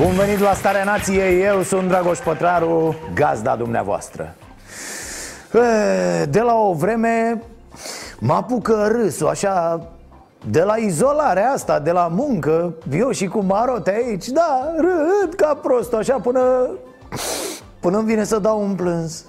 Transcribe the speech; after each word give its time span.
Bun 0.00 0.12
venit 0.14 0.38
la 0.38 0.52
Starea 0.52 0.84
Nației, 0.84 1.42
eu 1.42 1.62
sunt 1.62 1.88
Dragoș 1.88 2.18
Pătraru, 2.18 2.94
gazda 3.14 3.56
dumneavoastră. 3.56 4.34
E, 5.52 6.24
De 6.24 6.40
la 6.40 6.54
o 6.54 6.72
vreme 6.72 7.42
mă 8.18 8.32
apucă 8.32 8.88
râsul, 8.90 9.28
așa 9.28 9.86
de 10.50 10.62
la 10.62 10.76
izolarea 10.76 11.50
asta, 11.50 11.78
de 11.78 11.90
la 11.90 12.08
muncă 12.12 12.74
Eu 12.90 13.10
și 13.10 13.26
cu 13.26 13.38
Marote 13.38 13.90
aici, 13.90 14.28
da, 14.28 14.72
râd 14.76 15.34
ca 15.34 15.54
prost 15.62 15.92
așa 15.92 16.18
până 16.18 16.70
Până 17.80 17.98
îmi 17.98 18.06
vine 18.06 18.24
să 18.24 18.38
dau 18.38 18.62
un 18.62 18.74
plâns 18.74 19.24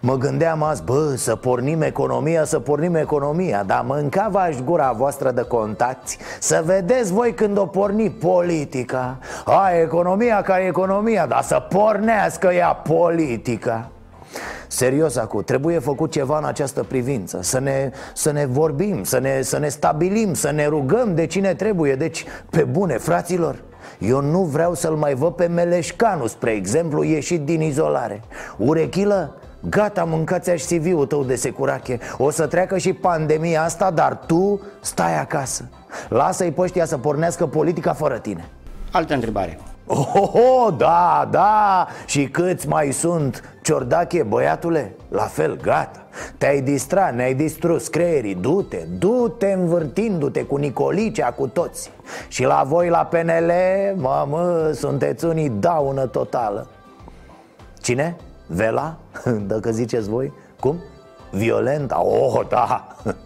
Mă 0.00 0.16
gândeam 0.16 0.62
azi, 0.62 0.82
bă, 0.82 1.14
să 1.16 1.36
pornim 1.36 1.82
economia, 1.82 2.44
să 2.44 2.58
pornim 2.58 2.94
economia 2.94 3.62
Dar 3.66 3.84
mâncava-aș 3.86 4.56
gura 4.64 4.92
voastră 4.92 5.30
de 5.30 5.42
contacti 5.42 6.16
Să 6.40 6.62
vedeți 6.64 7.12
voi 7.12 7.34
când 7.34 7.58
o 7.58 7.66
porni 7.66 8.10
politica. 8.10 9.18
A, 9.44 9.70
economia 9.82 10.42
ca 10.42 10.66
economia, 10.66 11.26
dar 11.26 11.42
să 11.42 11.66
pornească 11.68 12.52
ea 12.52 12.68
politica. 12.68 13.90
Serios 14.66 15.16
acum, 15.16 15.42
trebuie 15.42 15.78
făcut 15.78 16.10
ceva 16.10 16.38
în 16.38 16.44
această 16.44 16.82
privință. 16.82 17.38
Să 17.42 17.58
ne, 17.58 17.90
să 18.14 18.32
ne 18.32 18.46
vorbim, 18.46 19.04
să 19.04 19.18
ne, 19.18 19.42
să 19.42 19.58
ne 19.58 19.68
stabilim, 19.68 20.34
să 20.34 20.50
ne 20.50 20.66
rugăm 20.66 21.14
de 21.14 21.26
cine 21.26 21.54
trebuie. 21.54 21.94
Deci, 21.94 22.24
pe 22.50 22.64
bune, 22.64 22.98
fraților 22.98 23.56
eu 23.98 24.20
nu 24.20 24.42
vreau 24.42 24.74
să-l 24.74 24.94
mai 24.94 25.14
văd 25.14 25.32
pe 25.32 25.46
Meleșcanu, 25.46 26.26
spre 26.26 26.50
exemplu, 26.50 27.02
ieșit 27.02 27.44
din 27.44 27.60
izolare. 27.60 28.22
Urechilă, 28.56 29.36
gata, 29.60 30.04
mâncați-aș 30.04 30.62
CV-ul 30.62 31.06
tău 31.06 31.24
de 31.24 31.34
securache. 31.34 31.98
O 32.18 32.30
să 32.30 32.46
treacă 32.46 32.78
și 32.78 32.92
pandemia 32.92 33.62
asta, 33.62 33.90
dar 33.90 34.18
tu 34.26 34.60
stai 34.80 35.18
acasă. 35.18 35.68
Lasă-i 36.08 36.52
pe 36.52 36.60
ăștia 36.60 36.84
să 36.84 36.98
pornească 36.98 37.46
politica 37.46 37.92
fără 37.92 38.18
tine. 38.18 38.48
Altă 38.92 39.14
întrebare. 39.14 39.58
Oh, 39.86 40.12
oh, 40.14 40.32
oh, 40.32 40.74
da, 40.76 41.28
da. 41.30 41.86
Și 42.06 42.28
câți 42.28 42.68
mai 42.68 42.92
sunt? 42.92 43.58
Ciordache, 43.62 44.22
băiatule? 44.22 44.94
La 45.08 45.22
fel, 45.22 45.56
gata. 45.62 46.02
Te-ai 46.38 46.60
distrat, 46.60 47.14
ne-ai 47.14 47.34
distrus 47.34 47.88
creierii. 47.88 48.34
Du-te, 48.34 48.86
du-te 48.98 49.52
învârtindu-te 49.52 50.42
cu 50.44 50.56
Nicolicea, 50.56 51.32
cu 51.32 51.46
toți. 51.46 51.90
Și 52.28 52.44
la 52.44 52.62
voi 52.66 52.88
la 52.88 53.04
PNL, 53.04 53.52
mamă, 53.96 54.70
sunteți 54.72 55.24
unii 55.24 55.48
daună 55.48 56.06
totală. 56.06 56.66
Cine? 57.80 58.16
Vela? 58.48 58.96
Dacă 59.46 59.70
ziceți 59.70 60.08
voi 60.08 60.32
Cum? 60.60 60.76
Violenta? 61.30 62.02
Oh, 62.02 62.40
da 62.48 62.86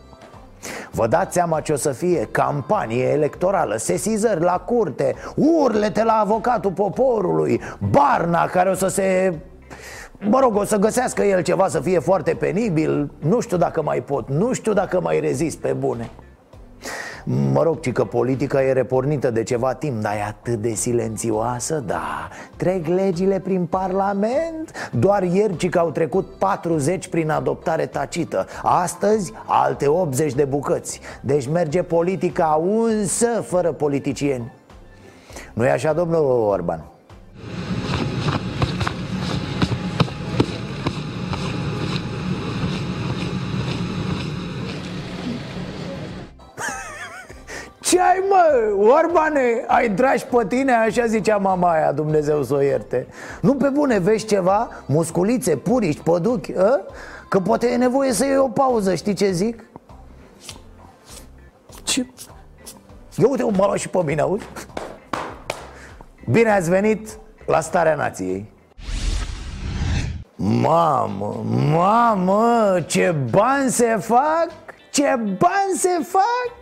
Vă 0.91 1.06
dați 1.06 1.34
seama 1.34 1.61
ce 1.61 1.73
o 1.73 1.77
să 1.77 1.91
fie 1.92 2.29
campanie 2.31 3.05
electorală, 3.05 3.77
sesizări 3.77 4.41
la 4.41 4.59
curte, 4.59 5.14
urlete 5.34 6.05
la 6.05 6.12
avocatul 6.12 6.70
poporului, 6.70 7.61
Barna 7.91 8.47
care 8.47 8.70
o 8.70 8.75
să 8.75 8.89
se... 8.89 9.39
Mă 10.19 10.41
rog, 10.41 10.57
o 10.57 10.64
să 10.64 10.77
găsească 10.77 11.23
el 11.23 11.42
ceva 11.42 11.68
să 11.68 11.80
fie 11.80 11.98
foarte 11.98 12.35
penibil 12.35 13.11
Nu 13.18 13.41
știu 13.41 13.57
dacă 13.57 13.83
mai 13.83 14.01
pot, 14.01 14.29
nu 14.29 14.52
știu 14.52 14.73
dacă 14.73 15.01
mai 15.01 15.20
rezist 15.20 15.58
pe 15.58 15.73
bune 15.73 16.11
Mă 17.25 17.63
rog, 17.63 17.81
ci 17.81 17.93
că 17.93 18.05
politica 18.05 18.63
e 18.63 18.73
repornită 18.73 19.31
de 19.31 19.43
ceva 19.43 19.75
timp 19.75 20.03
Dar 20.03 20.15
e 20.15 20.23
atât 20.23 20.61
de 20.61 20.75
silențioasă, 20.75 21.83
da. 21.87 22.29
Trec 22.57 22.87
legile 22.87 23.41
prin 23.41 23.67
parlament. 23.67 24.91
Doar 24.93 25.23
ieri 25.23 25.57
ci 25.57 25.69
că 25.69 25.79
au 25.79 25.91
trecut 25.91 26.27
40 26.39 27.09
prin 27.09 27.31
adoptare 27.31 27.87
tacită. 27.87 28.47
Astăzi 28.63 29.33
alte 29.47 29.87
80 29.87 30.35
de 30.35 30.45
bucăți. 30.45 31.01
Deci 31.21 31.49
merge 31.49 31.83
politica 31.83 32.63
unsă 32.65 33.27
fără 33.27 33.73
politicieni. 33.73 34.53
Nu 35.53 35.65
e 35.65 35.71
așa, 35.71 35.93
domnul 35.93 36.25
Orban? 36.49 36.85
Ce 47.92 48.01
ai 48.01 48.23
mă, 48.29 48.73
Orbane, 48.77 49.64
ai 49.67 49.89
dragi 49.89 50.25
pe 50.25 50.47
tine, 50.48 50.73
așa 50.73 51.07
zicea 51.07 51.36
mama 51.36 51.70
aia, 51.70 51.92
Dumnezeu 51.92 52.42
să 52.42 52.55
o 52.55 52.61
ierte 52.61 53.07
Nu 53.41 53.55
pe 53.55 53.69
bune, 53.69 53.98
vezi 53.98 54.27
ceva? 54.27 54.69
Musculițe, 54.86 55.57
puriști, 55.57 56.03
păduchi, 56.03 56.57
a? 56.57 56.80
Că 57.29 57.41
poate 57.41 57.67
e 57.67 57.77
nevoie 57.77 58.13
să 58.13 58.25
iei 58.25 58.36
o 58.36 58.48
pauză, 58.48 58.95
știi 58.95 59.14
ce 59.14 59.30
zic? 59.30 59.64
Ce? 61.83 62.07
Eu 63.17 63.30
uite, 63.30 63.42
mă 63.42 63.64
lua 63.67 63.77
și 63.77 63.89
pe 63.89 64.03
mine, 64.05 64.20
auzi? 64.20 64.45
Bine 66.30 66.51
ați 66.51 66.70
venit 66.70 67.19
la 67.47 67.61
Starea 67.61 67.95
Nației 67.95 68.53
Mamă, 70.36 71.45
mamă, 71.70 72.80
ce 72.86 73.14
bani 73.30 73.70
se 73.70 73.97
fac? 74.01 74.48
Ce 74.91 75.14
bani 75.17 75.77
se 75.77 75.98
fac? 76.03 76.61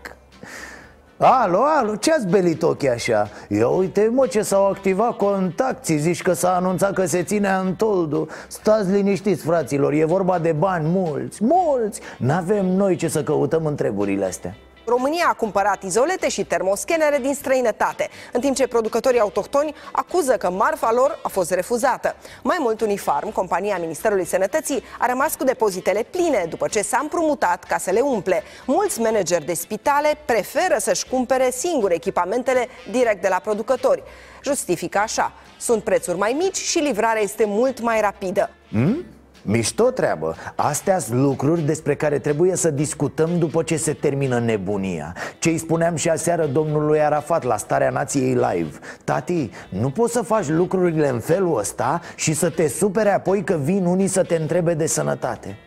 Alo, 1.23 1.65
alo, 1.65 1.97
ce 1.97 2.13
ați 2.13 2.27
belit 2.27 2.63
ochii 2.63 2.89
așa? 2.89 3.29
Ia 3.49 3.69
uite 3.69 4.11
mă 4.13 4.27
ce 4.27 4.43
s-au 4.43 4.67
activat 4.67 5.17
contacții 5.17 5.99
Zici 5.99 6.23
că 6.23 6.33
s-a 6.33 6.57
anunțat 6.57 6.93
că 6.93 7.07
se 7.07 7.23
ține 7.23 7.49
Antoldu 7.49 8.29
Stați 8.49 8.91
liniștiți 8.91 9.45
fraților, 9.45 9.93
e 9.93 10.05
vorba 10.05 10.39
de 10.39 10.53
bani 10.53 10.89
mulți, 10.89 11.45
mulți. 11.45 12.01
N-avem 12.19 12.67
noi 12.67 12.97
ce 12.97 13.09
să 13.09 13.23
căutăm 13.23 13.67
în 13.67 13.75
treburile 13.75 14.25
astea 14.25 14.57
România 14.91 15.27
a 15.29 15.33
cumpărat 15.33 15.83
izolete 15.83 16.29
și 16.29 16.45
termoscanere 16.45 17.19
din 17.19 17.35
străinătate, 17.35 18.09
în 18.33 18.41
timp 18.41 18.57
ce 18.57 18.67
producătorii 18.67 19.21
autohtoni 19.21 19.75
acuză 19.93 20.37
că 20.37 20.51
marfa 20.51 20.93
lor 20.93 21.19
a 21.23 21.29
fost 21.29 21.51
refuzată. 21.51 22.17
Mai 22.43 22.57
mult, 22.61 22.81
Unifarm, 22.81 23.33
compania 23.33 23.79
Ministerului 23.79 24.25
Sănătății, 24.25 24.83
a 24.99 25.07
rămas 25.07 25.35
cu 25.35 25.45
depozitele 25.45 26.03
pline 26.03 26.47
după 26.49 26.69
ce 26.69 26.83
s-a 26.83 26.99
împrumutat 27.03 27.65
ca 27.65 27.79
să 27.79 27.91
le 27.91 28.01
umple. 28.01 28.43
Mulți 28.67 29.01
manageri 29.01 29.45
de 29.45 29.55
spitale 29.55 30.19
preferă 30.25 30.77
să-și 30.79 31.07
cumpere 31.07 31.51
singuri 31.51 31.95
echipamentele 31.95 32.69
direct 32.91 33.23
de 33.23 33.29
la 33.29 33.39
producători. 33.39 34.03
Justifică 34.45 34.99
așa, 34.99 35.33
sunt 35.59 35.83
prețuri 35.85 36.19
mai 36.19 36.33
mici 36.39 36.57
și 36.57 36.79
livrarea 36.79 37.23
este 37.23 37.45
mult 37.47 37.81
mai 37.81 38.01
rapidă. 38.01 38.51
Hmm? 38.71 39.05
Mișto 39.43 39.91
treabă. 39.91 40.35
Astea 40.55 40.99
sunt 40.99 41.21
lucruri 41.21 41.61
despre 41.61 41.95
care 41.95 42.19
trebuie 42.19 42.57
să 42.57 42.71
discutăm 42.71 43.39
după 43.39 43.63
ce 43.63 43.77
se 43.77 43.93
termină 43.93 44.39
nebunia. 44.39 45.15
Ce 45.39 45.49
îi 45.49 45.59
spuneam 45.59 45.95
și 45.97 46.09
aseară 46.09 46.47
domnului 46.47 47.01
Arafat 47.01 47.45
la 47.45 47.57
Starea 47.57 47.91
Nației 47.91 48.35
Live. 48.35 48.79
Tati, 49.05 49.51
nu 49.69 49.91
poți 49.91 50.13
să 50.13 50.23
faci 50.23 50.49
lucrurile 50.49 51.09
în 51.09 51.21
felul 51.21 51.59
ăsta 51.59 52.01
și 52.17 52.33
să 52.33 52.51
te 52.51 52.69
supere 52.69 53.11
apoi 53.11 53.45
că 53.45 53.59
vin 53.63 53.85
unii 53.85 54.07
să 54.07 54.23
te 54.23 54.37
întrebe 54.37 54.75
de 54.75 54.87
sănătate 54.87 55.59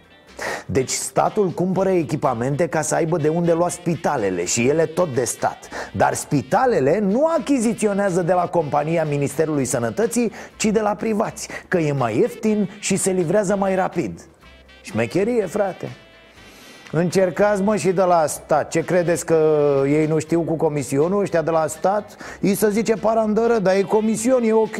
deci 0.66 0.90
statul 0.90 1.50
cumpără 1.50 1.90
echipamente 1.90 2.68
ca 2.68 2.82
să 2.82 2.96
aibă 2.96 3.18
de 3.18 3.28
unde 3.28 3.52
lua 3.52 3.70
spitalele 3.70 4.46
și 4.46 4.68
ele 4.68 4.86
tot 4.86 5.14
de 5.14 5.24
stat. 5.24 5.58
Dar 5.94 6.14
spitalele 6.14 7.00
nu 7.00 7.26
achiziționează 7.40 8.22
de 8.22 8.34
la 8.34 8.48
compania 8.48 9.04
Ministerului 9.04 9.66
Sănătății, 9.66 10.32
ci 10.58 10.66
de 10.66 10.80
la 10.80 10.96
privați 10.96 11.48
Că 11.68 11.78
e 11.78 11.92
mai 11.92 12.18
ieftin 12.18 12.70
și 12.80 12.96
se 12.96 13.12
livrează 13.12 13.56
mai 13.56 13.76
rapid. 13.76 14.22
Șmecherie, 14.82 15.46
frate. 15.46 15.88
Încercați 16.92 17.62
mă 17.62 17.76
și 17.76 17.92
de 17.92 18.02
la 18.02 18.26
stat. 18.28 18.70
Ce 18.70 18.84
credeți 18.84 19.26
că 19.26 19.62
ei 19.86 20.06
nu 20.06 20.20
știu 20.20 20.42
cu 20.42 20.56
comisionul 20.56 21.22
ăștia 21.22 21.42
de 21.42 21.52
la 21.52 21.68
stat? 21.68 22.16
Îi 22.42 22.56
să 22.56 22.70
zice 22.70 22.94
parandără, 22.94 23.58
dar 23.60 23.76
e 23.76 23.82
comision, 23.82 24.44
e 24.44 24.54
ok 24.54 24.78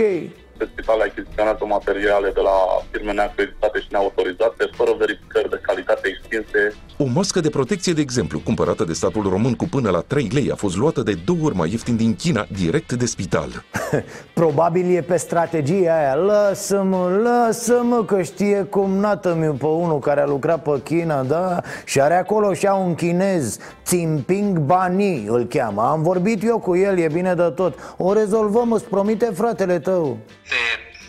multe 0.64 0.82
spitale 0.82 1.04
achiziționează 1.04 1.66
materiale 1.66 2.30
de 2.34 2.40
la 2.50 2.58
firme 2.92 3.12
neacreditate 3.14 3.80
și 3.80 3.88
neautorizate, 3.92 4.64
fără 4.78 4.92
verificări 4.98 5.50
de 5.50 5.60
calitate 5.62 6.08
extinse. 6.14 6.62
O 6.98 7.06
mască 7.06 7.40
de 7.40 7.50
protecție, 7.50 7.94
de 7.94 8.02
exemplu, 8.02 8.40
cumpărată 8.40 8.84
de 8.84 8.94
statul 8.94 9.30
român 9.30 9.54
cu 9.54 9.66
până 9.66 9.90
la 9.90 10.00
3 10.00 10.28
lei, 10.32 10.52
a 10.52 10.56
fost 10.56 10.78
luată 10.78 11.02
de 11.02 11.14
două 11.26 11.40
ori 11.44 11.56
mai 11.56 11.70
ieftin 11.72 11.96
din 11.96 12.16
China, 12.16 12.46
direct 12.62 12.92
de 12.92 13.06
spital. 13.06 13.50
Probabil 14.42 14.96
e 14.96 15.02
pe 15.02 15.18
strategia 15.18 15.98
aia 15.98 16.14
Lasă-mă, 16.14 17.20
lasă-mă 17.24 18.04
că 18.06 18.22
știe 18.22 18.64
cum 18.64 18.92
nată 18.92 19.36
mi 19.40 19.58
pe 19.58 19.66
unul 19.66 20.00
care 20.00 20.22
a 20.22 20.26
lucrat 20.26 20.62
pe 20.62 20.82
China, 20.84 21.24
da? 21.24 21.62
Și 21.86 22.02
are 22.02 22.16
acolo 22.16 22.54
și 22.54 22.68
un 22.86 22.96
chinez 22.96 23.58
Tsimping 23.84 24.60
Bani 24.60 25.26
îl 25.28 25.44
cheamă 25.46 25.82
Am 25.82 26.02
vorbit 26.02 26.44
eu 26.44 26.60
cu 26.60 26.76
el, 26.76 26.98
e 26.98 27.08
bine 27.14 27.34
de 27.34 27.52
tot 27.56 27.96
O 27.98 28.14
rezolvăm, 28.14 28.72
îți 28.72 28.86
promite 28.86 29.26
fratele 29.26 29.80
tău 29.80 30.18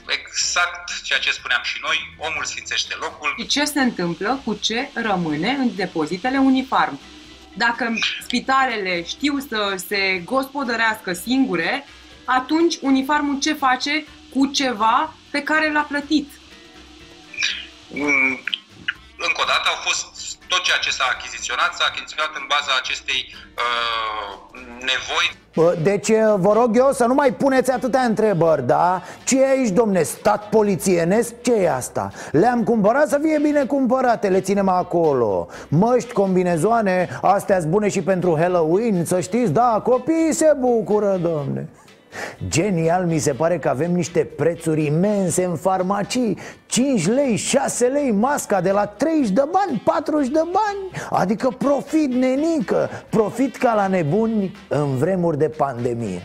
exact 0.06 1.02
ceea 1.02 1.18
ce 1.18 1.30
spuneam 1.30 1.60
și 1.62 1.78
noi, 1.82 2.14
omul 2.18 2.44
sfințește 2.44 2.94
locul. 3.00 3.34
Și 3.38 3.46
ce 3.46 3.64
se 3.64 3.80
întâmplă 3.80 4.40
cu 4.44 4.54
ce 4.54 4.88
rămâne 4.94 5.50
în 5.50 5.74
depozitele 5.74 6.38
Unifarm? 6.38 7.00
Dacă 7.56 7.98
spitalele 8.22 9.04
știu 9.04 9.38
să 9.38 9.82
se 9.86 10.22
gospodărească 10.24 11.12
singure, 11.12 11.86
atunci 12.24 12.76
Unifarmul 12.80 13.38
ce 13.40 13.52
face 13.52 14.04
cu 14.30 14.46
ceva 14.46 15.14
pe 15.30 15.42
care 15.42 15.72
l-a 15.72 15.80
plătit? 15.80 16.30
Mm, 17.88 18.40
încă 19.16 19.40
o 19.40 19.44
dată 19.46 19.68
au 19.68 19.80
fost 19.82 20.13
tot 20.48 20.62
ceea 20.62 20.78
ce 20.78 20.90
s-a 20.90 21.06
achiziționat, 21.14 21.70
s-a 21.74 21.84
achiziționat 21.88 22.30
în 22.40 22.44
baza 22.52 22.72
acestei 22.82 23.20
uh, 23.34 24.60
nevoi. 24.88 25.26
Deci 25.82 26.10
vă 26.36 26.52
rog 26.52 26.76
eu 26.76 26.90
să 26.92 27.04
nu 27.04 27.14
mai 27.14 27.32
puneți 27.32 27.70
atâtea 27.70 28.00
întrebări, 28.00 28.66
da? 28.66 29.02
Ce 29.24 29.40
e 29.40 29.48
aici, 29.48 29.68
domne, 29.68 30.02
stat 30.02 30.48
polițienesc? 30.48 31.34
ce 31.42 31.54
e 31.54 31.72
asta? 31.72 32.10
Le-am 32.30 32.64
cumpărat 32.64 33.08
să 33.08 33.18
fie 33.22 33.38
bine 33.42 33.64
cumpărate, 33.64 34.28
le 34.28 34.40
ținem 34.40 34.68
acolo 34.68 35.46
Măști, 35.68 36.12
combinezoane, 36.12 37.18
astea 37.22 37.60
bune 37.68 37.88
și 37.88 38.02
pentru 38.02 38.36
Halloween, 38.38 39.04
să 39.04 39.20
știți, 39.20 39.52
da, 39.52 39.80
copiii 39.84 40.32
se 40.32 40.56
bucură, 40.58 41.18
domne 41.22 41.68
Genial 42.48 43.04
mi 43.04 43.18
se 43.18 43.32
pare 43.32 43.58
că 43.58 43.68
avem 43.68 43.92
niște 43.92 44.28
prețuri 44.36 44.86
imense 44.86 45.44
în 45.44 45.56
farmacii. 45.56 46.38
5 46.66 47.08
lei, 47.08 47.36
6 47.36 47.86
lei 47.86 48.10
masca 48.10 48.60
de 48.60 48.70
la 48.70 48.86
30 48.86 49.28
de 49.28 49.42
bani, 49.50 49.82
40 49.84 50.28
de 50.28 50.42
bani. 50.42 51.08
Adică 51.10 51.48
profit 51.58 52.12
nenică, 52.14 52.90
profit 53.10 53.56
ca 53.56 53.74
la 53.74 53.86
nebuni 53.86 54.56
în 54.68 54.96
vremuri 54.96 55.38
de 55.38 55.48
pandemie. 55.48 56.22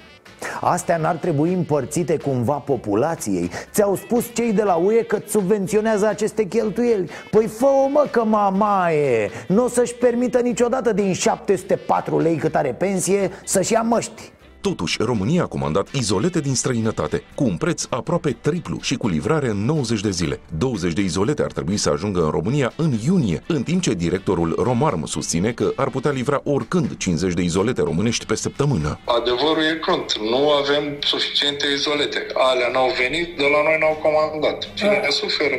Astea 0.61 0.97
n-ar 0.97 1.15
trebui 1.15 1.53
împărțite 1.53 2.17
cumva 2.17 2.53
populației. 2.53 3.49
Ți-au 3.71 3.95
spus 3.95 4.33
cei 4.33 4.53
de 4.53 4.63
la 4.63 4.75
UE 4.75 5.03
că 5.03 5.17
subvenționează 5.27 6.07
aceste 6.07 6.43
cheltuieli. 6.43 7.09
Păi 7.31 7.47
fă-o 7.47 7.87
mă 7.87 8.07
că 8.11 8.23
mamaie! 8.23 9.29
Nu 9.47 9.63
o 9.63 9.67
să-și 9.67 9.95
permită 9.95 10.39
niciodată 10.39 10.93
din 10.93 11.13
704 11.13 12.19
lei 12.19 12.35
cât 12.35 12.55
are 12.55 12.73
pensie 12.73 13.31
să-și 13.43 13.73
ia 13.73 13.81
măști 13.81 14.31
Totuși, 14.61 14.97
România 15.01 15.43
a 15.43 15.47
comandat 15.47 15.87
izolete 15.91 16.39
din 16.39 16.55
străinătate, 16.55 17.23
cu 17.35 17.43
un 17.43 17.57
preț 17.57 17.85
aproape 17.89 18.37
triplu 18.41 18.77
și 18.81 18.95
cu 18.95 19.07
livrare 19.07 19.47
în 19.47 19.65
90 19.65 20.01
de 20.01 20.09
zile. 20.09 20.39
20 20.57 20.93
de 20.93 21.01
izolete 21.01 21.41
ar 21.41 21.51
trebui 21.51 21.77
să 21.77 21.89
ajungă 21.89 22.23
în 22.23 22.29
România 22.29 22.73
în 22.75 22.91
iunie, 23.05 23.43
în 23.47 23.63
timp 23.63 23.81
ce 23.81 23.93
directorul 23.93 24.55
Romarm 24.63 25.05
susține 25.05 25.51
că 25.51 25.71
ar 25.75 25.89
putea 25.89 26.11
livra 26.11 26.41
oricând 26.43 26.97
50 26.97 27.33
de 27.33 27.41
izolete 27.41 27.81
românești 27.81 28.25
pe 28.25 28.35
săptămână. 28.35 28.99
Adevărul 29.05 29.63
e 29.63 29.75
cont. 29.75 30.17
Nu 30.17 30.49
avem 30.49 30.97
suficiente 30.99 31.65
izolete. 31.75 32.25
Alea 32.33 32.69
n-au 32.73 32.91
venit, 32.97 33.37
de 33.37 33.43
la 33.43 33.63
noi 33.63 33.77
n-au 33.79 33.97
comandat. 34.01 34.73
Cine 34.73 34.99
ne 35.03 35.09
suferă? 35.09 35.55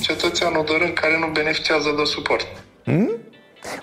Cetățeanul 0.00 0.64
de 0.64 0.74
rând 0.78 0.92
care 0.92 1.18
nu 1.18 1.26
beneficiază 1.32 1.94
de 1.96 2.04
suport. 2.04 2.46
Hmm? 2.84 3.10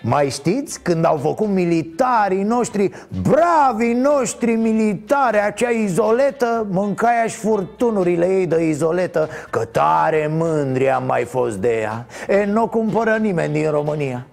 Mai 0.02 0.30
știți 0.30 0.82
când 0.82 1.06
au 1.06 1.18
făcut 1.18 1.48
militarii 1.48 2.44
noștri, 2.44 2.92
bravii 3.22 3.94
noștri 3.94 4.52
militari, 4.52 5.40
acea 5.40 5.70
izoletă, 5.70 6.68
mâncaia 6.70 7.26
și 7.28 7.36
furtunurile 7.36 8.26
ei 8.26 8.48
de 8.48 8.64
izoletă, 8.64 9.30
că 9.50 9.66
tare 9.66 10.30
mândri 10.38 10.90
am 10.90 11.04
mai 11.06 11.24
fost 11.24 11.56
de 11.58 11.80
ea. 11.82 12.06
E, 12.28 12.46
nu 12.46 12.68
cumpără 12.68 13.18
nimeni 13.22 13.54
din 13.54 13.72
România. 13.72 14.26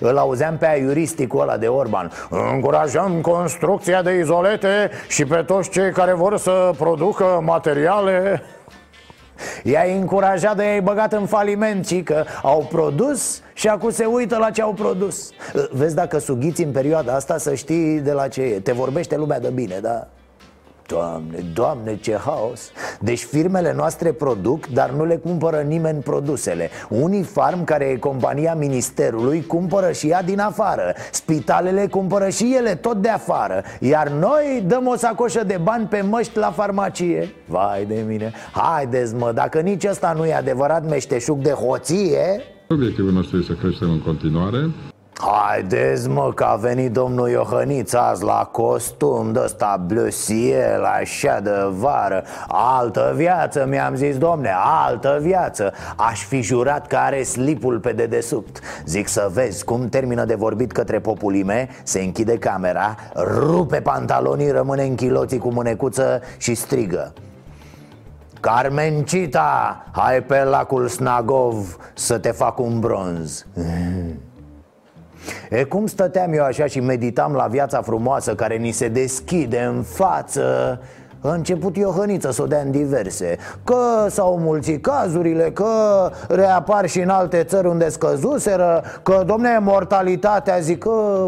Îl 0.00 0.18
auzeam 0.18 0.56
pe 0.56 0.66
aiuristicul 0.66 1.40
ăla 1.40 1.56
de 1.56 1.66
Orban 1.66 2.10
Încurajăm 2.52 3.20
construcția 3.20 4.02
de 4.02 4.18
izolete 4.18 4.90
și 5.08 5.24
pe 5.24 5.36
toți 5.36 5.70
cei 5.70 5.90
care 5.92 6.12
vor 6.12 6.36
să 6.38 6.70
producă 6.78 7.42
materiale 7.44 8.42
I-ai 9.62 9.96
încurajat 9.98 10.56
de 10.56 10.62
i-ai 10.62 10.80
băgat 10.80 11.12
în 11.12 11.26
faliment, 11.26 11.86
ci 11.86 12.02
că 12.02 12.24
au 12.42 12.66
produs 12.70 13.40
și 13.52 13.68
acum 13.68 13.90
se 13.90 14.04
uită 14.04 14.36
la 14.36 14.50
ce 14.50 14.62
au 14.62 14.72
produs 14.72 15.30
Vezi 15.70 15.94
dacă 15.94 16.18
sughiți 16.18 16.62
în 16.62 16.70
perioada 16.70 17.14
asta 17.14 17.38
să 17.38 17.54
știi 17.54 18.00
de 18.00 18.12
la 18.12 18.28
ce 18.28 18.42
e 18.42 18.60
Te 18.60 18.72
vorbește 18.72 19.16
lumea 19.16 19.40
de 19.40 19.48
bine, 19.48 19.78
da? 19.82 20.06
Doamne, 20.86 21.44
doamne, 21.54 21.96
ce 21.96 22.16
haos! 22.16 22.70
Deci 23.00 23.24
firmele 23.24 23.72
noastre 23.76 24.12
produc, 24.12 24.66
dar 24.66 24.90
nu 24.90 25.04
le 25.04 25.16
cumpără 25.16 25.56
nimeni 25.56 26.02
produsele. 26.02 26.70
Unifarm, 26.88 27.64
care 27.64 27.84
e 27.84 27.96
compania 27.96 28.54
ministerului, 28.54 29.46
cumpără 29.46 29.92
și 29.92 30.08
ea 30.08 30.22
din 30.22 30.38
afară. 30.40 30.94
Spitalele 31.12 31.86
cumpără 31.86 32.28
și 32.28 32.54
ele 32.56 32.74
tot 32.74 32.96
de 32.96 33.08
afară. 33.08 33.62
Iar 33.80 34.08
noi 34.08 34.64
dăm 34.66 34.86
o 34.86 34.96
sacoșă 34.96 35.44
de 35.44 35.60
bani 35.62 35.86
pe 35.86 36.00
măști 36.00 36.38
la 36.38 36.50
farmacie. 36.50 37.34
Vai 37.46 37.84
de 37.84 38.04
mine! 38.06 38.32
Haideți 38.52 39.14
mă, 39.14 39.32
dacă 39.34 39.60
nici 39.60 39.84
ăsta 39.84 40.12
nu 40.16 40.26
e 40.26 40.34
adevărat 40.34 40.88
meșteșug 40.88 41.38
de 41.38 41.50
hoție! 41.50 42.40
Obiectivul 42.68 43.12
nostru 43.12 43.38
este 43.38 43.52
să 43.52 43.58
creștem 43.58 43.90
în 43.90 44.02
continuare 44.02 44.70
Haideți 45.18 46.08
mă 46.08 46.32
că 46.34 46.44
a 46.44 46.54
venit 46.54 46.92
domnul 46.92 47.28
Iohăniț 47.28 47.92
azi 47.92 48.24
la 48.24 48.48
costum 48.52 49.32
de 49.32 49.40
ăsta 49.44 49.82
blăsiel, 49.86 50.84
așa 50.84 51.40
de 51.40 51.50
vară. 51.68 52.24
Altă 52.48 53.12
viață 53.14 53.66
mi-am 53.68 53.94
zis 53.94 54.18
domne, 54.18 54.50
altă 54.86 55.18
viață. 55.20 55.72
Aș 55.96 56.24
fi 56.24 56.42
jurat 56.42 56.86
că 56.86 56.96
are 56.96 57.22
slipul 57.22 57.78
pe 57.78 57.92
dedesubt. 57.92 58.60
Zic 58.84 59.08
să 59.08 59.30
vezi 59.32 59.64
cum 59.64 59.88
termină 59.88 60.24
de 60.24 60.34
vorbit 60.34 60.72
către 60.72 60.98
populime 60.98 61.68
Se 61.82 62.00
închide 62.00 62.38
camera, 62.38 62.94
rupe 63.14 63.80
pantalonii, 63.80 64.50
rămâne 64.50 64.82
în 64.82 64.94
chiloții 64.94 65.38
cu 65.38 65.52
mânecuță 65.52 66.20
și 66.36 66.54
strigă. 66.54 67.12
Carmencita, 68.40 69.84
hai 69.92 70.22
pe 70.22 70.42
lacul 70.42 70.88
Snagov 70.88 71.76
să 71.94 72.18
te 72.18 72.30
fac 72.30 72.58
un 72.58 72.80
bronz 72.80 73.46
E 75.50 75.64
cum 75.64 75.86
stăteam 75.86 76.32
eu 76.32 76.44
așa 76.44 76.66
și 76.66 76.80
meditam 76.80 77.32
la 77.32 77.46
viața 77.46 77.82
frumoasă 77.82 78.34
care 78.34 78.56
ni 78.56 78.70
se 78.70 78.88
deschide 78.88 79.60
în 79.60 79.82
față 79.82 80.80
a 81.26 81.32
început 81.32 81.76
Iohăniță 81.76 82.30
să 82.30 82.42
o 82.42 82.46
dea 82.46 82.60
în 82.60 82.70
diverse. 82.70 83.36
Că 83.64 84.06
s-au 84.08 84.38
mulțit 84.38 84.82
cazurile 84.82 85.50
Că 85.50 85.66
reapar 86.28 86.88
și 86.88 87.00
în 87.00 87.08
alte 87.08 87.42
țări 87.42 87.66
unde 87.66 87.88
scăzuseră 87.88 88.82
Că, 89.02 89.22
domne, 89.26 89.58
mortalitatea 89.60 90.58
Zic 90.58 90.78
că, 90.78 91.24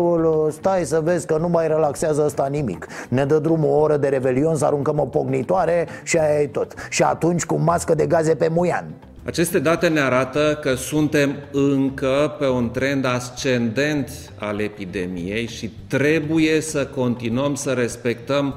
stai 0.51 0.85
să 0.85 1.01
vezi 1.05 1.27
că 1.27 1.37
nu 1.41 1.49
mai 1.49 1.67
relaxează 1.67 2.23
ăsta 2.25 2.47
nimic. 2.51 2.87
Ne 3.09 3.25
dă 3.25 3.39
drumul 3.39 3.71
o 3.71 3.79
oră 3.79 3.97
de 3.97 4.09
revelion 4.09 4.57
Să 4.57 4.65
aruncăm 4.65 4.99
o 4.99 5.05
pognitoare 5.05 5.87
și 6.03 6.19
aia 6.19 6.41
e 6.41 6.47
tot. 6.47 6.75
Și 6.89 7.03
atunci 7.03 7.47
cu 7.47 7.55
mască 7.57 7.95
de 7.95 8.07
gaze 8.07 8.35
pe 8.35 8.49
muian 8.53 8.85
aceste 9.29 9.59
date 9.59 9.89
ne 9.89 10.01
arată 10.01 10.59
că 10.61 10.75
suntem 10.75 11.37
încă 11.53 12.37
pe 12.39 12.49
un 12.49 12.71
trend 12.71 13.05
ascendent 13.05 14.11
al 14.39 14.61
epidemiei 14.61 15.47
și 15.47 15.71
trebuie 15.87 16.61
să 16.61 16.87
continuăm 16.87 17.55
să 17.55 17.73
respectăm 17.73 18.55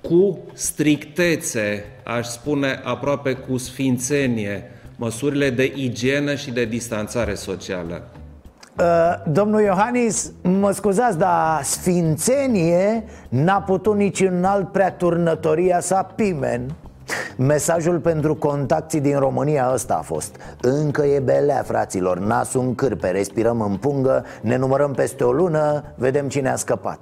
cu 0.00 0.38
strictețe, 0.52 1.84
aș 2.04 2.26
spune 2.26 2.80
aproape 2.84 3.32
cu 3.32 3.56
sfințenie, 3.56 4.70
măsurile 4.96 5.50
de 5.50 5.72
igienă 5.76 6.34
și 6.34 6.50
de 6.50 6.64
distanțare 6.64 7.34
socială. 7.34 8.02
Uh, 8.78 9.32
domnul 9.32 9.60
Iohannis, 9.60 10.32
mă 10.42 10.70
scuzați, 10.70 11.18
dar 11.18 11.62
sfințenie 11.62 13.04
n-a 13.28 13.60
putut 13.60 13.96
nici 13.96 14.20
în 14.20 14.44
alt 14.44 14.72
prea 14.72 14.92
turnătoria 14.92 15.80
sa 15.80 16.02
pimen 16.02 16.74
Mesajul 17.36 17.98
pentru 17.98 18.34
contactii 18.34 19.00
din 19.00 19.18
România 19.18 19.70
ăsta 19.72 19.94
a 19.94 20.02
fost. 20.02 20.36
Încă 20.60 21.04
e 21.04 21.18
belea, 21.18 21.62
fraților, 21.62 22.18
nasul 22.18 22.60
în 22.60 22.74
cârpe, 22.74 23.10
respirăm 23.10 23.60
în 23.60 23.76
pungă 23.76 24.24
Ne 24.40 24.56
numărăm 24.56 24.92
peste 24.92 25.24
o 25.24 25.32
lună, 25.32 25.84
vedem 25.94 26.28
cine 26.28 26.48
a 26.48 26.56
scăpat. 26.56 26.98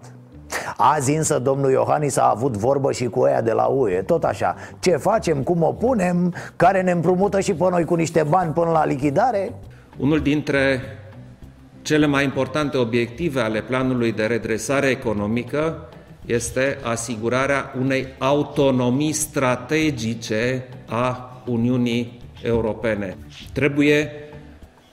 Azi 0.77 1.15
însă 1.15 1.39
domnul 1.39 1.71
Iohannis 1.71 2.17
a 2.17 2.31
avut 2.35 2.57
vorbă 2.57 2.93
și 2.93 3.05
cu 3.05 3.27
ea 3.27 3.43
de 3.43 3.53
la 3.53 3.65
UE 3.65 4.03
Tot 4.03 4.25
așa, 4.25 4.55
ce 4.79 4.97
facem, 4.97 5.43
cum 5.43 5.63
o 5.63 5.73
punem, 5.73 6.35
care 6.57 6.83
ne 6.83 6.91
împrumută 6.91 7.41
și 7.41 7.55
pe 7.55 7.67
noi 7.71 7.85
cu 7.85 7.95
niște 7.95 8.25
bani 8.29 8.53
până 8.53 8.71
la 8.71 8.85
lichidare? 8.85 9.53
Unul 9.99 10.21
dintre 10.21 10.81
cele 11.83 12.07
mai 12.07 12.25
importante 12.25 12.77
obiective 12.77 13.41
ale 13.41 13.63
planului 13.63 14.13
de 14.13 14.25
redresare 14.25 14.87
economică 14.87 15.89
este 16.31 16.79
asigurarea 16.83 17.75
unei 17.81 18.07
autonomii 18.19 19.13
strategice 19.13 20.69
a 20.87 21.43
Uniunii 21.47 22.21
Europene. 22.43 23.17
Trebuie 23.53 24.13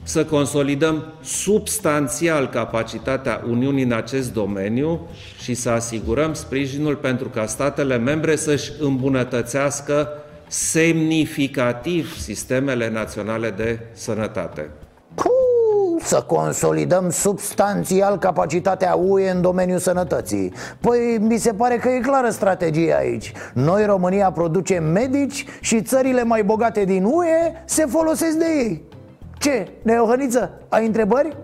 să 0.04 0.26
consolidăm 0.26 1.14
substanțial 1.22 2.50
capacitatea 2.50 3.44
Uniunii 3.50 3.84
în 3.84 3.92
acest 3.92 4.34
domeniu 4.34 5.08
și 5.42 5.54
să 5.54 5.70
asigurăm 5.70 6.34
sprijinul 6.34 6.96
pentru 6.96 7.30
ca 7.30 7.46
statele 7.46 7.98
membre 7.98 8.36
să-și 8.36 8.72
îmbunătățească 8.80 10.10
semnificativ 10.48 12.18
sistemele 12.18 12.90
naționale 12.90 13.50
de 13.50 13.80
sănătate. 13.94 14.70
Puh, 16.08 16.16
să 16.18 16.22
consolidăm 16.22 17.10
substanțial 17.10 18.18
capacitatea 18.18 18.96
UE 18.96 19.30
în 19.30 19.42
domeniul 19.42 19.80
sănătății. 19.80 20.54
Păi 20.80 21.18
mi 21.20 21.38
se 21.38 21.54
pare 21.54 21.76
că 21.76 21.90
e 21.90 22.00
clară 22.00 22.30
strategia 22.30 22.96
aici. 22.96 23.34
Noi, 23.54 23.86
România, 23.86 24.32
producem 24.32 24.84
medici 24.84 25.46
și 25.62 25.82
țările 25.82 26.24
mai 26.24 26.44
bogate 26.44 26.84
din 26.84 27.04
UE 27.04 27.54
se 27.66 27.86
folosesc 27.86 28.38
de 28.38 28.46
ei. 28.46 28.84
Ce, 29.38 29.68
Neohăniță, 29.82 30.52
ai 30.70 30.86
întrebări? 30.86 31.38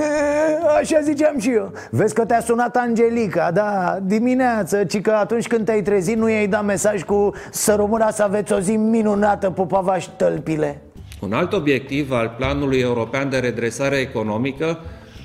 Așa 0.80 1.00
ziceam 1.00 1.38
și 1.38 1.50
eu. 1.50 1.72
Vezi 1.90 2.14
că 2.14 2.24
te-a 2.24 2.40
sunat 2.40 2.76
Angelica, 2.76 3.50
da, 3.50 3.98
dimineață 4.02 4.84
Ci 4.84 5.00
că 5.00 5.10
atunci 5.10 5.46
când 5.46 5.64
te-ai 5.64 5.82
trezit 5.82 6.16
nu 6.16 6.28
i-ai 6.28 6.46
dat 6.46 6.64
mesaj 6.64 7.02
cu 7.02 7.34
Să 7.50 7.74
rămână 7.74 8.08
să 8.12 8.22
aveți 8.22 8.52
o 8.52 8.58
zi 8.58 8.76
minunată, 8.76 9.50
pupavaș 9.50 10.02
și 10.02 10.10
tălpile. 10.16 10.82
Un 11.20 11.32
alt 11.32 11.52
obiectiv 11.52 12.12
al 12.12 12.34
Planului 12.36 12.78
European 12.78 13.30
de 13.30 13.38
Redresare 13.38 13.96
Economică 13.96 14.78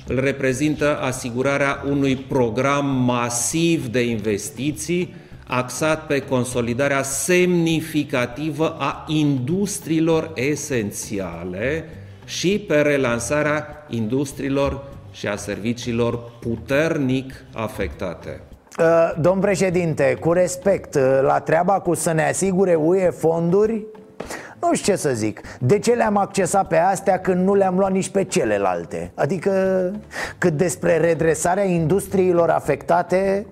îl 0.06 0.20
reprezintă 0.20 0.98
asigurarea 1.00 1.82
unui 1.90 2.16
program 2.16 2.86
masiv 2.86 3.86
de 3.86 4.00
investiții 4.00 5.14
axat 5.46 6.06
pe 6.06 6.18
consolidarea 6.18 7.02
semnificativă 7.02 8.76
a 8.78 9.04
industriilor 9.08 10.30
esențiale 10.34 11.84
și 12.28 12.64
pe 12.68 12.80
relansarea 12.80 13.66
industriilor 13.88 14.82
și 15.10 15.26
a 15.26 15.36
serviciilor 15.36 16.20
puternic 16.40 17.44
afectate. 17.54 18.40
Uh, 18.78 19.12
Domn 19.20 19.40
președinte, 19.40 20.16
cu 20.20 20.32
respect, 20.32 20.94
uh, 20.94 21.18
la 21.22 21.40
treaba 21.40 21.72
cu 21.72 21.94
să 21.94 22.12
ne 22.12 22.28
asigure 22.28 22.74
UE 22.74 23.10
fonduri, 23.10 23.86
nu 24.60 24.74
știu 24.74 24.92
ce 24.92 24.98
să 24.98 25.10
zic 25.14 25.40
De 25.58 25.78
ce 25.78 25.92
le-am 25.92 26.16
accesat 26.16 26.68
pe 26.68 26.76
astea 26.76 27.18
când 27.18 27.44
nu 27.44 27.54
le-am 27.54 27.78
luat 27.78 27.92
nici 27.92 28.08
pe 28.08 28.24
celelalte? 28.24 29.10
Adică 29.14 29.52
cât 30.38 30.52
despre 30.52 30.96
redresarea 30.96 31.64
industriilor 31.64 32.50
afectate 32.50 33.46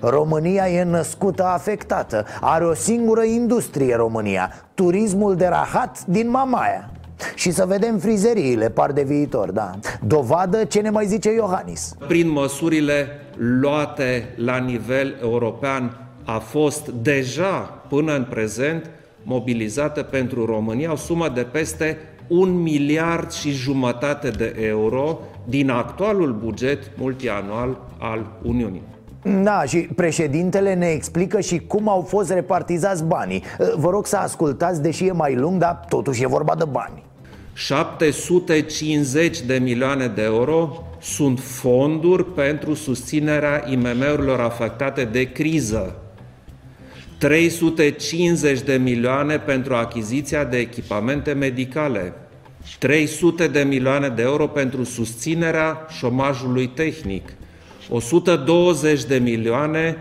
România 0.00 0.68
e 0.68 0.82
născută 0.82 1.44
afectată 1.44 2.26
Are 2.40 2.64
o 2.64 2.74
singură 2.74 3.22
industrie 3.22 3.94
România 3.94 4.52
Turismul 4.74 5.36
de 5.36 5.46
rahat 5.46 6.04
din 6.06 6.30
Mamaia 6.30 6.90
și 7.34 7.50
să 7.50 7.66
vedem 7.66 7.98
frizeriile, 7.98 8.70
par 8.70 8.92
de 8.92 9.02
viitor, 9.02 9.50
da. 9.50 9.70
Dovadă 10.06 10.64
ce 10.64 10.80
ne 10.80 10.90
mai 10.90 11.06
zice 11.06 11.32
Iohannis. 11.32 11.94
Prin 12.06 12.30
măsurile 12.30 13.06
luate 13.36 14.34
la 14.36 14.56
nivel 14.56 15.14
european 15.22 15.96
a 16.24 16.38
fost 16.38 16.88
deja 16.88 17.82
până 17.88 18.16
în 18.16 18.26
prezent 18.30 18.90
mobilizată 19.22 20.02
pentru 20.02 20.44
România 20.44 20.92
o 20.92 20.96
sumă 20.96 21.28
de 21.28 21.42
peste 21.42 21.98
un 22.26 22.62
miliard 22.62 23.30
și 23.30 23.50
jumătate 23.50 24.28
de 24.30 24.56
euro 24.60 25.18
din 25.44 25.70
actualul 25.70 26.32
buget 26.44 26.90
multianual 26.96 27.78
al 27.98 28.26
Uniunii. 28.42 28.82
Da, 29.42 29.62
și 29.64 29.78
președintele 29.78 30.74
ne 30.74 30.86
explică 30.86 31.40
și 31.40 31.58
cum 31.58 31.88
au 31.88 32.00
fost 32.00 32.30
repartizați 32.30 33.04
banii. 33.04 33.42
Vă 33.76 33.90
rog 33.90 34.06
să 34.06 34.16
ascultați, 34.16 34.82
deși 34.82 35.06
e 35.06 35.12
mai 35.12 35.34
lung, 35.34 35.60
dar 35.60 35.84
totuși 35.88 36.22
e 36.22 36.26
vorba 36.26 36.54
de 36.54 36.64
bani 36.70 37.02
750 37.54 39.40
de 39.40 39.58
milioane 39.58 40.06
de 40.06 40.22
euro 40.22 40.86
sunt 41.00 41.40
fonduri 41.40 42.24
pentru 42.24 42.74
susținerea 42.74 43.64
IMM-urilor 43.68 44.40
afectate 44.40 45.04
de 45.04 45.32
criză. 45.32 45.96
350 47.18 48.60
de 48.60 48.74
milioane 48.74 49.38
pentru 49.38 49.74
achiziția 49.74 50.44
de 50.44 50.56
echipamente 50.56 51.32
medicale. 51.32 52.12
300 52.78 53.46
de 53.46 53.62
milioane 53.62 54.08
de 54.08 54.22
euro 54.22 54.46
pentru 54.46 54.84
susținerea 54.84 55.86
șomajului 55.88 56.66
tehnic. 56.66 57.32
120 57.90 59.04
de 59.04 59.16
milioane 59.16 59.96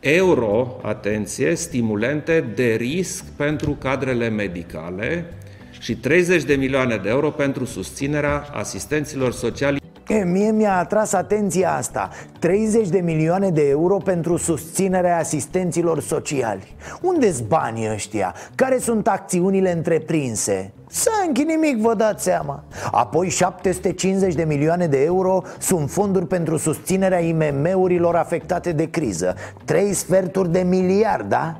euro, 0.00 0.80
atenție, 0.82 1.54
stimulente 1.54 2.44
de 2.54 2.74
risc 2.74 3.24
pentru 3.36 3.70
cadrele 3.70 4.28
medicale 4.28 5.34
și 5.82 5.96
30 5.96 6.42
de 6.44 6.54
milioane 6.54 6.96
de 6.96 7.08
euro 7.08 7.30
pentru 7.30 7.64
susținerea 7.64 8.46
asistenților 8.52 9.32
sociali 9.32 9.80
E, 10.08 10.24
mie 10.24 10.50
mi-a 10.50 10.78
atras 10.78 11.12
atenția 11.12 11.74
asta 11.74 12.08
30 12.38 12.88
de 12.88 12.98
milioane 12.98 13.50
de 13.50 13.68
euro 13.68 13.96
pentru 13.96 14.36
susținerea 14.36 15.18
asistenților 15.18 16.00
sociali 16.00 16.74
unde 17.00 17.32
sunt 17.32 17.48
banii 17.48 17.90
ăștia? 17.92 18.34
Care 18.54 18.78
sunt 18.78 19.08
acțiunile 19.08 19.72
întreprinse? 19.72 20.72
Să 20.88 21.10
nimic, 21.32 21.76
vă 21.76 21.94
dați 21.94 22.22
seama 22.22 22.64
Apoi 22.90 23.28
750 23.28 24.34
de 24.34 24.44
milioane 24.44 24.86
de 24.86 25.02
euro 25.02 25.42
sunt 25.58 25.90
fonduri 25.90 26.26
pentru 26.26 26.56
susținerea 26.56 27.18
IMM-urilor 27.18 28.16
afectate 28.16 28.72
de 28.72 28.90
criză 28.90 29.34
Trei 29.64 29.92
sferturi 29.92 30.52
de 30.52 30.60
miliard, 30.60 31.28
da? 31.28 31.56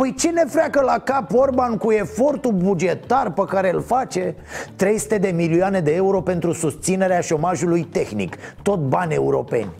Păi 0.00 0.14
ce 0.18 0.30
ne 0.30 0.44
freacă 0.46 0.80
la 0.80 0.98
cap 1.04 1.34
Orban 1.34 1.76
cu 1.76 1.92
efortul 1.92 2.52
bugetar 2.52 3.32
pe 3.32 3.42
care 3.48 3.70
îl 3.72 3.80
face? 3.80 4.34
300 4.76 5.18
de 5.18 5.28
milioane 5.28 5.80
de 5.80 5.94
euro 5.94 6.20
pentru 6.20 6.52
susținerea 6.52 7.20
șomajului 7.20 7.82
tehnic 7.82 8.36
Tot 8.62 8.78
bani 8.78 9.14
europeni 9.14 9.70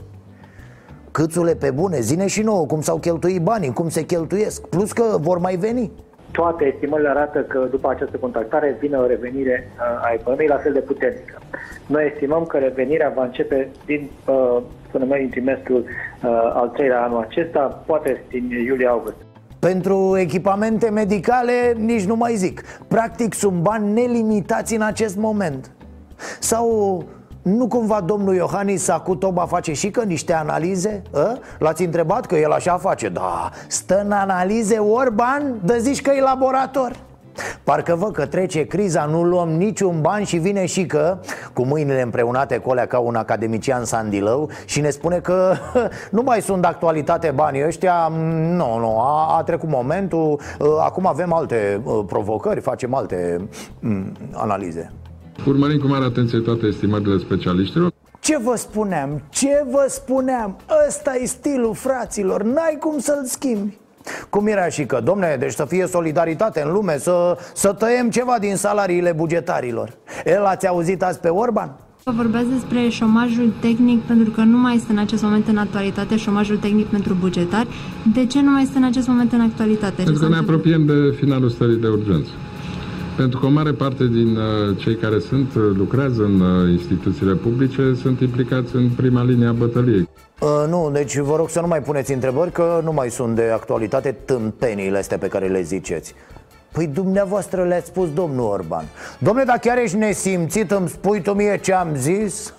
Câțule 1.11 1.55
pe 1.55 1.71
bune, 1.71 2.01
zine 2.01 2.27
și 2.27 2.43
nouă 2.43 2.67
cum 2.67 2.81
s-au 2.81 2.99
cheltuit 2.99 3.43
banii, 3.43 3.73
cum 3.73 3.89
se 3.89 4.03
cheltuiesc 4.03 4.67
Plus 4.67 4.93
că 4.93 5.05
vor 5.21 5.39
mai 5.39 5.57
veni 5.57 5.91
toate 6.33 6.65
estimările 6.65 7.09
arată 7.09 7.39
că 7.39 7.59
după 7.71 7.91
această 7.91 8.17
contactare 8.17 8.77
vine 8.81 8.97
o 8.97 9.07
revenire 9.07 9.69
uh, 9.77 10.05
a 10.05 10.13
economiei 10.13 10.49
la 10.49 10.57
fel 10.57 10.73
de 10.73 10.81
puternică. 10.81 11.39
Noi 11.87 12.11
estimăm 12.13 12.45
că 12.45 12.59
revenirea 12.59 13.13
va 13.17 13.25
începe 13.25 13.69
din, 13.87 14.11
uh, 14.27 14.63
până 14.91 15.05
mai 15.05 15.19
din 15.19 15.31
trimestrul 15.31 15.85
uh, 15.85 16.53
al 16.55 16.69
treilea 16.69 17.03
anul 17.03 17.21
acesta, 17.21 17.83
poate 17.87 18.25
din 18.29 18.51
iulie-august. 18.51 19.30
Pentru 19.61 20.17
echipamente 20.17 20.89
medicale 20.89 21.77
nici 21.77 22.05
nu 22.05 22.17
mai 22.17 22.37
zic 22.37 22.63
Practic 22.89 23.35
sunt 23.35 23.57
bani 23.61 23.93
nelimitați 23.93 24.75
în 24.75 24.83
acest 24.83 25.17
moment 25.17 25.71
Sau 26.39 27.05
nu 27.43 27.69
cumva 27.69 28.01
domnul 28.01 28.35
Iohannis 28.35 28.83
Sacutoba 28.83 29.47
face 29.47 29.73
și 29.73 29.91
că 29.91 30.03
niște 30.03 30.33
analize? 30.33 31.03
A? 31.15 31.39
L-ați 31.59 31.85
întrebat 31.85 32.27
că 32.27 32.37
el 32.37 32.51
așa 32.51 32.79
face? 32.79 33.09
Da, 33.09 33.51
stă 33.69 34.01
în 34.05 34.13
analize 34.13 34.79
Orban, 34.79 35.61
dă 35.65 35.77
zici 35.79 36.03
că 36.03 36.11
e 36.11 36.21
laborator 36.21 36.97
Parcă 37.65 37.95
văd 37.95 38.13
că 38.13 38.27
trece 38.27 38.67
criza, 38.67 39.05
nu 39.05 39.23
luăm 39.23 39.49
niciun 39.49 40.01
ban 40.01 40.25
și 40.25 40.37
vine 40.37 40.67
și 40.67 40.87
că 40.87 41.19
Cu 41.53 41.65
mâinile 41.65 42.01
împreunate 42.01 42.59
colea 42.59 42.87
ca 42.87 42.99
un 42.99 43.15
academician 43.15 43.85
Sandilău 43.85 44.51
Și 44.67 44.81
ne 44.81 44.91
spune 44.91 45.17
că 45.17 45.55
nu 46.17 46.23
mai 46.23 46.43
sunt 46.43 46.61
de 46.61 46.67
actualitate 46.67 47.33
banii 47.35 47.67
ăștia 47.67 48.13
Nu, 48.57 48.79
nu, 48.79 49.01
a, 49.01 49.37
a 49.37 49.43
trecut 49.43 49.69
momentul 49.69 50.41
Acum 50.81 51.07
avem 51.07 51.33
alte 51.33 51.83
provocări, 52.07 52.61
facem 52.61 52.95
alte 52.95 53.49
m, 53.81 54.13
analize 54.33 54.93
Urmărim 55.47 55.79
cu 55.79 55.87
mare 55.87 56.05
atenție 56.05 56.39
toate 56.39 56.67
estimările 56.67 57.19
specialiștilor 57.19 57.93
ce 58.21 58.39
vă 58.39 58.55
spuneam? 58.57 59.23
Ce 59.29 59.65
vă 59.71 59.87
spuneam? 59.89 60.57
Ăsta 60.87 61.15
e 61.15 61.25
stilul 61.25 61.75
fraților, 61.75 62.43
n-ai 62.43 62.77
cum 62.81 62.99
să-l 62.99 63.25
schimbi 63.25 63.80
cum 64.31 64.47
era 64.47 64.69
și 64.69 64.85
că, 64.85 65.01
domne, 65.05 65.37
deci 65.39 65.53
să 65.53 65.65
fie 65.65 65.87
solidaritate 65.87 66.63
în 66.67 66.73
lume 66.73 66.99
Să, 66.99 67.39
să 67.55 67.73
tăiem 67.73 68.11
ceva 68.11 68.37
din 68.41 68.57
salariile 68.57 69.13
bugetarilor 69.17 69.99
El 70.25 70.45
ați 70.45 70.67
auzit 70.67 71.03
azi 71.03 71.21
pe 71.21 71.29
Orban? 71.29 71.77
Vorbesc 72.05 72.45
despre 72.45 72.89
șomajul 72.89 73.53
tehnic 73.61 74.01
pentru 74.01 74.31
că 74.31 74.41
nu 74.41 74.59
mai 74.59 74.75
este 74.75 74.93
în 74.93 74.99
acest 74.99 75.23
moment 75.23 75.49
în 75.49 75.57
actualitate 75.57 76.17
șomajul 76.17 76.57
tehnic 76.57 76.87
pentru 76.87 77.17
bugetari. 77.21 77.69
De 78.15 78.27
ce 78.27 78.41
nu 78.43 78.51
mai 78.51 78.63
este 78.63 78.79
în 78.79 78.85
acest 78.85 79.09
moment 79.09 79.33
în 79.33 79.41
actualitate? 79.41 80.03
Pentru 80.03 80.23
că 80.23 80.29
ne 80.29 80.37
apropiem 80.37 80.87
de 80.87 81.17
finalul 81.17 81.49
stării 81.49 81.77
de 81.77 81.87
urgență. 81.87 82.31
Pentru 83.17 83.39
că 83.39 83.47
o 83.47 83.51
mare 83.51 83.73
parte 83.73 84.07
din 84.07 84.37
uh, 84.37 84.77
cei 84.77 84.97
care 84.97 85.19
sunt, 85.19 85.55
uh, 85.55 85.63
lucrează 85.77 86.23
în 86.23 86.41
uh, 86.41 86.71
instituțiile 86.71 87.35
publice, 87.35 87.95
sunt 87.95 88.21
implicați 88.21 88.77
în 88.77 88.89
prima 88.89 89.25
linie 89.25 89.47
a 89.47 89.53
bătăliei. 89.53 90.09
Uh, 90.41 90.65
nu, 90.69 90.91
deci 90.93 91.19
vă 91.19 91.37
rog 91.37 91.51
să 91.51 91.61
nu 91.61 91.67
mai 91.67 91.83
puneți 91.83 92.13
întrebări 92.13 92.53
că 92.53 92.81
nu 92.85 92.93
mai 92.93 93.11
sunt 93.11 93.35
de 93.35 93.51
actualitate 93.55 94.13
tâmpeniile 94.13 94.99
astea 94.99 95.19
pe 95.19 95.29
care 95.29 95.47
le 95.47 95.63
ziceți. 95.63 96.15
Păi 96.73 96.87
dumneavoastră 96.87 97.65
le-ați 97.65 97.87
spus 97.87 98.13
domnul 98.13 98.51
Orban. 98.51 98.85
Domnule, 99.19 99.45
dar 99.45 99.59
chiar 99.59 99.79
ești 99.79 99.97
nesimțit, 99.97 100.71
îmi 100.71 100.89
spui 100.89 101.21
tu 101.21 101.33
mie 101.33 101.59
ce 101.59 101.73
am 101.75 101.89
zis? 101.95 102.55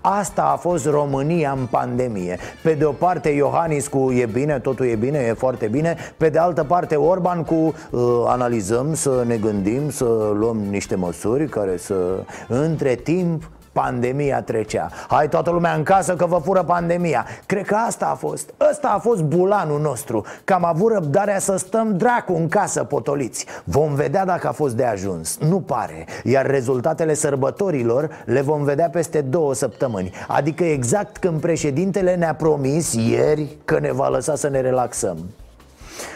Asta 0.00 0.42
a 0.42 0.56
fost 0.56 0.86
România 0.86 1.56
în 1.58 1.66
pandemie. 1.70 2.38
Pe 2.62 2.72
de 2.72 2.84
o 2.84 2.92
parte 2.92 3.28
Iohannis 3.28 3.88
cu 3.88 4.12
e 4.12 4.26
bine, 4.26 4.58
totul 4.58 4.86
e 4.86 4.94
bine, 4.94 5.18
e 5.18 5.32
foarte 5.32 5.66
bine. 5.66 5.96
Pe 6.16 6.28
de 6.28 6.38
altă 6.38 6.64
parte 6.64 6.96
Orban 6.96 7.44
cu 7.44 7.54
uh, 7.54 8.02
analizăm, 8.26 8.94
să 8.94 9.24
ne 9.26 9.36
gândim, 9.36 9.90
să 9.90 10.32
luăm 10.34 10.56
niște 10.56 10.94
măsuri 10.94 11.48
care 11.48 11.76
să... 11.76 12.24
Între 12.48 12.94
timp 12.94 13.50
Pandemia 13.82 14.42
trecea. 14.42 14.90
Hai 15.08 15.28
toată 15.28 15.50
lumea 15.50 15.74
în 15.74 15.82
casă 15.82 16.16
că 16.16 16.26
vă 16.26 16.40
fură 16.44 16.62
pandemia. 16.62 17.26
Cred 17.46 17.66
că 17.66 17.74
asta 17.74 18.06
a 18.06 18.14
fost. 18.14 18.54
Ăsta 18.70 18.88
a 18.88 18.98
fost 18.98 19.22
bulanul 19.22 19.80
nostru. 19.80 20.24
Că 20.44 20.52
am 20.52 20.64
avut 20.64 20.92
răbdarea 20.92 21.38
să 21.38 21.56
stăm 21.56 21.96
dracu 21.96 22.32
în 22.32 22.48
casă 22.48 22.84
potoliți. 22.84 23.46
Vom 23.64 23.94
vedea 23.94 24.24
dacă 24.24 24.48
a 24.48 24.52
fost 24.52 24.74
de 24.74 24.84
ajuns. 24.84 25.38
Nu 25.38 25.60
pare. 25.60 26.06
Iar 26.24 26.46
rezultatele 26.46 27.14
sărbătorilor 27.14 28.10
le 28.24 28.40
vom 28.40 28.64
vedea 28.64 28.88
peste 28.88 29.20
două 29.20 29.54
săptămâni. 29.54 30.12
Adică 30.28 30.64
exact 30.64 31.16
când 31.16 31.40
președintele 31.40 32.14
ne-a 32.14 32.34
promis 32.34 32.92
ieri 32.92 33.56
Că 33.64 33.78
ne 33.78 33.92
va 33.92 34.08
lăsa 34.08 34.34
să 34.34 34.48
ne 34.48 34.60
relaxăm 34.60 35.18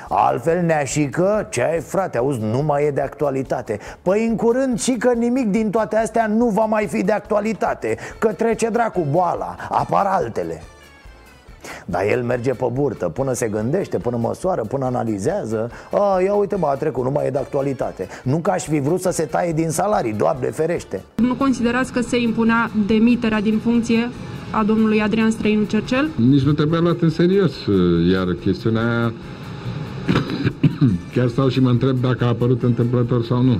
Altfel 0.08 0.62
neașică, 0.62 1.46
ce 1.50 1.62
ai 1.62 1.80
frate, 1.80 2.18
auzi, 2.18 2.40
nu 2.40 2.62
mai 2.62 2.84
e 2.84 2.90
de 2.90 3.00
actualitate. 3.00 3.78
Păi 4.02 4.26
în 4.26 4.36
curând 4.36 4.80
și 4.80 4.92
că 4.92 5.12
nimic 5.12 5.50
din 5.50 5.70
toate 5.70 5.96
astea 5.96 6.26
nu 6.26 6.48
va 6.48 6.64
mai 6.64 6.86
fi 6.86 7.02
de 7.02 7.12
actualitate 7.12 7.96
Că 8.18 8.32
trece 8.32 8.68
dracu 8.68 9.06
boala, 9.10 9.56
apar 9.70 10.06
altele. 10.06 10.62
Dar 11.86 12.02
el 12.10 12.22
merge 12.22 12.52
pe 12.52 12.66
burtă, 12.72 13.08
până 13.08 13.32
se 13.32 13.48
gândește, 13.48 13.98
până 13.98 14.16
măsoară, 14.16 14.62
până 14.62 14.84
analizează. 14.84 15.70
A, 15.92 16.20
ia 16.20 16.34
uite 16.34 16.56
mă, 16.56 16.66
a 16.66 16.74
trecut, 16.74 17.04
nu 17.04 17.10
mai 17.10 17.26
e 17.26 17.30
de 17.30 17.38
actualitate. 17.38 18.08
Nu 18.22 18.38
că 18.38 18.50
aș 18.50 18.64
fi 18.64 18.80
vrut 18.80 19.00
să 19.00 19.10
se 19.10 19.24
taie 19.24 19.52
din 19.52 19.70
salarii, 19.70 20.12
doamne 20.12 20.50
ferește. 20.50 21.02
Nu 21.16 21.34
considerați 21.34 21.92
că 21.92 22.00
se 22.00 22.20
impunea 22.20 22.70
demiterea 22.86 23.40
din 23.40 23.58
funcție 23.58 24.10
a 24.50 24.64
domnului 24.64 25.00
Adrian 25.00 25.30
Străinu 25.30 25.64
Cercel? 25.64 26.10
Nici 26.28 26.42
nu 26.42 26.52
trebuia 26.52 26.80
luat 26.80 27.00
în 27.00 27.10
serios, 27.10 27.52
iar 28.12 28.26
chestiunea 28.40 28.82
aia 28.82 29.12
Chiar 31.14 31.28
stau 31.28 31.48
și 31.48 31.60
mă 31.60 31.68
întreb 31.68 32.00
dacă 32.00 32.24
a 32.24 32.28
apărut 32.28 32.62
întâmplător 32.62 33.24
sau 33.24 33.42
nu 33.42 33.58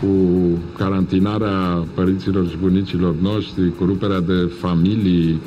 cu 0.00 0.08
carantinarea 0.78 1.86
părinților 1.94 2.48
și 2.48 2.56
bunicilor 2.56 3.14
noștri, 3.14 3.76
cu 3.76 3.84
ruperea 3.84 4.20
de 4.20 4.52
familii. 4.60 5.40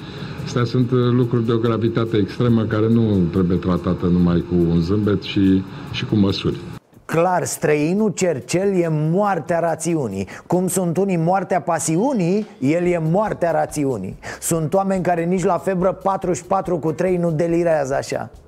Astea 0.46 0.64
sunt 0.64 0.92
uh, 0.92 0.98
lucruri 1.12 1.46
de 1.46 1.52
o 1.52 1.58
gravitate 1.58 2.18
extremă 2.18 2.64
care 2.64 2.88
nu 2.90 3.18
trebuie 3.32 3.58
tratată 3.58 4.06
numai 4.06 4.46
cu 4.50 4.56
un 4.56 4.80
zâmbet 4.80 5.22
și, 5.22 5.64
și 5.92 6.06
cu 6.06 6.16
măsuri. 6.16 6.58
Clar, 7.06 7.44
străinul 7.44 8.12
Cercel 8.16 8.80
e 8.80 8.88
moartea 8.90 9.60
rațiunii 9.60 10.28
Cum 10.48 10.68
sunt 10.68 10.98
unii 10.98 11.18
moartea 11.18 11.62
pasiunii, 11.62 12.48
el 12.60 12.86
e 12.86 13.02
moartea 13.12 13.52
rațiunii 13.52 14.18
Sunt 14.42 14.74
oameni 14.74 15.04
care 15.04 15.26
nici 15.26 15.44
la 15.44 15.58
febră 15.58 15.92
44 16.04 16.78
cu 16.78 16.92
3 16.92 17.18
nu 17.18 17.32
delirează 17.32 17.96
așa 17.96 18.30
Uh, 18.32 18.47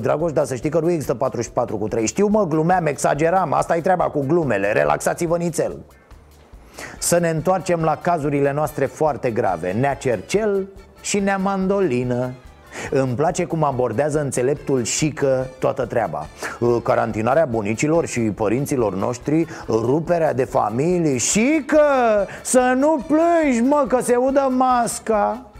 Dragoș, 0.00 0.32
dar 0.32 0.44
să 0.44 0.54
știi 0.54 0.70
că 0.70 0.80
nu 0.80 0.90
există 0.90 1.14
44 1.14 1.76
cu 1.76 1.88
3 1.88 2.06
Știu 2.06 2.26
mă, 2.26 2.46
glumeam, 2.46 2.86
exageram, 2.86 3.52
asta 3.52 3.76
e 3.76 3.80
treaba 3.80 4.04
cu 4.04 4.24
glumele. 4.26 4.72
Relaxați-vă 4.72 5.36
nițel. 5.36 5.76
Să 6.98 7.18
ne 7.18 7.28
întoarcem 7.28 7.82
la 7.82 7.96
cazurile 7.96 8.52
noastre 8.52 8.86
foarte 8.86 9.30
grave. 9.30 9.72
Nea 9.72 9.94
Cercel 9.94 10.68
și 11.00 11.18
Nea 11.18 11.36
Mandolină. 11.36 12.32
Îmi 12.90 13.14
place 13.14 13.44
cum 13.44 13.64
abordează 13.64 14.20
înțeleptul 14.20 14.82
și 14.82 15.10
că 15.10 15.44
toată 15.58 15.84
treaba. 15.84 16.26
Uh, 16.60 16.76
Carantinarea 16.82 17.44
bunicilor 17.44 18.06
și 18.06 18.20
părinților 18.20 18.94
noștri 18.94 19.46
Ruperea 19.68 20.34
de 20.34 20.44
familii 20.44 21.18
și 21.18 21.62
că 21.66 21.80
Să 22.42 22.74
nu 22.76 23.04
plângi 23.06 23.60
mă 23.60 23.84
că 23.88 23.98
se 24.02 24.16
udă 24.16 24.48
masca 24.56 25.50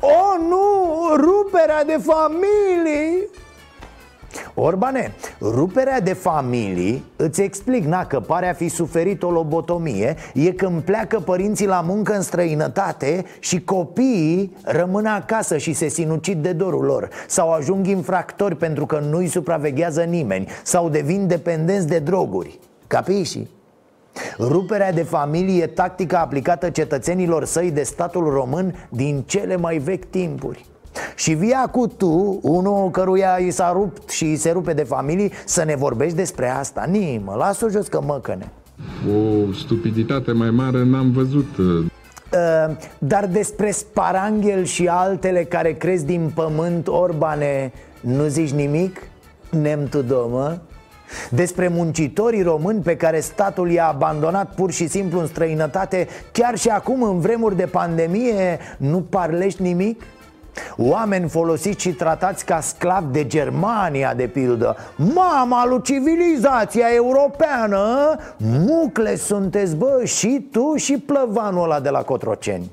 Oh, 0.00 0.34
nu! 0.48 1.16
Ruperea 1.16 1.84
de 1.84 1.98
familii! 2.02 3.28
Orbane, 4.54 5.14
ruperea 5.40 6.00
de 6.00 6.12
familii, 6.12 7.04
îți 7.16 7.42
explic, 7.42 7.84
na, 7.84 8.06
că 8.06 8.20
pare 8.20 8.48
a 8.48 8.52
fi 8.52 8.68
suferit 8.68 9.22
o 9.22 9.30
lobotomie 9.30 10.16
E 10.34 10.52
când 10.52 10.82
pleacă 10.82 11.18
părinții 11.18 11.66
la 11.66 11.80
muncă 11.80 12.14
în 12.14 12.22
străinătate 12.22 13.24
și 13.38 13.60
copiii 13.60 14.56
rămân 14.62 15.06
acasă 15.06 15.56
și 15.56 15.72
se 15.72 15.88
sinucid 15.88 16.42
de 16.42 16.52
dorul 16.52 16.84
lor 16.84 17.08
Sau 17.26 17.52
ajung 17.52 17.86
infractori 17.86 18.56
pentru 18.56 18.86
că 18.86 18.98
nu-i 18.98 19.28
supraveghează 19.28 20.02
nimeni 20.02 20.48
Sau 20.62 20.88
devin 20.88 21.26
dependenți 21.26 21.86
de 21.86 21.98
droguri 21.98 22.58
Capisci? 22.86 23.38
Ruperea 24.38 24.92
de 24.92 25.02
familie 25.02 25.62
e 25.62 25.66
tactica 25.66 26.20
aplicată 26.20 26.70
cetățenilor 26.70 27.44
săi 27.44 27.70
de 27.70 27.82
statul 27.82 28.28
român 28.28 28.74
din 28.88 29.22
cele 29.26 29.56
mai 29.56 29.78
vechi 29.78 30.04
timpuri 30.04 30.64
și 31.16 31.32
via 31.32 31.68
cu 31.70 31.86
tu, 31.86 32.38
unul 32.42 32.90
căruia 32.90 33.36
i 33.36 33.50
s-a 33.50 33.72
rupt 33.72 34.08
și 34.08 34.24
îi 34.24 34.36
se 34.36 34.50
rupe 34.50 34.72
de 34.72 34.82
familie, 34.82 35.30
să 35.44 35.64
ne 35.64 35.76
vorbești 35.76 36.16
despre 36.16 36.48
asta 36.48 36.86
Nimă, 36.90 37.34
las-o 37.38 37.68
jos 37.68 37.86
că 37.86 38.00
măcăne 38.06 38.52
O 39.08 39.52
stupiditate 39.52 40.32
mai 40.32 40.50
mare 40.50 40.84
n-am 40.84 41.10
văzut 41.10 41.56
uh, 41.56 41.86
Dar 42.98 43.26
despre 43.26 43.70
sparanghel 43.70 44.64
și 44.64 44.88
altele 44.88 45.44
care 45.44 45.72
crezi 45.72 46.04
din 46.04 46.30
pământ, 46.34 46.88
Orbane, 46.88 47.72
nu 48.00 48.26
zici 48.26 48.50
nimic? 48.50 49.02
Nemtudomă? 49.50 50.60
Despre 51.30 51.68
muncitorii 51.68 52.42
români 52.42 52.82
pe 52.82 52.96
care 52.96 53.20
statul 53.20 53.70
i-a 53.70 53.86
abandonat 53.86 54.54
pur 54.54 54.70
și 54.70 54.88
simplu 54.88 55.20
în 55.20 55.26
străinătate 55.26 56.08
Chiar 56.32 56.58
și 56.58 56.68
acum, 56.68 57.02
în 57.02 57.20
vremuri 57.20 57.56
de 57.56 57.66
pandemie, 57.66 58.58
nu 58.78 59.00
parlești 59.00 59.62
nimic? 59.62 60.02
Oameni 60.76 61.28
folosiți 61.28 61.80
și 61.80 61.90
tratați 61.90 62.44
ca 62.44 62.60
sclavi 62.60 63.12
de 63.12 63.26
Germania, 63.26 64.14
de 64.14 64.26
pildă 64.26 64.76
Mama 64.96 65.66
lui 65.66 65.82
civilizația 65.82 66.86
europeană 66.94 68.16
Mucle 68.36 69.16
sunteți, 69.16 69.76
bă, 69.76 70.02
și 70.04 70.48
tu 70.52 70.76
și 70.76 70.98
plăvanul 70.98 71.62
ăla 71.62 71.80
de 71.80 71.88
la 71.88 72.02
Cotroceni 72.02 72.70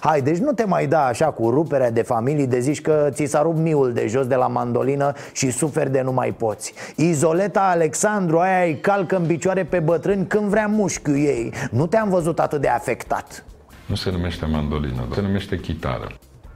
Hai, 0.00 0.22
deci 0.22 0.38
nu 0.38 0.52
te 0.52 0.64
mai 0.64 0.86
da 0.86 1.04
așa 1.04 1.26
cu 1.26 1.50
ruperea 1.50 1.90
de 1.90 2.02
familii 2.02 2.46
de 2.46 2.58
zici 2.58 2.80
că 2.80 3.08
ți 3.10 3.24
s-a 3.24 3.42
rupt 3.42 3.58
miul 3.58 3.92
de 3.92 4.06
jos 4.06 4.26
de 4.26 4.34
la 4.34 4.46
mandolină 4.46 5.12
și 5.32 5.50
suferi 5.50 5.90
de 5.90 6.00
nu 6.00 6.12
mai 6.12 6.32
poți. 6.32 6.74
Izoleta 6.96 7.60
Alexandru 7.60 8.38
aia 8.38 8.64
îi 8.64 8.80
calcă 8.80 9.16
în 9.16 9.26
picioare 9.26 9.64
pe 9.64 9.78
bătrâni 9.78 10.26
când 10.26 10.48
vrea 10.48 10.66
mușchiul 10.66 11.16
ei. 11.16 11.52
Nu 11.70 11.86
te-am 11.86 12.08
văzut 12.08 12.38
atât 12.40 12.60
de 12.60 12.68
afectat. 12.68 13.44
Nu 13.86 13.94
se 13.94 14.10
numește 14.10 14.46
mandolină, 14.46 15.08
se 15.14 15.20
numește 15.20 15.58
chitară 15.58 16.06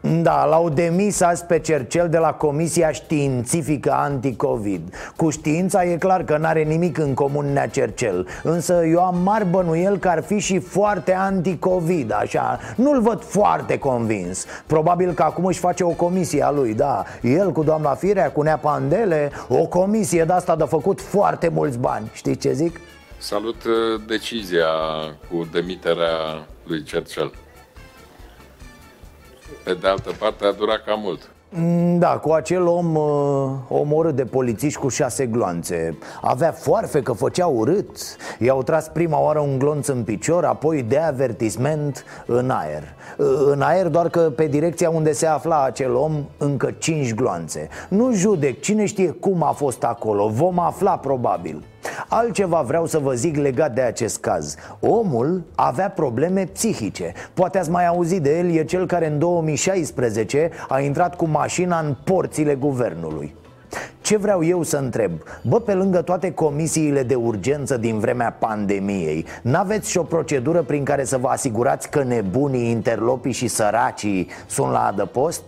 da, 0.01 0.45
l-au 0.45 0.69
demis 0.69 1.21
azi 1.21 1.45
pe 1.45 1.59
Cercel 1.59 2.09
de 2.09 2.19
la 2.19 2.33
Comisia 2.33 2.91
Științifică 2.91 3.93
Anticovid. 3.93 4.95
Cu 5.17 5.31
știința 5.31 5.85
e 5.85 5.97
clar 5.97 6.25
că 6.25 6.37
n-are 6.37 6.63
nimic 6.63 6.99
în 6.99 7.15
comun 7.15 7.53
Nea 7.53 7.69
Cercel. 7.69 8.27
Însă 8.43 8.85
eu 8.85 9.05
am 9.05 9.19
mari 9.23 9.47
bănuiel 9.47 9.99
că 9.99 10.09
ar 10.09 10.23
fi 10.23 10.39
și 10.39 10.59
foarte 10.59 11.13
anticovid, 11.13 12.13
așa. 12.13 12.59
Nu-l 12.77 13.01
văd 13.01 13.23
foarte 13.23 13.79
convins. 13.79 14.45
Probabil 14.67 15.13
că 15.13 15.23
acum 15.23 15.45
își 15.45 15.59
face 15.59 15.85
o 15.85 15.91
comisie 15.91 16.45
a 16.45 16.51
lui, 16.51 16.75
da. 16.75 17.05
El 17.23 17.53
cu 17.53 17.63
doamna 17.63 17.95
Firea, 17.95 18.33
cu 18.33 18.43
Nea 18.43 18.57
Pandele 18.57 19.31
O 19.49 19.67
comisie 19.67 20.25
de 20.25 20.33
asta 20.33 20.57
de 20.57 20.65
făcut 20.65 21.01
foarte 21.01 21.49
mulți 21.49 21.79
bani. 21.79 22.11
Știți 22.13 22.39
ce 22.39 22.53
zic? 22.53 22.81
Salut 23.19 23.65
uh, 23.65 24.01
decizia 24.07 24.67
cu 25.31 25.49
demiterea 25.53 26.47
lui 26.67 26.83
Cercel 26.83 27.33
pe 29.68 29.74
de 29.81 29.88
altă 29.88 30.11
parte, 30.18 30.44
a 30.44 30.52
durat 30.52 30.85
cam 30.85 31.00
mult. 31.00 31.31
Mm, 31.50 31.98
da, 31.98 32.09
cu 32.09 32.33
acel 32.33 32.66
om 32.66 32.94
uh, 32.96 33.50
omorât 33.68 34.14
de 34.14 34.24
polițiști 34.24 34.78
cu 34.78 34.88
șase 34.88 35.26
gloanțe. 35.26 35.98
Avea 36.22 36.52
foarfe 36.52 37.02
că 37.02 37.12
făcea 37.12 37.46
urât. 37.46 37.96
I-au 38.38 38.62
tras 38.62 38.88
prima 38.88 39.20
oară 39.20 39.38
un 39.38 39.59
glonț 39.59 39.87
în 39.87 40.02
picior 40.02 40.44
Apoi 40.44 40.83
de 40.83 40.98
avertisment 40.98 42.04
în 42.26 42.50
aer. 42.50 42.83
Uh, 43.18 43.26
În 43.46 43.61
aer 43.61 43.87
doar 43.87 44.09
că 44.09 44.20
pe 44.20 44.46
direcția 44.46 44.90
unde 44.90 45.12
se 45.12 45.26
afla 45.26 45.62
acel 45.64 45.94
om 45.94 46.24
Încă 46.38 46.74
cinci 46.78 47.14
gloanțe. 47.14 47.68
Nu 47.88 48.12
judec, 48.12 48.61
cine 48.61 48.87
știe 48.87 49.11
cum 49.11 49.42
a 49.42 49.50
fost 49.50 49.85
acolo. 49.85 50.28
Vom 50.28 50.59
afla 50.59 50.96
probabil 50.96 51.62
Altceva 52.09 52.61
vreau 52.61 52.87
să 52.87 52.99
vă 52.99 53.12
zic 53.12 53.37
legat 53.37 53.75
de 53.75 53.81
acest 53.81 54.21
caz 54.21 54.57
Omul 54.81 55.43
avea 55.55 55.91
probleme 55.91 56.45
psihice 56.45 57.12
Poate 57.35 57.59
ați 57.59 57.71
mai 57.71 57.87
auzit 57.87 58.23
de 58.23 58.38
el, 58.38 58.51
e 58.51 58.64
cel 58.64 58.87
care 58.87 59.07
în 59.07 59.19
2016 59.19 60.51
a 60.69 60.81
intrat 60.81 61.17
cu 61.17 61.27
mașina 61.27 61.79
în 61.79 61.97
porțile 62.05 62.55
guvernului 62.55 63.35
ce 64.01 64.17
vreau 64.17 64.45
eu 64.45 64.62
să 64.62 64.77
întreb? 64.77 65.12
Bă, 65.43 65.61
pe 65.61 65.75
lângă 65.75 66.03
toate 66.03 66.33
comisiile 66.33 67.03
de 67.03 67.14
urgență 67.14 67.77
din 67.77 67.99
vremea 67.99 68.37
pandemiei 68.38 69.27
N-aveți 69.43 69.91
și 69.91 69.99
o 69.99 70.03
procedură 70.03 70.62
prin 70.62 70.85
care 70.85 71.05
să 71.05 71.19
vă 71.19 71.29
asigurați 71.29 71.91
că 71.91 72.03
nebunii, 72.03 72.71
interlopii 72.71 73.33
și 73.33 73.49
săracii 73.49 74.29
sunt 74.47 74.71
la 74.71 74.87
adăpost? 74.87 75.43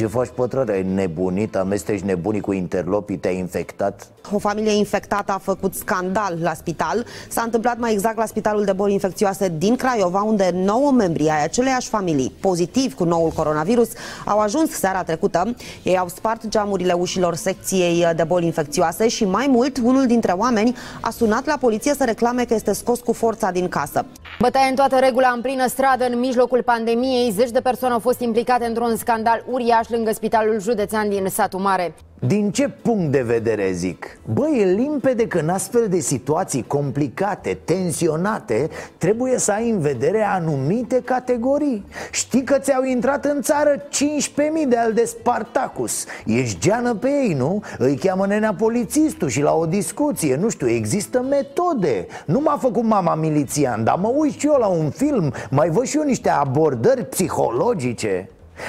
Ce 0.00 0.06
faci, 0.06 0.28
pătrăre? 0.34 0.72
Ai 0.72 0.82
nebunit? 0.82 1.56
Amesteci 1.56 2.00
nebunii 2.00 2.40
cu 2.40 2.52
interlopii? 2.52 3.16
Te-ai 3.16 3.38
infectat? 3.38 4.08
O 4.32 4.38
familie 4.38 4.72
infectată 4.72 5.32
a 5.32 5.38
făcut 5.38 5.74
scandal 5.74 6.38
la 6.42 6.54
spital. 6.54 7.06
S-a 7.28 7.42
întâmplat 7.42 7.78
mai 7.78 7.92
exact 7.92 8.16
la 8.16 8.26
Spitalul 8.26 8.64
de 8.64 8.72
Boli 8.72 8.92
Infecțioase 8.92 9.52
din 9.58 9.76
Craiova, 9.76 10.22
unde 10.22 10.50
9 10.54 10.90
membri 10.92 11.28
ai 11.28 11.44
aceleiași 11.44 11.88
familii 11.88 12.32
pozitivi 12.40 12.94
cu 12.94 13.04
noul 13.04 13.30
coronavirus 13.30 13.88
au 14.24 14.38
ajuns 14.38 14.70
seara 14.70 15.02
trecută. 15.02 15.54
Ei 15.82 15.98
au 15.98 16.08
spart 16.08 16.48
geamurile 16.48 16.92
ușilor 16.92 17.34
secției 17.34 18.06
de 18.16 18.24
boli 18.24 18.46
infecțioase 18.46 19.08
și 19.08 19.24
mai 19.24 19.46
mult, 19.50 19.78
unul 19.82 20.06
dintre 20.06 20.32
oameni 20.32 20.76
a 21.00 21.10
sunat 21.10 21.46
la 21.46 21.56
poliție 21.60 21.94
să 21.94 22.04
reclame 22.04 22.44
că 22.44 22.54
este 22.54 22.72
scos 22.72 23.00
cu 23.00 23.12
forța 23.12 23.50
din 23.50 23.68
casă. 23.68 24.04
Bătaie 24.42 24.68
în 24.68 24.74
toată 24.74 24.98
regula 24.98 25.28
în 25.28 25.40
plină 25.40 25.66
stradă 25.66 26.06
în 26.06 26.18
mijlocul 26.18 26.62
pandemiei. 26.62 27.30
Zeci 27.30 27.50
de 27.50 27.60
persoane 27.60 27.94
au 27.94 28.00
fost 28.00 28.20
implicate 28.20 28.64
într-un 28.66 28.96
scandal 28.96 29.44
uriaș 29.46 29.88
lângă 29.88 30.12
Spitalul 30.12 30.60
Județean 30.60 31.08
din 31.08 31.26
Satu 31.28 31.58
Mare. 31.58 31.94
Din 32.26 32.50
ce 32.50 32.68
punct 32.68 33.12
de 33.12 33.22
vedere 33.22 33.72
zic? 33.72 34.18
Băi, 34.32 34.58
e 34.60 34.64
limpede 34.64 35.26
că 35.26 35.38
în 35.38 35.48
astfel 35.48 35.86
de 35.88 36.00
situații 36.00 36.64
complicate, 36.66 37.58
tensionate 37.64 38.68
Trebuie 38.98 39.38
să 39.38 39.52
ai 39.52 39.70
în 39.70 39.78
vedere 39.78 40.22
anumite 40.22 41.00
categorii 41.04 41.84
Știi 42.10 42.44
că 42.44 42.58
ți-au 42.58 42.84
intrat 42.84 43.24
în 43.24 43.42
țară 43.42 43.70
15.000 43.76 44.68
de 44.68 44.76
al 44.76 44.92
de 44.92 45.04
Spartacus 45.04 46.04
Ești 46.26 46.60
geană 46.60 46.94
pe 46.94 47.08
ei, 47.08 47.34
nu? 47.34 47.62
Îi 47.78 47.96
cheamă 47.96 48.26
nenea 48.26 48.54
polițistul 48.54 49.28
și 49.28 49.42
la 49.42 49.54
o 49.54 49.66
discuție 49.66 50.36
Nu 50.36 50.48
știu, 50.48 50.68
există 50.68 51.22
metode 51.22 52.06
Nu 52.26 52.40
m-a 52.40 52.56
făcut 52.60 52.84
mama 52.84 53.14
milițian, 53.14 53.84
dar 53.84 53.96
mă 54.00 54.12
uit 54.16 54.38
și 54.38 54.46
eu 54.46 54.56
la 54.58 54.66
un 54.66 54.90
film 54.90 55.32
Mai 55.50 55.70
văd 55.70 55.84
și 55.84 55.96
eu 55.96 56.02
niște 56.02 56.28
abordări 56.28 57.04
psihologice 57.04 58.28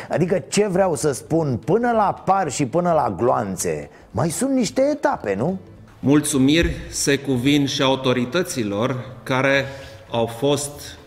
Adică 0.09 0.43
ce 0.49 0.67
vreau 0.67 0.95
să 0.95 1.11
spun, 1.11 1.59
până 1.65 1.91
la 1.91 2.21
par 2.25 2.51
și 2.51 2.65
până 2.65 2.91
la 2.91 3.15
gloanțe 3.17 3.89
Mai 4.11 4.29
sunt 4.29 4.51
niște 4.51 4.81
etape, 4.91 5.35
nu? 5.35 5.59
Mulțumiri 5.99 6.75
se 6.89 7.17
cuvin 7.17 7.65
și 7.65 7.81
autorităților 7.81 9.05
care 9.23 9.65
au 10.11 10.25
fost 10.25 10.97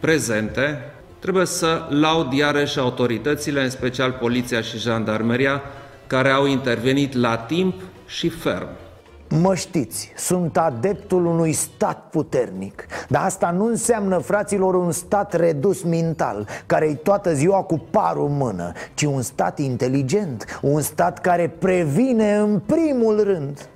prezente. 0.00 0.92
Trebuie 1.18 1.46
să 1.46 1.86
laud 1.88 2.32
iarăși 2.32 2.78
autoritățile, 2.78 3.62
în 3.62 3.70
special 3.70 4.12
poliția 4.12 4.60
și 4.60 4.78
jandarmeria, 4.78 5.62
care 6.06 6.30
au 6.30 6.46
intervenit 6.46 7.14
la 7.14 7.36
timp 7.36 7.82
și 8.06 8.28
ferm. 8.28 8.68
Mă 9.28 9.54
știți, 9.54 10.12
sunt 10.16 10.56
adeptul 10.56 11.26
unui 11.26 11.52
stat 11.52 12.06
puternic. 12.10 12.86
Dar 13.08 13.24
asta 13.24 13.50
nu 13.50 13.64
înseamnă, 13.64 14.18
fraților, 14.18 14.74
un 14.74 14.92
stat 14.92 15.34
redus 15.34 15.82
mental 15.82 16.46
Care-i 16.66 16.94
toată 16.94 17.34
ziua 17.34 17.62
cu 17.62 17.78
parul 17.90 18.26
în 18.26 18.36
mână 18.36 18.72
Ci 18.94 19.02
un 19.02 19.22
stat 19.22 19.58
inteligent 19.58 20.58
Un 20.62 20.80
stat 20.80 21.18
care 21.18 21.48
previne 21.58 22.34
în 22.36 22.60
primul 22.66 23.22
rând. 23.22 23.68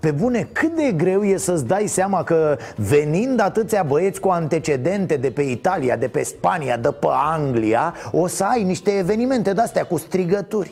Pe 0.00 0.10
bune, 0.10 0.48
cât 0.52 0.76
de 0.76 0.92
greu 0.96 1.22
e 1.22 1.36
să-ți 1.36 1.66
dai 1.66 1.86
seama 1.86 2.22
că 2.22 2.56
venind 2.76 3.40
atâția 3.40 3.82
băieți 3.82 4.20
cu 4.20 4.28
antecedente 4.28 5.16
de 5.16 5.30
pe 5.30 5.42
Italia, 5.42 5.96
de 5.96 6.08
pe 6.08 6.22
Spania, 6.22 6.76
de 6.76 6.90
pe 6.90 7.06
Anglia 7.10 7.94
O 8.12 8.26
să 8.26 8.44
ai 8.44 8.62
niște 8.62 8.90
evenimente 8.90 9.52
de-astea 9.52 9.84
cu 9.84 9.96
strigături 9.96 10.70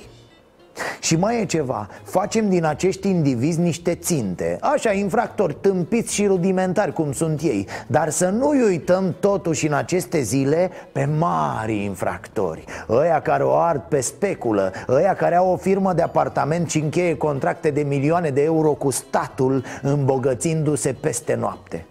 și 1.01 1.17
mai 1.17 1.41
e 1.41 1.45
ceva, 1.45 1.89
facem 2.03 2.49
din 2.49 2.65
acești 2.65 3.09
indivizi 3.09 3.61
niște 3.61 3.95
ținte 3.95 4.59
Așa, 4.61 4.93
infractori 4.93 5.57
tâmpiți 5.61 6.15
și 6.15 6.27
rudimentari 6.27 6.93
cum 6.93 7.13
sunt 7.13 7.41
ei 7.41 7.69
Dar 7.87 8.11
să 8.11 8.29
nu-i 8.29 8.63
uităm 8.63 9.15
totuși 9.21 9.67
în 9.67 9.73
aceste 9.73 10.21
zile 10.21 10.71
pe 10.93 11.09
mari 11.19 11.85
infractori 11.85 12.65
Ăia 12.89 13.21
care 13.21 13.43
o 13.43 13.55
ard 13.55 13.83
pe 13.89 14.01
speculă 14.01 14.73
Ăia 14.89 15.15
care 15.15 15.37
au 15.37 15.53
o 15.53 15.57
firmă 15.57 15.93
de 15.93 16.03
apartament 16.03 16.71
și 16.71 16.79
încheie 16.79 17.17
contracte 17.17 17.71
de 17.71 17.83
milioane 17.83 18.31
de 18.31 18.43
euro 18.43 18.73
cu 18.73 18.91
statul 18.91 19.65
Îmbogățindu-se 19.83 20.93
peste 21.01 21.35
noapte 21.35 21.87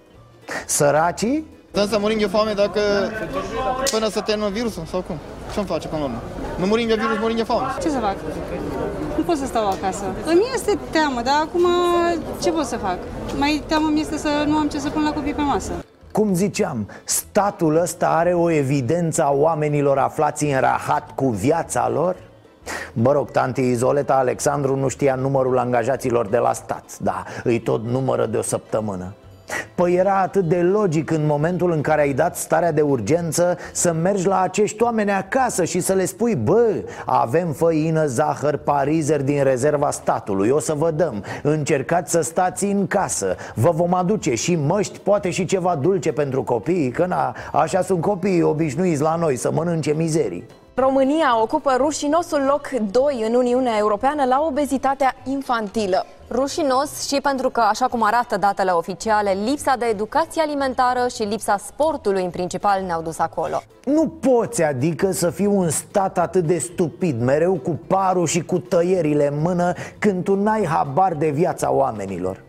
Săracii? 0.66 1.46
Dăm 1.72 1.88
să 1.88 1.98
murim 2.00 2.18
de 2.18 2.26
foame 2.26 2.54
dacă 2.54 2.80
până 3.92 4.10
să 4.10 4.22
termină 4.22 4.50
virusul 4.50 4.86
sau 4.86 5.02
cum? 5.02 5.18
Ce-mi 5.54 5.66
face 5.66 5.88
până 5.88 6.02
la 6.02 6.08
urmă? 6.08 6.22
Nu 6.58 6.66
murim 6.66 6.88
de 6.88 6.96
virus, 6.96 7.18
murim 7.20 7.36
de 7.36 7.44
foame. 7.44 7.68
Ce 7.82 7.90
să 7.90 7.98
fac? 8.00 8.16
Nu 9.18 9.24
pot 9.24 9.38
să 9.38 9.46
stau 9.46 9.70
acasă. 9.70 10.04
Îmi 10.26 10.42
este 10.54 10.78
teamă, 10.92 11.22
dar 11.22 11.34
acum 11.42 11.66
ce 12.42 12.52
pot 12.52 12.66
să 12.66 12.78
fac? 12.78 12.98
Mai 13.38 13.64
teamă 13.68 13.90
mi 13.94 14.00
este 14.00 14.18
să 14.18 14.30
nu 14.48 14.58
am 14.58 14.68
ce 14.68 14.80
să 14.80 14.90
pun 14.90 15.04
la 15.04 15.12
copii 15.12 15.34
pe 15.34 15.42
masă. 15.42 15.72
Cum 16.12 16.34
ziceam, 16.34 16.88
statul 17.04 17.76
ăsta 17.76 18.08
are 18.08 18.34
o 18.34 18.50
evidență 18.50 19.24
a 19.24 19.32
oamenilor 19.32 19.98
aflați 19.98 20.46
în 20.46 20.60
rahat 20.60 21.12
cu 21.16 21.28
viața 21.30 21.90
lor? 21.90 22.16
Mă 22.94 23.12
rog, 23.12 23.32
tanti 23.32 23.62
Izoleta 23.62 24.14
Alexandru 24.14 24.76
nu 24.76 24.88
știa 24.88 25.16
numărul 25.16 25.58
angajaților 25.58 26.28
de 26.28 26.38
la 26.38 26.54
stat 26.54 26.98
Da, 27.00 27.24
îi 27.44 27.60
tot 27.60 27.84
numără 27.84 28.26
de 28.26 28.38
o 28.38 28.42
săptămână 28.42 29.14
Păi 29.76 29.94
era 29.94 30.20
atât 30.20 30.44
de 30.44 30.62
logic 30.62 31.12
în 31.12 31.26
momentul 31.26 31.72
în 31.72 31.82
care 31.82 32.02
ai 32.02 32.14
dat 32.14 32.36
starea 32.38 32.72
de 32.72 32.82
urgență 32.82 33.58
Să 33.72 33.94
mergi 33.94 34.28
la 34.28 34.42
acești 34.42 34.84
oameni 34.84 35.12
acasă 35.12 35.64
și 35.64 35.80
să 35.80 35.94
le 35.94 36.06
spui 36.06 36.36
Bă, 36.36 36.84
avem 37.06 37.52
făină, 37.52 38.06
zahăr, 38.06 38.58
parizer 38.58 39.22
din 39.24 39.44
rezerva 39.44 39.92
statului 39.92 40.50
O 40.50 40.60
să 40.60 40.74
vă 40.74 40.92
dăm, 40.92 41.24
încercați 41.44 42.12
să 42.12 42.22
stați 42.22 42.66
în 42.66 42.88
casă. 42.88 43.36
Vă 43.56 43.72
vom 43.72 43.94
aduce 43.94 44.36
și 44.36 44.56
măști, 44.56 45.00
poate 45.00 45.30
și 45.30 45.46
ceva 45.46 45.76
dulce 45.76 46.12
pentru 46.12 46.44
copii 46.44 46.92
Că 46.92 47.06
na, 47.06 47.36
așa 47.52 47.82
sunt 47.82 48.02
copiii 48.02 48.42
obișnuiți 48.42 49.02
la 49.02 49.16
noi, 49.16 49.36
să 49.36 49.52
mănânce 49.52 49.94
mizerii 49.94 50.46
România 50.74 51.42
ocupă 51.42 51.76
rușinosul 51.78 52.42
loc 52.48 52.70
2 52.92 53.26
în 53.28 53.34
Uniunea 53.34 53.78
Europeană 53.78 54.26
la 54.26 54.44
obezitatea 54.48 55.16
infantilă. 55.24 56.06
Rușinos 56.30 57.08
și 57.08 57.22
pentru 57.22 57.50
că, 57.50 57.60
așa 57.60 57.86
cum 57.88 58.04
arată 58.04 58.38
datele 58.38 58.72
oficiale, 58.72 59.38
lipsa 59.46 59.76
de 59.80 59.86
educație 59.86 60.42
alimentară 60.42 61.08
și 61.16 61.24
lipsa 61.24 61.58
sportului 61.58 62.24
în 62.24 62.30
principal 62.30 62.82
ne-au 62.82 63.02
dus 63.02 63.20
acolo. 63.20 63.62
Nu 63.86 64.08
poți, 64.08 64.64
adică, 64.64 65.12
să 65.12 65.30
fii 65.30 65.46
un 65.46 65.70
stat 65.70 66.18
atât 66.18 66.44
de 66.44 66.58
stupid, 66.58 67.22
mereu 67.22 67.54
cu 67.54 67.80
parul 67.88 68.28
și 68.28 68.44
cu 68.44 68.60
tăierile 68.60 69.28
în 69.28 69.42
mână, 69.42 69.74
când 70.00 70.24
tu 70.24 70.36
n-ai 70.36 70.66
habar 70.66 71.14
de 71.14 71.30
viața 71.30 71.72
oamenilor. 71.72 72.44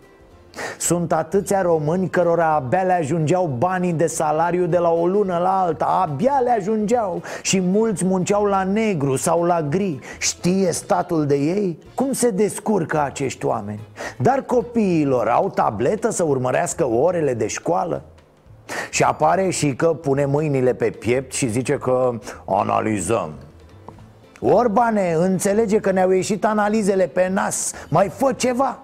Sunt 0.78 1.12
atâția 1.12 1.62
români 1.62 2.08
cărora 2.08 2.54
abia 2.54 2.82
le 2.82 2.92
ajungeau 2.92 3.54
banii 3.58 3.92
de 3.92 4.06
salariu 4.06 4.66
de 4.66 4.78
la 4.78 4.90
o 4.90 5.06
lună 5.06 5.38
la 5.38 5.60
alta 5.60 5.84
Abia 5.84 6.40
le 6.44 6.50
ajungeau 6.50 7.22
și 7.42 7.60
mulți 7.60 8.04
munceau 8.04 8.44
la 8.44 8.64
negru 8.64 9.16
sau 9.16 9.42
la 9.42 9.62
gri 9.62 9.98
Știe 10.18 10.72
statul 10.72 11.26
de 11.26 11.34
ei? 11.36 11.78
Cum 11.94 12.12
se 12.12 12.30
descurcă 12.30 13.02
acești 13.02 13.46
oameni? 13.46 13.80
Dar 14.18 14.42
copiilor 14.42 15.28
au 15.28 15.50
tabletă 15.50 16.10
să 16.10 16.22
urmărească 16.22 16.86
orele 16.86 17.34
de 17.34 17.46
școală? 17.46 18.02
Și 18.90 19.02
apare 19.02 19.50
și 19.50 19.74
că 19.74 19.86
pune 19.86 20.24
mâinile 20.24 20.74
pe 20.74 20.90
piept 20.90 21.32
și 21.32 21.50
zice 21.50 21.78
că 21.78 22.10
analizăm 22.46 23.30
Orbane, 24.40 25.14
înțelege 25.18 25.78
că 25.78 25.90
ne-au 25.92 26.10
ieșit 26.10 26.44
analizele 26.44 27.06
pe 27.06 27.28
nas 27.28 27.72
Mai 27.88 28.08
fă 28.08 28.32
ceva 28.32 28.78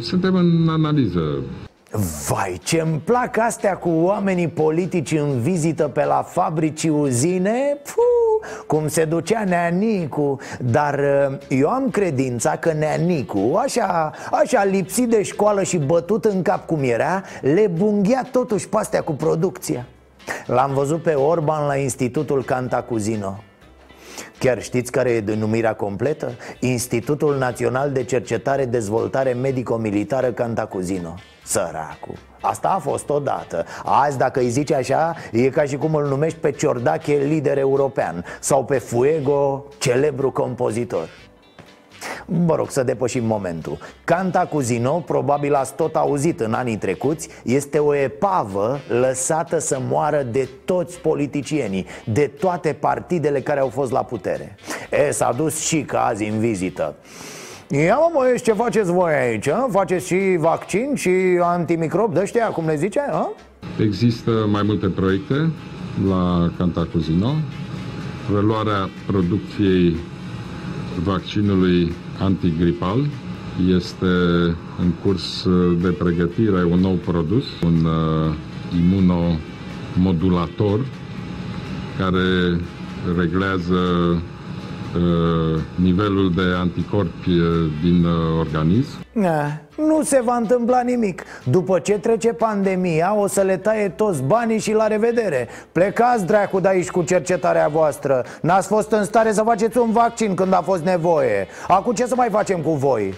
suntem 0.00 0.34
în 0.34 0.68
analiză. 0.68 1.20
Vai, 2.28 2.60
ce-mi 2.62 3.00
plac 3.04 3.38
astea 3.38 3.76
cu 3.76 3.88
oamenii 3.88 4.48
politici 4.48 5.12
în 5.12 5.40
vizită 5.40 5.88
pe 5.88 6.04
la 6.04 6.22
fabrici 6.22 6.84
uzine? 6.84 7.78
Puh, 7.82 8.48
Cum 8.66 8.88
se 8.88 9.04
ducea 9.04 9.44
Neanicu. 9.44 10.38
Dar 10.60 10.98
uh, 10.98 11.38
eu 11.48 11.68
am 11.68 11.90
credința 11.90 12.50
că 12.50 12.72
Neanicu, 12.72 13.60
așa, 13.64 14.12
așa 14.30 14.64
lipsit 14.64 15.08
de 15.08 15.22
școală 15.22 15.62
și 15.62 15.78
bătut 15.78 16.24
în 16.24 16.42
cap 16.42 16.66
cum 16.66 16.78
era 16.82 17.22
Le 17.40 17.70
bunghea 17.74 18.28
totuși 18.32 18.68
pastea 18.68 19.02
cu 19.02 19.12
producția. 19.12 19.86
L-am 20.46 20.74
văzut 20.74 21.02
pe 21.02 21.12
Orban 21.12 21.66
la 21.66 21.76
Institutul 21.76 22.44
Cantacuzino 22.44 23.42
Chiar 24.38 24.62
știți 24.62 24.92
care 24.92 25.10
e 25.10 25.20
denumirea 25.20 25.74
completă? 25.74 26.32
Institutul 26.60 27.36
Național 27.38 27.90
de 27.90 28.04
Cercetare 28.04 28.64
Dezvoltare 28.64 29.32
Medico-Militară 29.32 30.32
Cantacuzino. 30.32 31.14
Săracu 31.44 32.14
Asta 32.40 32.68
a 32.68 32.78
fost 32.78 33.08
odată. 33.08 33.64
Azi, 33.84 34.18
dacă 34.18 34.40
îi 34.40 34.48
zici 34.48 34.72
așa, 34.72 35.14
e 35.32 35.48
ca 35.48 35.62
și 35.64 35.76
cum 35.76 35.94
îl 35.94 36.08
numești 36.08 36.38
pe 36.38 36.50
Ciordache 36.50 37.14
lider 37.14 37.58
european 37.58 38.24
Sau 38.40 38.64
pe 38.64 38.78
Fuego, 38.78 39.64
celebru 39.78 40.30
compozitor 40.30 41.08
Mă 42.26 42.54
rog, 42.54 42.70
să 42.70 42.82
depășim 42.82 43.24
momentul 43.24 43.78
Canta 44.04 44.38
Cuzino, 44.38 44.92
probabil 44.92 45.54
ați 45.54 45.74
tot 45.74 45.96
auzit 45.96 46.40
în 46.40 46.52
anii 46.52 46.76
trecuți 46.76 47.28
Este 47.44 47.78
o 47.78 47.94
epavă 47.94 48.80
lăsată 48.88 49.58
să 49.58 49.80
moară 49.88 50.22
de 50.22 50.48
toți 50.64 50.98
politicienii 51.00 51.86
De 52.04 52.30
toate 52.40 52.76
partidele 52.80 53.40
care 53.40 53.60
au 53.60 53.68
fost 53.68 53.92
la 53.92 54.02
putere 54.02 54.56
E, 54.90 55.10
s-a 55.10 55.32
dus 55.36 55.66
și 55.66 55.80
ca 55.80 56.04
azi 56.04 56.24
în 56.24 56.38
vizită 56.38 56.94
Ia 57.68 57.96
mă, 57.96 58.10
mă, 58.12 58.34
ce 58.42 58.52
faceți 58.52 58.90
voi 58.90 59.12
aici? 59.12 59.48
A? 59.48 59.68
Faceți 59.70 60.06
și 60.06 60.36
vaccin 60.38 60.94
și 60.94 61.10
antimicrob 61.40 62.14
de 62.14 62.20
ăștia, 62.20 62.46
cum 62.46 62.66
le 62.66 62.76
zice? 62.76 63.00
A? 63.10 63.28
Există 63.80 64.30
mai 64.50 64.62
multe 64.62 64.86
proiecte 64.86 65.50
la 66.08 66.50
Cantacuzino 66.58 67.32
Reluarea 68.34 68.88
producției 69.06 69.96
vaccinului 71.04 71.92
antigripal. 72.20 73.06
Este 73.76 74.06
în 74.78 74.90
curs 75.02 75.46
de 75.80 75.88
pregătire 75.88 76.64
un 76.64 76.80
nou 76.80 76.98
produs, 77.04 77.44
un 77.64 77.84
uh, 77.84 78.34
imunomodulator 78.78 80.80
care 81.98 82.60
reglează 83.16 83.74
uh, 83.74 84.16
nivelul 85.74 86.32
de 86.34 86.42
anticorpi 86.56 87.30
uh, 87.30 87.70
din 87.82 88.04
uh, 88.04 88.38
organism. 88.38 88.90
Ne, 89.12 89.60
nu 89.76 90.02
se 90.02 90.20
va 90.24 90.36
întâmpla 90.36 90.80
nimic. 90.80 91.22
După 91.44 91.78
ce 91.78 91.92
trece 91.92 92.32
pandemia 92.32 93.14
o 93.14 93.26
să 93.26 93.40
le 93.40 93.56
taie 93.56 93.88
toți 93.88 94.22
banii 94.22 94.58
și 94.58 94.72
la 94.72 94.86
revedere. 94.86 95.48
Plecați 95.72 96.26
dracu 96.26 96.60
de 96.60 96.68
aici 96.68 96.90
cu 96.90 97.02
cercetarea 97.02 97.68
voastră. 97.68 98.24
N-ați 98.42 98.66
fost 98.66 98.90
în 98.90 99.04
stare 99.04 99.32
să 99.32 99.42
faceți 99.42 99.78
un 99.78 99.92
vaccin 99.92 100.34
când 100.34 100.52
a 100.52 100.60
fost 100.60 100.82
nevoie. 100.82 101.46
Acum 101.68 101.92
ce 101.92 102.06
să 102.06 102.14
mai 102.16 102.28
facem 102.30 102.60
cu 102.60 102.70
voi? 102.70 103.14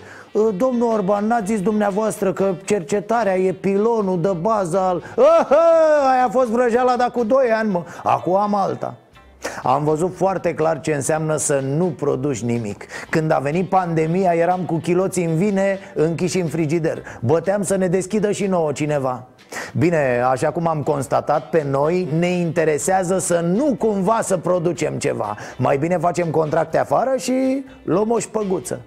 Domnul 0.57 0.93
Orban, 0.93 1.27
n-ați 1.27 1.53
zis 1.53 1.61
dumneavoastră 1.63 2.33
că 2.33 2.55
cercetarea 2.65 3.39
e 3.39 3.53
pilonul 3.53 4.21
de 4.21 4.37
bază 4.41 4.79
al... 4.79 5.03
Aha, 5.41 5.57
aia 6.13 6.25
a 6.25 6.29
fost 6.29 6.49
vrăjeala 6.49 6.97
de 6.97 7.07
cu 7.13 7.25
2 7.25 7.39
ani, 7.53 7.71
mă. 7.71 7.85
Acum 8.03 8.37
am 8.37 8.55
alta 8.55 8.95
am 9.63 9.85
văzut 9.85 10.17
foarte 10.17 10.55
clar 10.55 10.81
ce 10.81 10.95
înseamnă 10.95 11.37
să 11.37 11.61
nu 11.77 11.85
produci 11.85 12.41
nimic. 12.41 12.85
Când 13.09 13.31
a 13.31 13.39
venit 13.39 13.69
pandemia 13.69 14.33
eram 14.33 14.61
cu 14.61 14.79
chiloții 14.79 15.25
în 15.25 15.37
vine 15.37 15.79
închiși 15.95 16.41
în 16.41 16.47
frigider. 16.47 17.03
Băteam 17.21 17.63
să 17.63 17.77
ne 17.77 17.89
deschidă 17.89 18.31
și 18.31 18.47
nouă 18.47 18.73
cineva. 18.73 19.27
Bine, 19.79 20.23
așa 20.31 20.51
cum 20.51 20.67
am 20.67 20.83
constatat 20.83 21.51
pe 21.51 21.65
noi, 21.71 22.09
ne 22.19 22.29
interesează 22.29 23.19
să 23.19 23.41
nu 23.41 23.75
cumva 23.79 24.19
să 24.23 24.37
producem 24.37 24.99
ceva. 24.99 25.37
Mai 25.59 25.79
bine 25.79 25.97
facem 25.97 26.31
contracte 26.31 26.79
afară 26.79 27.17
și 27.17 27.65
luăm 27.85 28.11
o 28.11 28.19
șpăguță. 28.19 28.81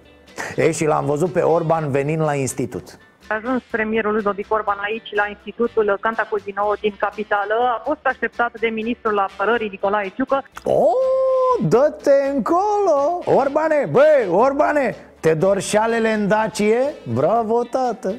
E, 0.56 0.70
și 0.70 0.84
l-am 0.84 1.04
văzut 1.04 1.32
pe 1.32 1.40
Orban 1.40 1.90
venind 1.90 2.20
la 2.20 2.34
institut 2.34 2.98
a 3.28 3.34
ajuns 3.34 3.62
premierul 3.70 4.14
Ludovic 4.14 4.52
Orban 4.52 4.78
aici 4.80 5.08
la 5.14 5.26
Institutul 5.28 5.96
Cantacuzino 6.00 6.72
din 6.80 6.94
capitală. 6.98 7.54
A 7.54 7.82
fost 7.84 8.00
așteptat 8.02 8.60
de 8.60 8.66
ministrul 8.66 9.18
apărării 9.18 9.68
Nicolae 9.68 10.12
Ciucă. 10.16 10.44
Oh, 10.64 11.68
dă-te 11.68 12.30
încolo! 12.34 13.22
Orbane, 13.24 13.88
băi, 13.90 14.28
Orbane, 14.30 14.96
te 15.20 15.34
dor 15.34 15.60
șalele 15.60 16.12
în 16.12 16.28
Dacie? 16.28 16.94
Bravo, 17.14 17.62
tată! 17.62 18.14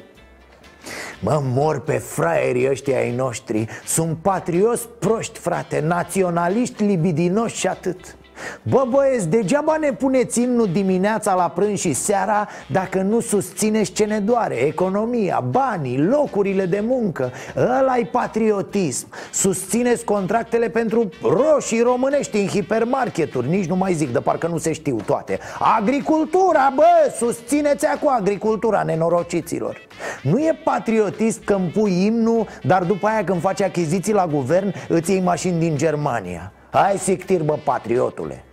Mă 1.20 1.40
mor 1.42 1.80
pe 1.80 1.98
fraierii 1.98 2.70
ăștia 2.70 2.98
ai 2.98 3.14
noștri 3.14 3.66
Sunt 3.84 4.16
patrioți 4.22 4.88
proști, 4.88 5.38
frate 5.38 5.80
Naționaliști 5.80 6.84
libidinoși 6.84 7.56
și 7.56 7.66
atât 7.66 8.16
Bă 8.62 8.86
băieți, 8.90 9.28
degeaba 9.28 9.76
ne 9.76 9.92
puneți 9.92 10.42
imnul 10.42 10.68
dimineața 10.72 11.34
la 11.34 11.48
prânz 11.48 11.78
și 11.78 11.92
seara 11.92 12.48
Dacă 12.66 13.02
nu 13.02 13.20
susțineți 13.20 13.92
ce 13.92 14.04
ne 14.04 14.18
doare. 14.18 14.54
Economia, 14.54 15.44
banii, 15.50 15.98
locurile 15.98 16.66
de 16.66 16.82
muncă 16.86 17.32
ăla 17.56 17.98
e 17.98 18.08
patriotism. 18.12 19.06
Susțineți 19.32 20.04
contractele 20.04 20.68
pentru 20.68 21.08
roșii 21.22 21.80
românești 21.80 22.36
în 22.36 22.46
hipermarketuri. 22.46 23.48
Nici 23.48 23.66
nu 23.66 23.76
mai 23.76 23.92
zic, 23.92 24.12
de 24.12 24.20
parcă 24.20 24.46
nu 24.46 24.58
se 24.58 24.72
știu 24.72 24.96
toate. 25.06 25.38
Agricultura, 25.78 26.72
bă, 26.74 27.12
susțineți 27.18 27.86
cu 28.00 28.08
agricultura 28.08 28.82
nenorociților. 28.82 29.86
Nu 30.22 30.38
e 30.38 30.60
patriotism 30.64 31.44
când 31.44 31.72
pui 31.72 32.04
imnul 32.04 32.46
Dar 32.62 32.82
după 32.82 33.06
aia 33.06 33.24
când 33.24 33.40
faci 33.40 33.62
achiziții 33.62 34.12
la 34.12 34.26
guvern 34.26 34.74
Îți 34.88 35.10
iei 35.10 35.20
mașini 35.20 35.58
din 35.58 35.76
Germania 35.76 36.52
Hai 36.76 36.98
sictir, 36.98 37.42
bă, 37.42 37.58
patriotule 37.64 38.44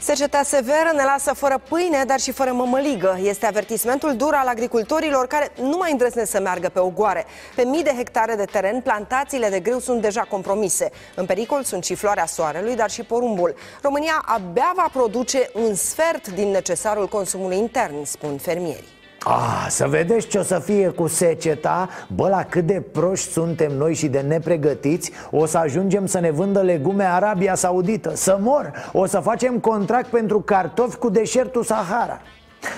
Seceta 0.00 0.42
severă 0.42 0.90
ne 0.94 1.02
lasă 1.04 1.32
fără 1.34 1.62
pâine, 1.68 2.04
dar 2.06 2.20
și 2.20 2.32
fără 2.32 2.52
mămăligă. 2.52 3.18
Este 3.22 3.46
avertismentul 3.46 4.16
dur 4.16 4.34
al 4.34 4.46
agricultorilor 4.46 5.26
care 5.26 5.50
nu 5.60 5.76
mai 5.76 5.90
îndrăznesc 5.90 6.30
să 6.30 6.40
meargă 6.40 6.68
pe 6.68 6.78
ogoare. 6.78 7.24
Pe 7.54 7.62
mii 7.62 7.82
de 7.82 7.92
hectare 7.96 8.34
de 8.34 8.44
teren, 8.44 8.80
plantațiile 8.80 9.48
de 9.48 9.60
grâu 9.60 9.78
sunt 9.78 10.00
deja 10.00 10.20
compromise. 10.20 10.90
În 11.14 11.26
pericol 11.26 11.62
sunt 11.62 11.84
și 11.84 11.94
floarea 11.94 12.26
soarelui, 12.26 12.74
dar 12.76 12.90
și 12.90 13.02
porumbul. 13.02 13.54
România 13.82 14.22
abia 14.26 14.72
va 14.76 14.88
produce 14.92 15.50
un 15.54 15.74
sfert 15.74 16.28
din 16.28 16.48
necesarul 16.48 17.08
consumului 17.08 17.56
intern, 17.56 18.04
spun 18.04 18.38
fermierii. 18.38 18.97
Ah, 19.24 19.66
să 19.68 19.86
vedeți 19.88 20.26
ce 20.26 20.38
o 20.38 20.42
să 20.42 20.58
fie 20.58 20.88
cu 20.88 21.06
seceta. 21.06 21.88
Bă, 22.14 22.28
la 22.28 22.44
cât 22.44 22.66
de 22.66 22.82
proști 22.92 23.30
suntem 23.30 23.72
noi 23.72 23.94
și 23.94 24.08
de 24.08 24.20
nepregătiți 24.20 25.12
O 25.30 25.46
să 25.46 25.58
ajungem 25.58 26.06
să 26.06 26.20
ne 26.20 26.30
vândă 26.30 26.60
legume 26.60 27.04
Arabia 27.04 27.54
Saudită. 27.54 28.14
Să 28.14 28.38
mor! 28.40 28.90
O 28.92 29.06
să 29.06 29.18
facem 29.18 29.58
contract 29.58 30.10
pentru 30.10 30.40
cartofi 30.40 30.96
cu 30.96 31.08
deșertul 31.08 31.62
Sahara 31.62 32.20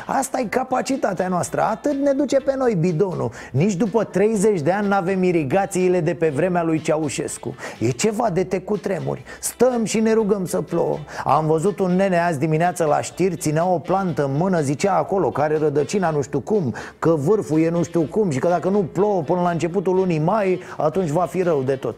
Asta 0.06 0.38
e 0.38 0.44
capacitatea 0.44 1.28
noastră, 1.28 1.62
atât 1.62 1.92
ne 1.92 2.12
duce 2.12 2.36
pe 2.36 2.54
noi 2.56 2.74
bidonul. 2.74 3.30
Nici 3.52 3.74
după 3.74 4.04
30 4.04 4.60
de 4.60 4.72
ani 4.72 4.88
n-avem 4.88 5.22
irigațiile 5.22 6.00
de 6.00 6.14
pe 6.14 6.28
vremea 6.28 6.62
lui 6.62 6.80
Ceaușescu. 6.80 7.54
E 7.78 7.90
ceva 7.90 8.30
de 8.30 8.44
tecut 8.44 8.80
tremuri. 8.80 9.24
Stăm 9.40 9.84
și 9.84 10.00
ne 10.00 10.12
rugăm 10.12 10.44
să 10.44 10.60
plouă. 10.60 10.98
Am 11.24 11.46
văzut 11.46 11.78
un 11.78 11.96
nene 11.96 12.18
azi 12.18 12.38
dimineață 12.38 12.84
la 12.84 13.00
știri 13.00 13.36
Ținea 13.36 13.66
o 13.66 13.78
plantă 13.78 14.24
în 14.24 14.36
mână, 14.36 14.60
zicea 14.60 14.96
acolo 14.96 15.30
Care 15.30 15.58
rădăcina 15.58 16.10
nu 16.10 16.22
știu 16.22 16.40
cum 16.40 16.74
Că 16.98 17.10
vârful 17.10 17.60
e 17.60 17.70
nu 17.70 17.82
știu 17.82 18.02
cum 18.02 18.30
Și 18.30 18.38
că 18.38 18.48
dacă 18.48 18.68
nu 18.68 18.88
plouă 18.92 19.22
până 19.22 19.40
la 19.40 19.50
începutul 19.50 19.94
lunii 19.94 20.18
mai 20.18 20.60
Atunci 20.76 21.08
va 21.08 21.24
fi 21.24 21.42
rău 21.42 21.62
de 21.62 21.74
tot. 21.74 21.96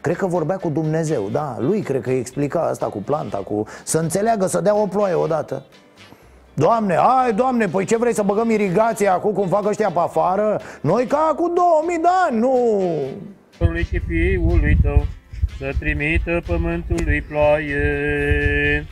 Cred 0.00 0.16
că 0.16 0.26
vorbea 0.26 0.56
cu 0.56 0.68
Dumnezeu, 0.68 1.28
da, 1.32 1.56
lui 1.58 1.80
cred 1.80 2.00
că 2.00 2.10
îi 2.10 2.18
explica 2.18 2.60
asta 2.60 2.86
cu 2.86 2.98
planta, 2.98 3.36
cu 3.36 3.66
să 3.84 3.98
înțeleagă, 3.98 4.46
să 4.46 4.60
dea 4.60 4.76
o 4.76 4.86
ploaie 4.86 5.14
odată 5.14 5.64
Doamne, 6.58 6.94
hai, 6.94 7.32
doamne, 7.32 7.66
păi 7.66 7.84
ce 7.84 7.96
vrei 7.96 8.14
să 8.14 8.22
băgăm 8.22 8.50
irigația 8.50 9.12
acum 9.12 9.32
cum 9.32 9.48
fac 9.48 9.66
ăștia 9.66 9.90
pe 9.90 9.98
afară? 9.98 10.60
Noi 10.80 11.06
ca 11.06 11.32
cu 11.36 11.52
2000 11.54 11.98
de 11.98 12.08
ani, 12.28 12.38
nu! 12.38 12.82
Lui 13.58 13.84
și 13.84 13.98
fiului 13.98 14.76
tău 14.82 15.06
să 15.58 15.72
trimită 15.78 16.42
pământului 16.46 17.22
ploaie 17.28 18.86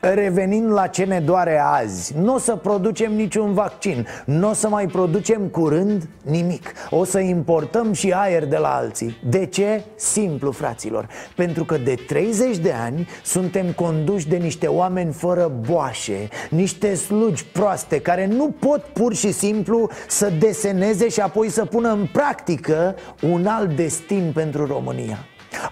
Revenind 0.00 0.70
la 0.70 0.86
ce 0.86 1.04
ne 1.04 1.20
doare 1.20 1.60
azi 1.64 2.14
Nu 2.18 2.34
o 2.34 2.38
să 2.38 2.56
producem 2.56 3.12
niciun 3.14 3.52
vaccin 3.52 4.06
Nu 4.24 4.48
o 4.48 4.52
să 4.52 4.68
mai 4.68 4.86
producem 4.86 5.42
curând 5.46 6.08
nimic. 6.22 6.72
O 6.90 7.04
să 7.04 7.18
importăm 7.18 7.92
și 7.92 8.12
aer 8.12 8.46
de 8.46 8.56
la 8.56 8.68
alții. 8.68 9.18
De 9.28 9.46
ce? 9.46 9.84
Simplu, 9.96 10.50
fraților. 10.50 11.08
Pentru 11.36 11.64
că 11.64 11.78
de 11.78 11.94
30 12.06 12.56
de 12.56 12.72
ani 12.72 13.08
suntem 13.22 13.72
conduși 13.72 14.28
de 14.28 14.36
niște 14.36 14.66
oameni 14.66 15.12
fără 15.12 15.52
boașe 15.70 16.28
Niște 16.50 16.94
slugi 16.94 17.44
proaste 17.44 18.00
Care 18.00 18.26
nu 18.26 18.54
pot 18.58 18.82
pur 18.82 19.14
și 19.14 19.32
simplu 19.32 19.90
să 20.08 20.32
deseneze 20.38 21.08
și 21.08 21.20
apoi 21.20 21.48
să 21.48 21.64
pună 21.64 21.92
în 21.92 22.08
practică 22.12 22.94
Un 23.22 23.46
alt 23.46 23.76
destin 23.76 24.30
pentru 24.34 24.66
România. 24.66 25.18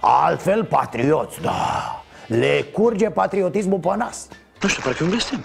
Altfel, 0.01 0.65
patrioți, 0.65 1.41
da 1.41 2.01
le 2.27 2.65
curge 2.73 3.11
patriotismul 3.11 3.79
pe 3.79 3.89
nas. 3.97 4.29
Nu 4.63 4.69
știu, 4.69 4.83
parcă 4.85 5.05
un 5.05 5.11
blestem. 5.11 5.45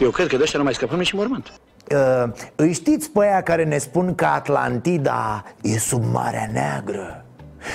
Eu 0.00 0.10
cred 0.10 0.26
că 0.26 0.36
de 0.36 0.42
ăștia 0.42 0.58
nu 0.58 0.64
mai 0.64 0.74
scăpăm 0.74 0.98
nici 0.98 1.12
mormânt. 1.12 1.52
Uh, 1.90 2.32
Îi 2.56 2.72
știți 2.72 3.10
pe 3.10 3.24
aia 3.24 3.42
care 3.42 3.64
ne 3.64 3.78
spun 3.78 4.14
că 4.14 4.24
Atlantida 4.24 5.44
e 5.62 5.78
sub 5.78 6.02
Marea 6.12 6.48
Neagră? 6.52 7.24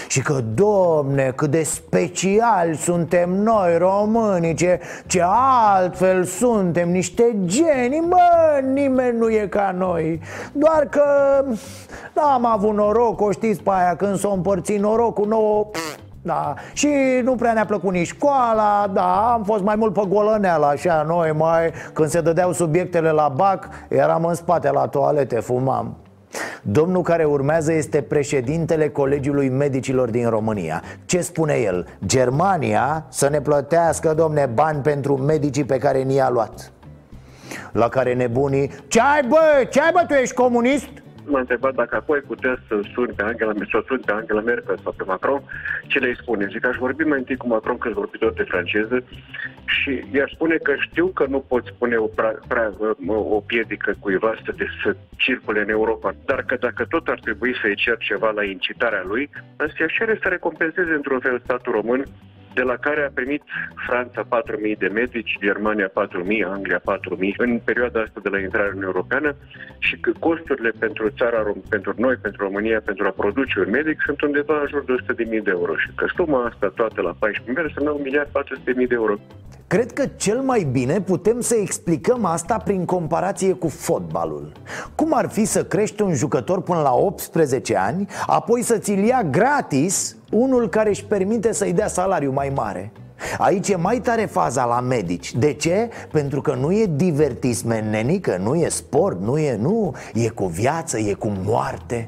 Și 0.08 0.22
că, 0.22 0.44
domne, 0.54 1.34
cât 1.36 1.50
de 1.50 1.64
special 1.64 2.76
suntem 2.76 3.30
noi 3.30 3.78
românii 3.78 4.54
Ce, 4.54 4.80
ce 5.08 5.22
altfel 5.26 6.24
suntem, 6.24 6.90
niște 6.90 7.36
genii 7.46 8.04
Bă, 8.08 8.60
nimeni 8.74 9.18
nu 9.18 9.30
e 9.30 9.48
ca 9.50 9.76
noi. 9.78 10.22
Doar 10.52 10.88
că 10.90 11.04
n-am 12.14 12.46
avut 12.46 12.74
noroc, 12.74 13.22
o 13.22 13.32
știți 13.32 13.62
pe 13.62 13.70
aia 13.74 13.96
Când 13.96 14.18
s-o 14.18 14.32
împărțit 14.32 14.80
norocul 14.80 15.28
nouă 15.28 15.70
da, 16.22 16.54
și 16.74 16.90
nu 17.24 17.36
prea 17.36 17.54
ne-a 17.54 17.66
plăcut 17.66 17.92
nici 17.94 18.08
școala, 18.08 18.92
da, 18.94 19.34
am 19.34 19.44
fost 19.44 19.64
mai 19.64 19.76
mult 19.76 19.94
pe 19.94 20.02
golăneală, 20.08 20.66
așa, 20.66 21.06
noi 21.08 21.32
mai, 21.32 21.72
când 21.94 22.10
se 22.10 22.22
dădeau 22.22 22.52
subiectele 22.52 23.10
la 23.10 23.34
bac, 23.36 23.70
eram 23.88 24.26
în 24.26 24.34
spate 24.34 24.72
la 24.72 24.88
toalete, 24.88 25.40
fumam 25.40 25.98
Domnul 26.62 27.02
care 27.02 27.24
urmează 27.24 27.74
este 27.74 28.02
președintele 28.02 28.90
Colegiului 28.90 29.50
Medicilor 29.50 30.10
din 30.10 30.30
România 30.30 30.84
Ce 31.06 31.22
spune 31.22 31.54
el? 31.54 31.88
Germania 32.06 33.06
să 33.10 33.30
ne 33.30 33.42
plătească, 33.42 34.14
domne, 34.14 34.50
bani 34.54 34.82
pentru 34.82 35.18
medicii 35.18 35.64
pe 35.64 35.78
care 35.78 36.02
ni-a 36.02 36.30
luat 36.30 36.72
La 37.72 37.90
care 37.90 38.14
nebunii 38.14 38.72
Ce 38.88 39.00
ai 39.00 39.28
bă? 39.28 39.68
Ce 39.70 39.82
ai 39.82 39.92
bă? 39.94 40.04
Tu 40.08 40.14
ești 40.14 40.36
comunist? 40.36 40.90
M-a 41.30 41.40
întrebat 41.40 41.74
dacă 41.76 41.96
apoi 41.96 42.20
putea 42.20 42.60
să 42.68 42.80
suni 42.94 43.14
pe 43.14 43.24
Angela, 43.24 43.54
să 43.72 43.84
suni 43.88 44.02
pe 44.06 44.12
Angela 44.12 44.42
Merkel 44.42 44.78
sau 44.84 44.94
pe 44.98 45.04
Macron, 45.04 45.42
ce 45.88 46.00
le 46.00 46.14
spune. 46.22 46.48
Zic, 46.52 46.66
aș 46.66 46.78
vorbi 46.78 47.04
mai 47.04 47.18
întâi 47.18 47.38
cu 47.38 47.48
Macron, 47.48 47.78
că 47.78 47.90
vorbitor 47.90 48.34
de 48.34 48.44
franceză, 48.44 49.04
și 49.66 50.04
i-aș 50.14 50.32
spune 50.32 50.56
că 50.56 50.74
știu 50.80 51.08
că 51.08 51.26
nu 51.30 51.40
poți 51.40 51.74
pune 51.78 51.96
o, 51.96 52.06
pra, 52.06 52.32
pra, 52.48 52.74
o 53.08 53.40
piedică 53.40 53.96
cuiva 54.00 54.34
să, 54.46 54.52
de, 54.58 54.66
să 54.84 54.96
circule 55.18 55.62
în 55.62 55.70
Europa, 55.70 56.16
dar 56.26 56.44
că 56.44 56.56
dacă 56.56 56.86
tot 56.86 57.08
ar 57.08 57.20
trebui 57.20 57.56
să-i 57.62 57.76
cer 57.76 57.98
ceva 57.98 58.30
la 58.32 58.44
incitarea 58.44 59.04
lui, 59.06 59.30
însă 59.56 59.74
i-aș 59.80 59.94
cere 59.94 60.20
să 60.22 60.28
recompenseze 60.28 60.94
într-un 60.94 61.20
fel 61.20 61.42
statul 61.44 61.72
român 61.72 62.06
de 62.60 62.66
la 62.66 62.78
care 62.88 63.02
a 63.04 63.18
primit 63.20 63.44
Franța 63.88 64.22
4.000 64.24 64.78
de 64.78 64.88
medici, 65.02 65.38
Germania 65.48 65.88
4.000, 65.88 65.94
Anglia 66.58 66.82
4.000 66.92 67.36
în 67.38 67.52
perioada 67.70 68.00
asta 68.02 68.20
de 68.24 68.30
la 68.30 68.40
intrarea 68.40 68.76
în 68.76 68.84
Europeană 68.84 69.36
și 69.80 69.96
că 70.04 70.12
costurile 70.20 70.72
pentru 70.80 71.10
țara, 71.20 71.40
Rom- 71.48 71.70
pentru 71.70 71.94
noi, 71.98 72.16
pentru 72.16 72.44
România, 72.44 72.80
pentru 72.90 73.06
a 73.08 73.20
produce 73.22 73.60
un 73.60 73.70
medic 73.70 73.98
sunt 74.06 74.22
undeva 74.22 74.60
în 74.62 74.68
jur 74.74 74.84
de 74.84 74.96
100.000 75.38 75.44
de 75.48 75.52
euro 75.60 75.74
și 75.84 75.90
că 75.96 76.06
suma 76.16 76.40
asta 76.46 76.68
toată 76.76 77.02
la 77.02 77.14
14 77.20 77.44
miliarde 77.48 77.72
înseamnă 77.72 77.92
1 77.92 78.04
miliard 78.04 78.30
400.000 78.30 78.88
de 78.88 79.00
euro. 79.02 79.16
Cred 79.70 79.92
că 79.92 80.06
cel 80.16 80.40
mai 80.40 80.68
bine 80.72 81.02
putem 81.02 81.42
să 81.42 81.56
explicăm 81.56 82.26
asta 82.26 82.58
prin 82.58 82.86
comparație 82.86 83.54
cu 83.54 83.68
fotbalul. 83.68 84.52
Cum 84.96 85.14
ar 85.14 85.30
fi 85.30 85.46
să 85.46 85.64
crești 85.64 86.02
un 86.02 86.14
jucător 86.14 86.62
până 86.62 86.82
la 86.82 86.94
18 86.94 87.78
ani 87.78 88.08
Apoi 88.28 88.62
să 88.62 88.78
ți-l 88.78 89.04
ia 89.04 89.24
gratis 89.24 90.16
unul 90.32 90.70
care 90.70 90.90
își 90.90 91.06
permite 91.06 91.54
să-i 91.54 91.74
dea 91.74 91.88
salariu 91.88 92.32
mai 92.32 92.52
mare? 92.56 92.92
Aici 93.38 93.70
e 93.70 93.76
mai 93.76 94.00
tare 94.00 94.26
faza 94.26 94.66
la 94.66 94.80
medici. 94.80 95.36
De 95.36 95.54
ce? 95.54 95.90
Pentru 96.12 96.42
că 96.42 96.54
nu 96.54 96.72
e 96.72 96.86
divertisment, 96.96 97.90
nenică, 97.90 98.40
nu 98.44 98.56
e 98.56 98.70
sport, 98.70 99.22
nu 99.22 99.38
e, 99.38 99.58
nu 99.62 99.96
E 100.14 100.30
cu 100.30 100.46
viață, 100.46 101.00
e 101.00 101.14
cu 101.14 101.32
moarte. 101.46 102.08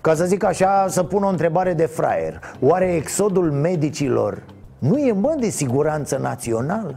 Ca 0.00 0.14
să 0.14 0.24
zic 0.24 0.44
așa, 0.44 0.86
să 0.88 1.02
pun 1.02 1.22
o 1.22 1.28
întrebare 1.28 1.72
de 1.72 1.86
fraier. 1.86 2.40
Oare 2.60 2.94
exodul 2.94 3.50
medicilor 3.50 4.42
nu 4.78 4.98
e 4.98 5.12
mă 5.12 5.36
de 5.40 5.48
siguranță 5.48 6.16
națională? 6.16 6.94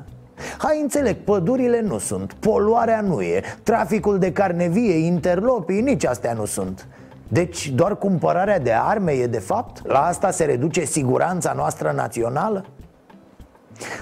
Hai 0.58 0.80
înțeleg, 0.82 1.16
pădurile 1.16 1.82
nu 1.82 1.98
sunt, 1.98 2.34
poluarea 2.34 3.02
nu 3.02 3.22
e 3.22 3.44
Traficul 3.64 4.20
de 4.20 4.32
carne 4.32 4.68
vie, 4.68 4.98
interlopii, 4.98 5.82
nici 5.82 6.06
astea 6.06 6.34
nu 6.34 6.46
sunt 6.46 6.88
Deci 7.28 7.70
doar 7.70 7.98
cumpărarea 7.98 8.60
de 8.60 8.72
arme 8.74 9.12
e 9.12 9.28
de 9.28 9.40
fapt? 9.40 9.88
La 9.88 10.00
asta 10.00 10.32
se 10.32 10.46
reduce 10.46 10.86
siguranța 10.86 11.54
noastră 11.54 11.92
națională? 11.96 12.66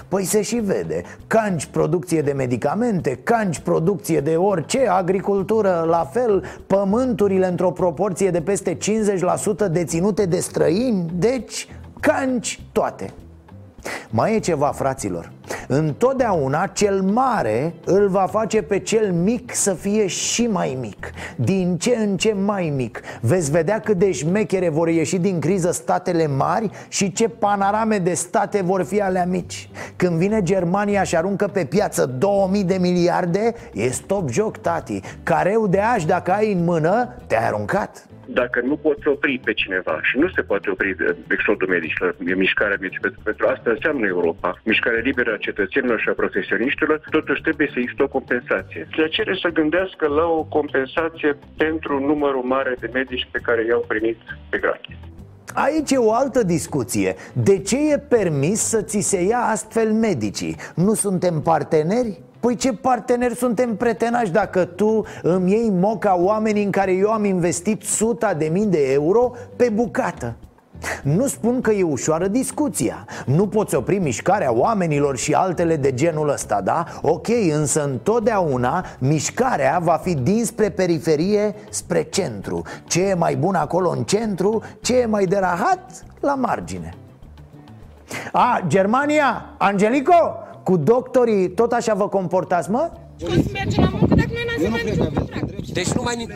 Păi 0.08 0.24
se 0.24 0.42
și 0.42 0.56
vede 0.56 1.02
Canci 1.26 1.66
producție 1.66 2.22
de 2.22 2.32
medicamente, 2.32 3.20
canci 3.22 3.58
producție 3.58 4.20
de 4.20 4.36
orice, 4.36 4.88
agricultură 4.88 5.84
la 5.88 6.08
fel 6.12 6.44
Pământurile 6.66 7.46
într-o 7.46 7.70
proporție 7.70 8.30
de 8.30 8.40
peste 8.40 8.76
50% 8.76 9.70
deținute 9.70 10.26
de 10.26 10.40
străini 10.40 11.10
Deci 11.14 11.68
canci 12.00 12.62
toate 12.72 13.12
mai 14.10 14.34
e 14.34 14.38
ceva, 14.38 14.72
fraților 14.72 15.30
Întotdeauna 15.68 16.66
cel 16.66 17.00
mare 17.00 17.74
îl 17.84 18.08
va 18.08 18.26
face 18.30 18.62
pe 18.62 18.78
cel 18.78 19.12
mic 19.12 19.54
să 19.54 19.74
fie 19.74 20.06
și 20.06 20.46
mai 20.46 20.76
mic. 20.80 21.10
Din 21.36 21.76
ce 21.78 21.96
în 21.96 22.16
ce 22.16 22.32
mai 22.32 22.72
mic. 22.76 23.00
Veți 23.20 23.50
vedea 23.50 23.80
cât 23.80 23.96
de 23.96 24.12
șmechere 24.12 24.68
vor 24.68 24.88
ieși 24.88 25.18
din 25.18 25.40
criză 25.40 25.72
statele 25.72 26.26
mari 26.26 26.70
Și 26.88 27.12
ce 27.12 27.28
panorame 27.28 27.98
de 27.98 28.14
state 28.14 28.62
vor 28.62 28.82
fi 28.82 29.00
alea 29.00 29.24
mici. 29.24 29.68
Când 29.96 30.18
vine 30.18 30.42
Germania 30.42 31.02
și 31.02 31.16
aruncă 31.16 31.46
pe 31.46 31.64
piață 31.64 32.06
2000 32.06 32.64
de 32.64 32.76
miliarde 32.80 33.54
E 33.72 33.88
stop 33.88 34.28
joc, 34.30 34.56
tati. 34.56 35.00
Careu 35.22 35.66
de 35.66 35.80
aș 35.80 36.04
dacă 36.04 36.30
ai 36.32 36.52
în 36.52 36.64
mână, 36.64 37.14
te-ai 37.26 37.46
aruncat. 37.46 38.06
Dacă 38.26 38.60
nu 38.60 38.76
poți 38.76 39.08
opri 39.08 39.40
pe 39.44 39.52
cineva 39.52 40.00
și 40.02 40.18
nu 40.18 40.28
se 40.28 40.42
poate 40.42 40.70
opri 40.70 40.96
de 40.96 41.16
exodul 41.28 41.68
medicilor, 41.68 42.14
de 42.18 42.34
mișcarea 42.34 42.76
medicilor, 42.80 43.10
pentru, 43.10 43.20
pentru 43.24 43.46
asta 43.46 43.70
înseamnă 43.70 44.06
Europa, 44.06 44.60
mișcarea 44.64 45.00
liberă 45.00 45.30
a 45.32 45.39
cetățenilor 45.46 45.98
și 46.00 46.08
a 46.08 46.20
profesioniștilor, 46.22 47.02
totuși 47.10 47.42
trebuie 47.46 47.68
să 47.72 47.78
există 47.78 48.02
o 48.02 48.14
compensație. 48.16 48.88
Se 48.96 49.06
cere 49.08 49.34
să 49.42 49.48
gândească 49.48 50.06
la 50.06 50.26
o 50.38 50.42
compensație 50.44 51.30
pentru 51.56 52.00
numărul 52.10 52.42
mare 52.42 52.76
de 52.80 52.90
medici 52.92 53.28
pe 53.30 53.38
care 53.46 53.64
i-au 53.64 53.84
primit 53.88 54.18
pe 54.50 54.58
gratis. 54.58 54.96
Aici 55.54 55.90
e 55.90 55.96
o 55.96 56.12
altă 56.12 56.42
discuție 56.42 57.14
De 57.32 57.58
ce 57.58 57.92
e 57.92 57.98
permis 57.98 58.60
să 58.60 58.82
ți 58.82 59.00
se 59.00 59.22
ia 59.22 59.38
astfel 59.38 59.92
medicii? 59.92 60.56
Nu 60.74 60.94
suntem 60.94 61.40
parteneri? 61.40 62.20
Păi 62.40 62.56
ce 62.56 62.72
parteneri 62.72 63.34
suntem 63.34 63.76
pretenași 63.76 64.30
dacă 64.30 64.64
tu 64.64 65.04
îmi 65.22 65.50
iei 65.50 65.70
moca 65.70 66.18
oamenii 66.18 66.64
în 66.64 66.70
care 66.70 66.92
eu 66.92 67.10
am 67.10 67.24
investit 67.24 67.82
suta 67.82 68.34
de 68.34 68.48
mii 68.52 68.66
de 68.66 68.92
euro 68.92 69.32
pe 69.56 69.70
bucată? 69.74 70.36
Nu 71.02 71.26
spun 71.26 71.60
că 71.60 71.70
e 71.72 71.82
ușoară 71.82 72.28
discuția 72.28 73.04
Nu 73.26 73.46
poți 73.46 73.74
opri 73.74 73.98
mișcarea 73.98 74.52
oamenilor 74.52 75.16
și 75.16 75.32
altele 75.32 75.76
de 75.76 75.94
genul 75.94 76.28
ăsta, 76.28 76.60
da? 76.60 76.84
Ok, 77.02 77.28
însă 77.52 77.84
întotdeauna 77.84 78.84
mișcarea 78.98 79.78
va 79.82 80.00
fi 80.02 80.14
dinspre 80.14 80.70
periferie 80.70 81.54
spre 81.70 82.02
centru 82.02 82.62
Ce 82.84 83.02
e 83.02 83.14
mai 83.14 83.36
bun 83.36 83.54
acolo 83.54 83.90
în 83.90 84.02
centru, 84.02 84.62
ce 84.80 84.96
e 84.96 85.06
mai 85.06 85.24
derahat 85.24 86.04
la 86.20 86.34
margine 86.34 86.94
A, 88.32 88.60
Germania, 88.66 89.54
Angelico, 89.58 90.34
cu 90.62 90.76
doctorii 90.76 91.50
tot 91.50 91.72
așa 91.72 91.94
vă 91.94 92.08
comportați, 92.08 92.70
mă? 92.70 92.90
merge 93.52 93.80
la 93.80 93.88
muncă 93.92 94.14
dacă 94.14 94.28
noi 94.32 94.68
n-am 94.68 94.80
niciun 94.84 95.12
contract. 95.14 95.72
Deci, 95.72 95.92
nu 95.92 96.02
mai, 96.02 96.26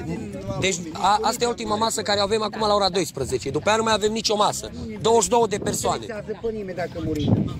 deci 0.60 0.76
a, 0.92 1.18
asta 1.22 1.44
e 1.44 1.46
ultima 1.46 1.76
masă 1.76 2.02
care 2.02 2.20
o 2.20 2.22
avem 2.22 2.42
acum 2.42 2.66
la 2.66 2.74
ora 2.74 2.88
12. 2.88 3.50
După 3.50 3.68
aia 3.68 3.76
nu 3.76 3.82
mai 3.82 3.92
avem 3.92 4.12
nicio 4.12 4.36
masă. 4.36 4.70
22 5.00 5.46
de 5.48 5.58
persoane. 5.58 6.06
pe 6.06 6.38
nimeni 6.52 6.76
dacă 6.76 7.02
murim. 7.04 7.54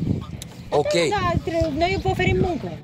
Ok. 0.71 0.93
Da, 0.93 1.33
tre- 1.45 1.73
noi 1.79 1.99
vă 2.03 2.09
oferim 2.09 2.37
muncă. 2.41 2.79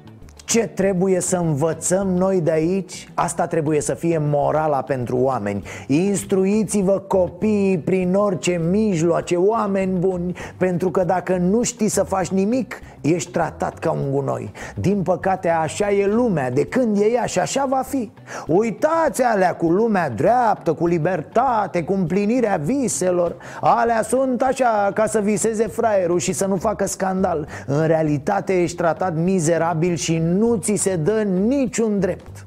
Ce 0.50 0.66
trebuie 0.66 1.20
să 1.20 1.36
învățăm 1.36 2.08
noi 2.08 2.40
de 2.40 2.50
aici? 2.50 3.08
Asta 3.14 3.46
trebuie 3.46 3.80
să 3.80 3.94
fie 3.94 4.18
morala 4.22 4.82
pentru 4.82 5.16
oameni. 5.16 5.62
Instruiți-vă 5.86 6.98
copiii 6.98 7.78
prin 7.78 8.14
orice 8.14 8.60
mijloace, 8.70 9.36
oameni 9.36 9.98
buni 9.98 10.36
Pentru 10.56 10.90
că 10.90 11.04
dacă 11.04 11.36
nu 11.36 11.62
știi 11.62 11.88
să 11.88 12.02
faci 12.02 12.28
nimic, 12.28 12.80
ești 13.00 13.30
tratat 13.30 13.78
ca 13.78 13.90
un 13.90 14.10
gunoi. 14.10 14.52
Din 14.74 15.02
păcate 15.02 15.48
așa 15.48 15.90
e 15.90 16.06
lumea, 16.06 16.50
de 16.50 16.64
când 16.64 16.96
e 16.96 17.04
ea 17.04 17.24
și 17.24 17.38
așa 17.38 17.66
va 17.68 17.82
fi. 17.86 18.10
Uitați 18.46 19.22
alea 19.22 19.54
cu 19.54 19.66
lumea 19.66 20.10
dreaptă, 20.10 20.72
cu 20.72 20.86
libertate, 20.86 21.82
cu 21.82 21.92
împlinirea 21.92 22.60
viselor. 22.62 23.36
Alea 23.60 24.02
sunt 24.02 24.42
așa 24.42 24.90
ca 24.94 25.06
să 25.06 25.20
viseze 25.20 25.66
fraierul 25.66 26.18
și 26.18 26.32
să 26.32 26.46
nu 26.46 26.56
facă 26.56 26.86
scandal. 26.86 27.48
În 27.66 27.86
realitate 27.86 28.62
ești 28.62 28.76
tratat 28.76 29.16
mizerabil 29.16 29.94
și 29.94 30.18
nu 30.18 30.39
ți 30.60 30.74
se 30.74 30.96
dă 30.96 31.22
niciun 31.22 32.00
drept 32.00 32.46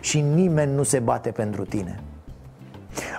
Și 0.00 0.20
nimeni 0.20 0.74
nu 0.74 0.82
se 0.82 0.98
bate 0.98 1.30
pentru 1.30 1.64
tine. 1.64 2.02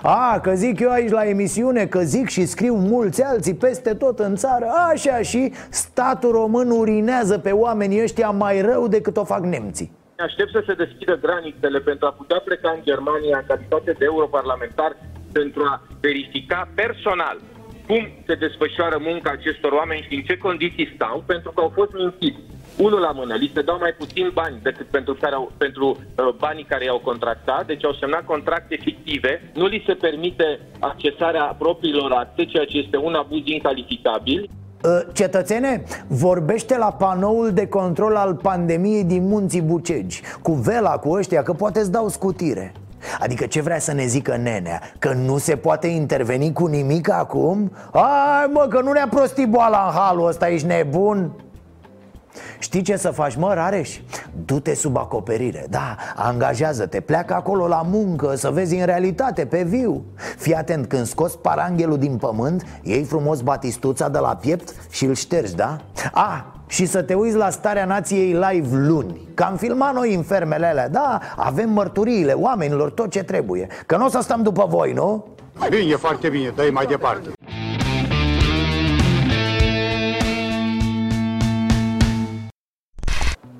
A, 0.02 0.40
că 0.42 0.54
zic 0.54 0.80
eu 0.80 0.90
aici 0.90 1.10
la 1.10 1.28
emisiune, 1.28 1.86
că 1.86 2.00
zic 2.00 2.28
și 2.28 2.46
scriu 2.46 2.74
mulți 2.74 3.22
alții 3.22 3.54
peste 3.54 3.94
tot 3.94 4.18
în 4.18 4.36
țară 4.36 4.66
Așa 4.92 5.22
și 5.22 5.52
statul 5.70 6.30
român 6.30 6.70
urinează 6.70 7.38
pe 7.38 7.50
oamenii 7.50 8.02
ăștia 8.02 8.30
mai 8.30 8.60
rău 8.60 8.88
decât 8.88 9.16
o 9.16 9.24
fac 9.24 9.42
nemții. 9.44 9.92
Aștept 10.18 10.50
să 10.50 10.62
se 10.66 10.74
deschidă 10.74 11.18
granițele 11.22 11.78
pentru 11.80 12.06
a 12.06 12.10
putea 12.10 12.40
pleca 12.44 12.70
în 12.76 12.82
Germania 12.82 13.36
în 13.36 13.44
calitate 13.46 13.92
de 13.98 14.04
europarlamentar 14.04 14.96
pentru 15.32 15.62
a 15.62 15.82
verifica 16.00 16.68
personal 16.74 17.40
cum 17.86 18.08
se 18.26 18.34
desfășoară 18.34 18.98
munca 19.00 19.30
acestor 19.30 19.72
oameni 19.72 20.06
și 20.08 20.14
în 20.14 20.22
ce 20.22 20.36
condiții 20.36 20.92
stau, 20.94 21.22
pentru 21.26 21.50
că 21.50 21.60
au 21.60 21.72
fost 21.74 21.92
mințiți. 21.92 22.40
Unul 22.76 23.00
la 23.00 23.10
mână, 23.10 23.34
li 23.34 23.50
se 23.54 23.62
dau 23.62 23.78
mai 23.80 23.94
puțin 23.98 24.30
bani 24.34 24.56
decât 24.62 24.86
pentru, 24.86 25.14
care 25.20 25.34
au, 25.34 25.52
pentru 25.56 25.86
uh, 25.88 26.34
banii 26.38 26.64
care 26.64 26.84
i-au 26.84 26.98
contractat, 26.98 27.66
deci 27.66 27.84
au 27.84 27.92
semnat 27.92 28.24
contracte 28.24 28.76
fictive, 28.80 29.50
nu 29.54 29.66
li 29.66 29.84
se 29.86 29.94
permite 29.94 30.60
accesarea 30.78 31.56
propriilor 31.58 32.12
acte, 32.12 32.44
ceea 32.44 32.64
ce 32.64 32.78
este 32.78 32.96
un 32.96 33.14
abuz 33.14 33.42
incalificabil. 33.44 34.50
Uh, 34.84 34.90
Cetățene, 35.12 35.82
vorbește 36.08 36.78
la 36.78 36.92
panoul 36.92 37.50
de 37.52 37.66
control 37.66 38.16
al 38.16 38.34
pandemiei 38.34 39.04
din 39.04 39.26
Munții 39.26 39.62
Bucegi 39.62 40.20
Cu 40.42 40.52
vela, 40.52 40.98
cu 40.98 41.10
ăștia, 41.10 41.42
că 41.42 41.52
poate 41.52 41.78
îți 41.78 41.92
dau 41.92 42.08
scutire 42.08 42.72
Adică 43.20 43.46
ce 43.46 43.60
vrea 43.60 43.78
să 43.78 43.92
ne 43.92 44.06
zică 44.06 44.36
nenea? 44.36 44.80
Că 44.98 45.12
nu 45.12 45.38
se 45.38 45.56
poate 45.56 45.86
interveni 45.86 46.52
cu 46.52 46.66
nimic 46.66 47.10
acum? 47.10 47.72
Ai 47.92 48.50
mă, 48.52 48.66
că 48.70 48.80
nu 48.80 48.92
ne-a 48.92 49.08
prostit 49.08 49.48
boala 49.48 49.84
în 49.86 49.98
halul 49.98 50.26
ăsta, 50.26 50.48
ești 50.48 50.66
nebun? 50.66 51.32
Știi 52.58 52.82
ce 52.82 52.96
să 52.96 53.10
faci, 53.10 53.36
mă, 53.36 53.54
Rareș? 53.54 53.98
Du-te 54.44 54.74
sub 54.74 54.96
acoperire, 54.96 55.66
da, 55.70 55.96
angajează-te, 56.16 57.00
pleacă 57.00 57.34
acolo 57.34 57.66
la 57.66 57.82
muncă 57.90 58.34
Să 58.34 58.50
vezi 58.50 58.74
în 58.74 58.84
realitate, 58.84 59.46
pe 59.46 59.62
viu 59.62 60.04
Fii 60.36 60.54
atent, 60.54 60.86
când 60.86 61.06
scoți 61.06 61.38
paranghelul 61.38 61.98
din 61.98 62.16
pământ 62.16 62.64
Iei 62.82 63.04
frumos 63.04 63.40
batistuța 63.40 64.08
de 64.08 64.18
la 64.18 64.36
piept 64.36 64.74
și 64.90 65.04
îl 65.04 65.14
ștergi, 65.14 65.54
da? 65.54 65.76
A, 66.12 66.53
și 66.74 66.86
să 66.86 67.02
te 67.02 67.14
uiți 67.14 67.36
la 67.36 67.50
starea 67.50 67.84
nației 67.84 68.32
live 68.32 68.76
luni 68.76 69.20
Că 69.34 69.42
am 69.42 69.56
filmat 69.56 69.94
noi 69.94 70.14
în 70.14 70.22
fermele 70.22 70.66
alea, 70.66 70.88
da, 70.88 71.20
avem 71.36 71.70
mărturiile 71.70 72.32
oamenilor, 72.32 72.90
tot 72.90 73.10
ce 73.10 73.22
trebuie 73.22 73.66
Că 73.86 73.96
nu 73.96 74.04
o 74.04 74.08
să 74.08 74.18
stăm 74.22 74.42
după 74.42 74.66
voi, 74.68 74.92
nu? 74.92 75.26
Bine, 75.70 75.94
foarte 75.94 76.28
bine, 76.28 76.52
dă 76.56 76.68
mai 76.72 76.86
departe. 76.86 77.28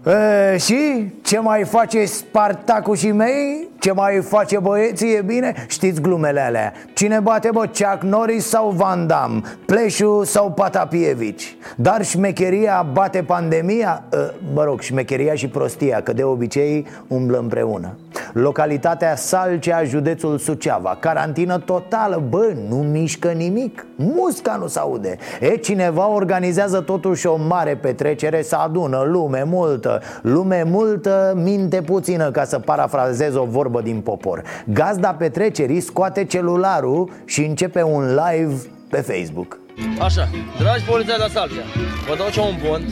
E, 0.07 0.57
și 0.57 1.13
ce 1.23 1.39
mai 1.39 1.65
face 1.65 2.05
Spartacul 2.05 2.97
și 2.97 3.13
mei? 3.13 3.69
Ce 3.79 3.93
mai 3.93 4.21
face 4.21 4.59
băieții 4.59 5.15
e 5.15 5.23
bine? 5.23 5.55
Știți 5.69 6.01
glumele 6.01 6.41
alea 6.41 6.73
Cine 6.95 7.21
bate 7.21 7.49
bă, 7.53 7.61
Chuck 7.61 8.03
Norris 8.03 8.47
sau 8.47 8.71
Van 8.71 9.07
Damme? 9.07 9.41
Pleșu 9.67 10.23
sau 10.25 10.51
Patapievici? 10.53 11.57
Dar 11.77 12.05
șmecheria 12.05 12.87
bate 12.93 13.23
pandemia? 13.23 14.05
E, 14.13 14.17
Mă 14.55 14.65
rog, 14.65 14.81
șmecheria 14.81 15.35
și 15.35 15.49
prostia 15.49 16.01
Că 16.01 16.13
de 16.13 16.23
obicei 16.23 16.87
umblă 17.09 17.39
împreună 17.39 17.99
Localitatea 18.33 19.17
Salcea, 19.17 19.85
județul 19.85 20.39
Suceava 20.39 20.97
Carantină 21.01 21.59
totală, 21.59 22.23
bă, 22.29 22.53
nu 22.69 22.77
mișcă 22.77 23.29
nimic 23.29 23.87
Musca 23.97 24.57
nu 24.57 24.67
s-aude 24.67 25.17
E, 25.41 25.57
cineva 25.57 26.09
organizează 26.09 26.81
totuși 26.81 27.27
o 27.27 27.37
mare 27.49 27.77
petrecere 27.77 28.43
Să 28.43 28.57
adună 28.57 29.03
lume 29.07 29.43
multă 29.47 29.94
Lume 30.23 30.63
multă, 30.67 31.33
minte 31.37 31.83
puțină 31.83 32.31
Ca 32.31 32.45
să 32.45 32.59
parafrazez 32.59 33.35
o 33.35 33.45
vorbă 33.45 33.81
din 33.81 34.01
popor 34.01 34.43
Gazda 34.67 35.15
petrecerii 35.15 35.81
scoate 35.81 36.25
celularul 36.25 37.11
Și 37.25 37.41
începe 37.45 37.83
un 37.83 38.05
live 38.05 38.55
pe 38.91 39.01
Facebook 39.01 39.59
Așa, 40.01 40.29
dragi 40.59 40.85
polițați 40.85 41.19
la 41.19 41.29
Salcea, 41.29 41.65
vă 42.09 42.17
dau 42.17 42.29
ce 42.31 42.41
un 42.41 42.57
pont, 42.69 42.85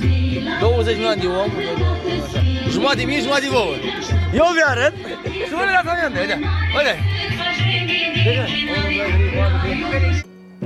20 0.61 0.95
milioane 0.95 1.21
de 1.21 1.27
om, 1.27 1.51
așa. 2.27 2.41
jumătate 2.69 2.97
de 2.97 3.05
mie, 3.05 3.21
jumătate 3.21 3.43
de 3.43 3.49
vouă. 3.53 3.75
Eu 4.35 4.47
vi 4.57 4.63
arăt 4.67 4.95
și 5.47 5.53
vă 5.55 5.65
le 5.65 5.73
dați 5.77 5.89
amendă, 5.89 6.19
uite, 6.21 6.39
uite. 6.77 6.95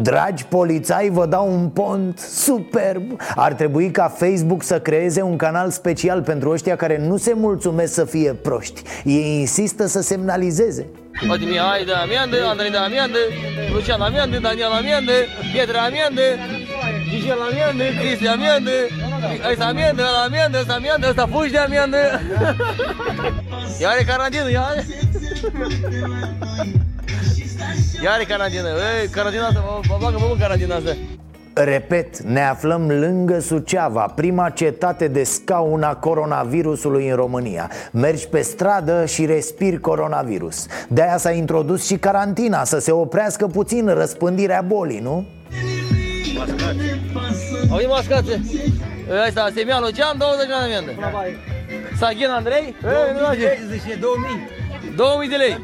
Dragi 0.03 0.44
polițai, 0.44 1.09
vă 1.12 1.26
dau 1.26 1.53
un 1.53 1.68
pont 1.68 2.18
superb. 2.18 3.20
Ar 3.34 3.53
trebui 3.53 3.90
ca 3.90 4.09
Facebook 4.09 4.62
să 4.62 4.80
creeze 4.80 5.22
un 5.22 5.36
canal 5.36 5.70
special 5.70 6.22
pentru 6.22 6.51
ăștia 6.51 6.76
care 6.76 6.99
nu 7.07 7.16
se 7.16 7.32
mulțumesc 7.34 7.92
să 7.92 8.05
fie 8.05 8.32
proști. 8.32 8.82
Ei 9.05 9.38
insistă 9.40 9.86
să 9.86 10.01
semnalizeze. 10.03 10.86
Uite, 11.30 11.44
mie, 11.44 11.61
ai 11.61 11.84
de 11.84 11.92
amendă, 11.92 12.36
Andrei 12.49 12.70
de 12.70 12.76
amendă, 12.76 13.18
Lucian 13.72 14.01
amendă, 14.01 14.38
Daniel 14.38 14.70
amendă, 14.70 15.12
Pietre 15.53 15.78
amendă, 15.78 16.22
Gigel 17.09 17.38
amendă, 17.51 17.84
Cristi 18.01 18.26
amendă, 18.26 18.70
ăsta 19.51 19.64
amendă, 19.64 20.03
ăla 20.03 20.22
amendă, 20.28 20.59
ăsta 20.59 20.74
amendă, 20.74 21.07
ăsta 21.09 21.28
fugi 21.32 21.51
de 21.51 21.59
amendă. 21.59 21.97
Ia 23.80 23.88
are 23.88 24.05
carantină, 24.05 24.51
ia 24.51 24.66
are. 27.61 27.76
Ia 28.02 28.11
are 28.11 28.24
carantină, 28.24 28.68
ei, 28.68 29.09
carantina 29.09 29.46
asta, 29.46 29.61
mă, 29.61 29.80
mă 29.88 29.96
bagă 30.00 30.16
mă 30.18 30.28
în 30.32 30.38
carantina 30.38 30.74
asta. 30.74 30.96
Repet, 31.59 32.18
ne 32.22 32.40
aflăm 32.40 32.90
lângă 32.90 33.38
Suceava, 33.38 34.12
prima 34.14 34.50
cetate 34.50 35.09
de 35.09 35.22
scaun 35.22 35.82
a 35.82 35.94
coronavirusului 35.94 37.09
în 37.09 37.16
România 37.16 37.70
Mergi 37.90 38.28
pe 38.28 38.40
stradă 38.40 39.04
și 39.07 39.26
respiri 39.26 39.80
coronavirus 39.80 40.66
De-aia 40.88 41.16
s-a 41.16 41.30
introdus 41.30 41.86
și 41.86 41.94
carantina, 41.94 42.64
să 42.64 42.78
se 42.78 42.92
oprească 42.92 43.46
puțin 43.46 43.86
răspândirea 43.86 44.61
bolii, 44.66 44.98
nu? 44.98 45.26
Mascați. 46.36 46.76
Auzi, 47.70 47.86
mascați. 47.86 48.30
Ăsta, 49.26 49.48
Semian 49.54 49.82
Lucian, 49.82 50.18
20 50.18 50.46
de 50.46 50.52
amendă. 50.52 50.90
Saghin 51.98 52.28
Andrei, 52.28 52.64
ei, 52.84 53.12
nu 53.12 53.26
face. 53.26 53.59
2000. 54.00 54.65
2000 54.97 55.28
de 55.28 55.36
lei. 55.36 55.57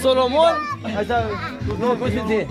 Solomon, 0.00 0.52
asta, 0.98 1.28
nu, 1.78 1.86
cum 1.86 2.08
se 2.08 2.22
ție? 2.26 2.46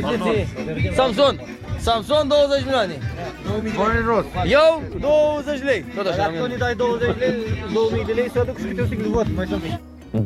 Cum 0.00 0.10
se 0.10 0.20
ție? 0.22 0.48
Samson. 0.94 1.40
Samson 1.78 2.28
20 2.28 2.62
milioane. 2.64 2.98
Eu 4.46 4.82
20 5.00 5.62
lei. 5.62 5.84
Tot 5.96 6.06
așa. 6.06 6.16
Dacă 6.16 6.32
tu 6.38 6.46
ne 6.46 6.56
dai 6.56 6.74
20 6.74 7.08
lei, 7.18 7.34
2000 7.72 8.04
de 8.04 8.12
lei, 8.12 8.30
să 8.32 8.38
aduc 8.38 8.58
și 8.58 8.64
câte 8.64 8.80
un 8.80 8.86
stic 8.86 9.02
de 9.02 9.08
vot, 9.08 9.26
mai 9.36 9.46
sunt 9.46 9.62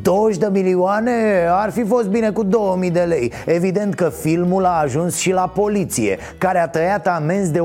20 0.01 0.37
de 0.37 0.47
milioane? 0.51 1.11
Ar 1.49 1.71
fi 1.71 1.83
fost 1.83 2.07
bine 2.07 2.31
cu 2.31 2.43
2000 2.43 2.91
de 2.91 2.99
lei. 2.99 3.31
Evident 3.45 3.93
că 3.93 4.09
filmul 4.09 4.65
a 4.65 4.79
ajuns 4.81 5.17
și 5.17 5.31
la 5.31 5.51
poliție 5.55 6.17
Care 6.37 6.59
a 6.59 6.67
tăiat 6.67 7.07
amenzi 7.07 7.51
de 7.51 7.59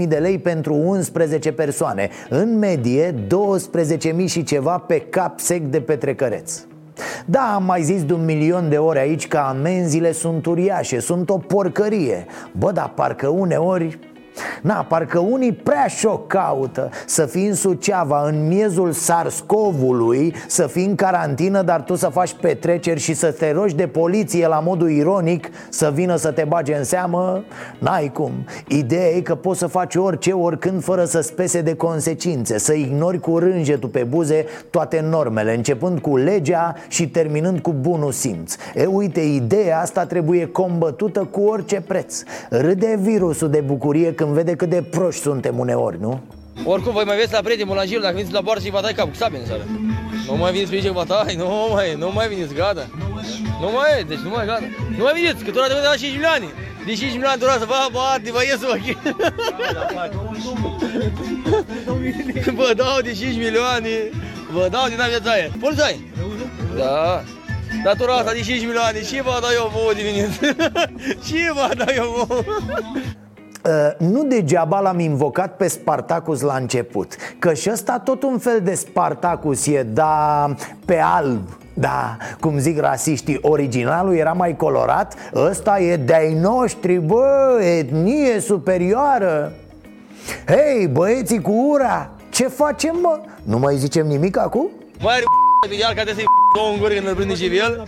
135.000 0.00 0.08
de 0.08 0.16
lei 0.16 0.38
pentru 0.38 0.74
11 0.74 1.52
persoane. 1.52 2.08
În 2.28 2.58
medie 2.58 3.14
12.000 4.22 4.26
și 4.26 4.42
ceva 4.42 4.78
pe 4.78 5.00
cap 5.00 5.38
sec 5.38 5.62
de 5.62 5.80
petrecăreț 5.80 6.60
da, 7.26 7.52
am 7.54 7.64
mai 7.64 7.82
zis 7.82 8.04
de 8.04 8.12
un 8.12 8.24
milion 8.24 8.68
de 8.68 8.76
ori 8.76 8.98
aici 8.98 9.28
că 9.28 9.36
amenziile 9.36 10.12
sunt 10.12 10.46
uriașe, 10.46 11.00
sunt 11.00 11.30
o 11.30 11.38
porcărie. 11.38 12.26
Bă, 12.52 12.72
dar 12.72 12.92
parcă 12.94 13.28
uneori 13.28 13.98
Na, 14.62 14.74
parcă 14.88 15.18
unii 15.18 15.52
prea 15.52 15.86
și-o 15.86 16.18
caută 16.18 16.90
Să 17.06 17.26
fii 17.26 17.46
în 17.46 17.54
Suceava, 17.54 18.28
în 18.28 18.46
miezul 18.46 18.92
Sarscovului 18.92 20.34
Să 20.46 20.66
fii 20.66 20.84
în 20.84 20.94
carantină, 20.94 21.62
dar 21.62 21.82
tu 21.82 21.94
să 21.94 22.08
faci 22.08 22.34
petreceri 22.40 23.00
Și 23.00 23.14
să 23.14 23.30
te 23.30 23.52
rogi 23.52 23.74
de 23.74 23.86
poliție 23.86 24.46
la 24.46 24.60
modul 24.60 24.90
ironic 24.90 25.48
Să 25.68 25.90
vină 25.94 26.16
să 26.16 26.30
te 26.30 26.44
bage 26.48 26.74
în 26.74 26.84
seamă? 26.84 27.44
N-ai 27.78 28.10
cum. 28.14 28.32
Ideea 28.68 29.08
e 29.08 29.20
că 29.20 29.34
poți 29.34 29.58
să 29.58 29.66
faci 29.66 29.94
orice, 29.94 30.32
oricând 30.32 30.82
Fără 30.82 31.04
să 31.04 31.20
spese 31.20 31.60
de 31.60 31.74
consecințe 31.74 32.58
Să 32.58 32.72
ignori 32.72 33.20
cu 33.20 33.38
rânjetul 33.38 33.88
pe 33.88 34.02
buze 34.02 34.44
toate 34.70 35.04
normele 35.10 35.54
Începând 35.54 35.98
cu 35.98 36.16
legea 36.16 36.74
și 36.88 37.08
terminând 37.08 37.58
cu 37.60 37.72
bunul 37.80 38.12
simț. 38.12 38.54
E, 38.74 38.86
uite, 38.86 39.20
ideea 39.20 39.80
asta 39.80 40.06
trebuie 40.06 40.46
combătută 40.46 41.28
cu 41.30 41.40
orice 41.40 41.80
preț. 41.80 42.22
Râde 42.50 42.98
virusul 43.00 43.50
de 43.50 43.62
bucurie 43.66 44.14
când 44.14 44.29
vede 44.32 44.54
cât 44.54 44.68
de 44.68 44.82
proști 44.82 45.20
suntem 45.20 45.58
uneori, 45.58 46.00
nu? 46.00 46.20
Oricum, 46.64 46.92
voi 46.92 47.04
mai 47.04 47.16
veți 47.16 47.32
la 47.32 47.40
prietenul 47.40 47.74
la 47.74 47.84
Gil, 47.84 48.00
dacă 48.00 48.14
veniți 48.14 48.32
la 48.32 48.40
bară 48.40 48.60
și 48.60 48.70
vă 48.70 48.80
dai 48.80 48.92
capul 48.92 49.10
cu 49.10 49.16
sabie 49.16 49.38
în 49.38 49.46
seară. 49.46 49.64
Nu 50.26 50.36
mai 50.36 50.52
veniți 50.52 50.70
pe 50.70 50.76
aici, 50.76 50.86
vă 50.86 51.04
tai, 51.04 51.34
nu 51.34 51.68
mai, 51.72 51.94
nu 51.98 52.10
mai 52.14 52.28
veniți, 52.28 52.54
gata. 52.54 52.86
Nu 53.60 53.68
mai 53.74 53.88
e, 53.98 54.02
deci 54.08 54.18
nu 54.18 54.28
mai, 54.28 54.46
gata. 54.46 54.64
Nu 54.96 55.02
mai 55.02 55.12
veniți, 55.12 55.44
că 55.44 55.50
tu 55.50 55.58
de 55.58 55.88
la 55.90 55.94
5 55.96 56.12
milioane. 56.12 56.48
De 56.86 56.94
5 56.94 57.12
milioane 57.12 57.36
tu 57.40 57.44
să 57.44 57.66
vă 57.72 57.88
bate, 57.92 58.30
vă 58.32 58.42
ies 58.42 58.62
ochii. 58.72 58.98
Vă 62.60 62.72
dau 62.76 63.00
de 63.02 63.12
5 63.12 63.36
milioane, 63.36 63.94
vă 64.52 64.68
dau 64.70 64.86
din 64.88 64.96
viața 65.08 65.30
aia. 65.30 65.48
Polițai! 65.60 66.12
Da. 66.76 67.22
Datura 67.84 68.14
asta 68.14 68.32
de 68.32 68.40
5 68.40 68.60
milioane, 68.60 69.02
și 69.04 69.22
vă 69.22 69.38
dau 69.40 69.50
eu 69.54 69.70
vouă 69.74 69.92
dimineață. 69.92 70.40
Și 71.26 71.38
vă 71.54 71.68
dau 71.78 71.94
eu 71.94 72.08
vouă. 72.16 72.42
Uh, 73.64 74.08
nu 74.08 74.24
degeaba 74.24 74.80
l-am 74.80 74.98
invocat 74.98 75.56
pe 75.56 75.68
Spartacus 75.68 76.40
la 76.40 76.54
început 76.54 77.16
Că 77.38 77.54
și 77.54 77.70
ăsta 77.72 77.98
tot 77.98 78.22
un 78.22 78.38
fel 78.38 78.60
de 78.62 78.74
Spartacus 78.74 79.66
e, 79.66 79.82
da, 79.82 80.54
pe 80.84 80.98
alb 80.98 81.40
da, 81.74 82.16
cum 82.40 82.58
zic 82.58 82.78
rasiștii, 82.78 83.38
originalul 83.42 84.14
era 84.14 84.32
mai 84.32 84.56
colorat 84.56 85.14
Ăsta 85.34 85.80
e 85.80 85.96
de-ai 85.96 86.34
noștri, 86.34 86.98
bă, 86.98 87.58
etnie 87.62 88.40
superioară 88.40 89.52
Hei, 90.46 90.86
băieții 90.86 91.40
cu 91.40 91.52
ura, 91.52 92.10
ce 92.30 92.48
facem, 92.48 92.98
mă? 93.00 93.20
Nu 93.42 93.58
mai 93.58 93.76
zicem 93.76 94.06
nimic 94.06 94.38
acum? 94.38 94.68
Mai 95.00 95.14
are 95.14 95.74
iar 95.80 95.92
ca 95.94 96.02
să-i 96.14 96.24
două 96.54 96.72
în 96.72 96.78
gură 96.78 96.94
când 96.94 97.06
îl 97.06 97.14
prinde 97.14 97.34
și 97.34 97.56
el 97.56 97.84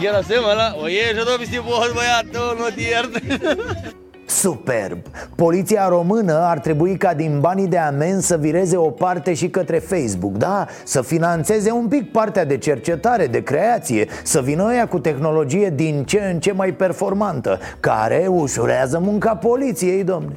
Era 0.00 0.22
semă 0.28 0.46
ăla, 0.50 0.76
o 0.82 0.86
ieși, 0.86 1.20
o 1.20 1.22
dobi 1.30 1.44
sti 1.44 1.60
bohos, 1.64 1.92
băiatul, 1.92 2.56
nu 2.58 2.64
te 2.74 2.80
iert 2.80 3.10
Superb! 4.30 4.98
Poliția 5.36 5.88
română 5.88 6.32
ar 6.32 6.58
trebui 6.58 6.96
ca 6.96 7.14
din 7.14 7.40
banii 7.40 7.66
de 7.66 7.78
amenzi 7.78 8.26
să 8.26 8.36
vireze 8.36 8.76
o 8.76 8.90
parte 8.90 9.34
și 9.34 9.48
către 9.48 9.78
Facebook, 9.78 10.36
da? 10.36 10.66
Să 10.84 11.02
financeze 11.02 11.70
un 11.70 11.88
pic 11.88 12.12
partea 12.12 12.44
de 12.44 12.56
cercetare, 12.56 13.26
de 13.26 13.42
creație 13.42 14.06
Să 14.22 14.40
vină 14.40 14.64
ăia 14.64 14.86
cu 14.86 14.98
tehnologie 14.98 15.72
din 15.74 16.04
ce 16.04 16.20
în 16.32 16.40
ce 16.40 16.52
mai 16.52 16.72
performantă 16.72 17.58
Care 17.80 18.26
ușurează 18.28 18.98
munca 18.98 19.36
poliției, 19.36 20.04
domne 20.04 20.36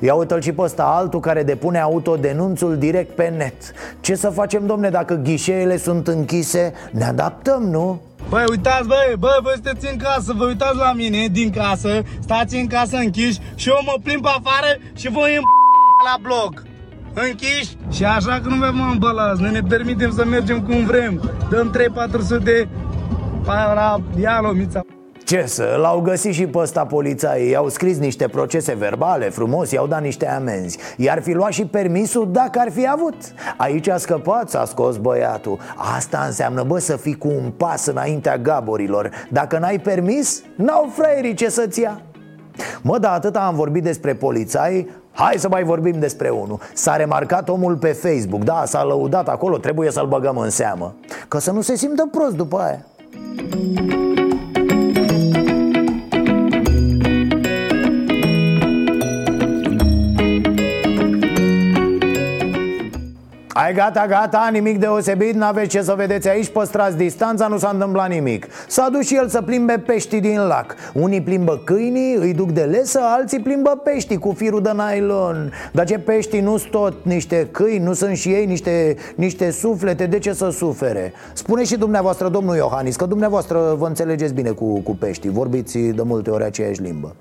Ia 0.00 0.14
uite-l 0.14 0.40
și 0.40 0.52
pe 0.52 0.62
ăsta, 0.62 0.82
altul 0.84 1.20
care 1.20 1.42
depune 1.42 1.80
autodenunțul 1.80 2.76
direct 2.76 3.14
pe 3.14 3.34
net 3.36 3.54
Ce 4.00 4.14
să 4.14 4.28
facem, 4.28 4.66
domne, 4.66 4.88
dacă 4.88 5.14
ghișeele 5.14 5.76
sunt 5.76 6.08
închise? 6.08 6.72
Ne 6.90 7.04
adaptăm, 7.04 7.62
nu? 7.62 8.00
Băi, 8.28 8.44
uitați, 8.50 8.86
băi, 8.86 9.14
băi, 9.18 9.38
voi 9.42 9.52
sunteți 9.52 9.92
în 9.92 9.98
casă, 9.98 10.32
vă 10.36 10.44
uitați 10.44 10.76
la 10.76 10.92
mine 10.92 11.26
din 11.26 11.50
casă, 11.50 12.02
stați 12.20 12.56
în 12.56 12.66
casă 12.66 12.96
închiși 12.96 13.40
și 13.54 13.68
eu 13.68 13.78
mă 13.84 13.94
plimb 14.02 14.22
pe 14.22 14.28
afară 14.28 14.78
și 14.94 15.10
voi 15.10 15.36
în 15.36 15.42
la 16.08 16.16
bloc. 16.22 16.62
Închiși 17.14 17.76
și 17.90 18.04
așa 18.04 18.40
că 18.42 18.48
nu 18.48 18.56
vă 18.56 18.70
mă 18.72 18.88
îmbălați, 18.92 19.40
noi 19.40 19.50
ne 19.50 19.60
permitem 19.68 20.12
să 20.12 20.24
mergem 20.24 20.62
cum 20.62 20.84
vrem. 20.84 21.30
Dăm 21.50 21.74
3-400 22.40 22.42
de 22.42 22.68
para 23.44 24.00
dialomița. 24.14 24.80
Ce 25.24 25.44
să, 25.46 25.78
l-au 25.80 26.00
găsit 26.00 26.34
și 26.34 26.46
pe 26.46 26.58
ăsta 26.58 26.84
polițaii. 26.84 27.50
I-au 27.50 27.68
scris 27.68 27.98
niște 27.98 28.28
procese 28.28 28.74
verbale 28.74 29.28
frumos 29.28 29.70
I-au 29.70 29.86
dat 29.86 30.02
niște 30.02 30.28
amenzi. 30.28 30.78
I-ar 30.96 31.22
fi 31.22 31.32
luat 31.32 31.52
și 31.52 31.66
permisul 31.66 32.28
dacă 32.32 32.58
ar 32.58 32.70
fi 32.70 32.88
avut. 32.88 33.14
Aici 33.56 33.88
a 33.88 33.96
scăpat, 33.96 34.50
s-a 34.50 34.64
scos 34.64 34.96
băiatul. 34.96 35.58
Asta 35.96 36.22
înseamnă, 36.26 36.62
bă, 36.62 36.78
să 36.78 36.96
fii 36.96 37.18
cu 37.18 37.28
un 37.28 37.50
pas 37.56 37.86
înaintea 37.86 38.38
gaborilor. 38.38 39.10
Dacă 39.30 39.58
n-ai 39.58 39.78
permis, 39.78 40.42
n-au 40.56 40.90
fraierii 40.94 41.34
ce 41.34 41.48
să-ți 41.48 41.80
ia. 41.80 42.00
Mă, 42.82 42.98
dar 42.98 43.12
atât 43.12 43.36
am 43.36 43.54
vorbit 43.54 43.82
despre 43.82 44.14
polițai 44.14 44.88
Hai 45.14 45.34
să 45.38 45.48
mai 45.48 45.62
vorbim 45.62 45.98
despre 45.98 46.28
unul. 46.28 46.58
S-a 46.74 46.96
remarcat 46.96 47.48
omul 47.48 47.76
pe 47.76 47.92
Facebook. 47.92 48.44
Da, 48.44 48.62
s-a 48.66 48.84
lăudat 48.84 49.28
acolo, 49.28 49.56
trebuie 49.58 49.90
să-l 49.90 50.06
băgăm 50.06 50.36
în 50.36 50.50
seamă. 50.50 50.94
Că 51.28 51.38
să 51.38 51.50
nu 51.50 51.60
se 51.60 51.76
simtă 51.76 52.08
prost 52.10 52.36
după 52.36 52.58
aia 52.58 52.86
Ai 63.54 63.72
gata, 63.74 64.06
gata, 64.08 64.48
nimic 64.52 64.78
deosebit, 64.78 65.34
n-aveți 65.34 65.68
ce 65.68 65.82
să 65.82 65.94
vedeți 65.96 66.28
aici, 66.28 66.48
păstrați 66.48 66.96
distanța, 66.96 67.46
nu 67.46 67.58
s-a 67.58 67.70
întâmplat 67.72 68.08
nimic. 68.08 68.46
S-a 68.68 68.88
dus 68.92 69.06
și 69.06 69.14
el 69.14 69.28
să 69.28 69.42
plimbe 69.42 69.82
peștii 69.86 70.20
din 70.20 70.46
lac. 70.46 70.74
Unii 70.92 71.22
plimbă 71.22 71.60
câinii, 71.64 72.14
îi 72.14 72.34
duc 72.34 72.50
de 72.50 72.62
lesă, 72.62 73.00
alții 73.02 73.40
plimbă 73.40 73.80
peștii 73.84 74.18
cu 74.18 74.32
firul 74.36 74.62
de 74.62 74.70
nylon 74.72 75.52
Dar 75.72 75.86
ce 75.86 75.98
peștii 75.98 76.40
nu 76.40 76.56
sunt 76.56 76.70
tot 76.70 77.04
niște 77.04 77.48
câini, 77.50 77.84
nu 77.84 77.92
sunt 77.92 78.16
și 78.16 78.28
ei 78.28 78.46
niște, 78.46 78.96
niște 79.14 79.50
suflete, 79.50 80.06
de 80.06 80.18
ce 80.18 80.32
să 80.32 80.50
sufere? 80.50 81.12
Spune 81.32 81.64
și 81.64 81.76
dumneavoastră, 81.76 82.28
domnul 82.28 82.56
Iohannis, 82.56 82.96
că 82.96 83.06
dumneavoastră 83.06 83.74
vă 83.78 83.86
înțelegeți 83.86 84.34
bine 84.34 84.50
cu, 84.50 84.80
cu 84.80 84.96
peștii. 84.96 85.30
Vorbiți 85.30 85.78
de 85.78 86.02
multe 86.02 86.30
ori 86.30 86.44
aceeași 86.44 86.82
limbă 86.82 87.14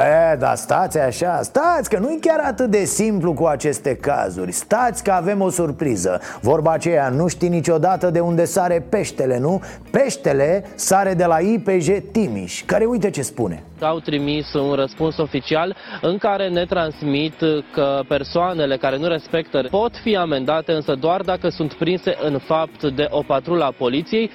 E, 0.00 0.36
dar 0.36 0.56
stați 0.56 0.98
așa, 0.98 1.42
stați 1.42 1.90
că 1.90 1.98
nu 1.98 2.10
e 2.10 2.18
chiar 2.20 2.40
atât 2.46 2.70
de 2.70 2.84
simplu 2.84 3.32
cu 3.32 3.44
aceste 3.44 3.96
cazuri 3.96 4.52
Stați 4.52 5.04
că 5.04 5.10
avem 5.10 5.40
o 5.40 5.48
surpriză 5.48 6.20
Vorba 6.40 6.72
aceea, 6.72 7.08
nu 7.08 7.28
știi 7.28 7.48
niciodată 7.48 8.10
de 8.10 8.20
unde 8.20 8.44
sare 8.44 8.86
peștele, 8.90 9.38
nu? 9.38 9.62
Peștele 9.90 10.64
sare 10.74 11.14
de 11.14 11.24
la 11.24 11.38
IPJ 11.38 11.88
Timiș 12.12 12.62
Care 12.64 12.84
uite 12.84 13.10
ce 13.10 13.22
spune 13.22 13.62
au 13.80 13.98
trimis 13.98 14.52
un 14.52 14.72
răspuns 14.72 15.16
oficial 15.16 15.76
în 16.00 16.18
care 16.18 16.48
ne 16.48 16.64
transmit 16.64 17.34
că 17.72 18.00
persoanele 18.08 18.76
care 18.76 18.96
nu 18.96 19.06
respectă 19.06 19.66
pot 19.70 19.92
fi 20.02 20.16
amendate, 20.16 20.72
însă 20.72 20.94
doar 20.94 21.22
dacă 21.22 21.48
sunt 21.48 21.74
prinse 21.74 22.16
în 22.22 22.38
fapt 22.38 22.82
de 22.82 23.06
o 23.10 23.22
patrulă 23.26 23.64
a 23.64 23.74
poliției. 23.78 24.30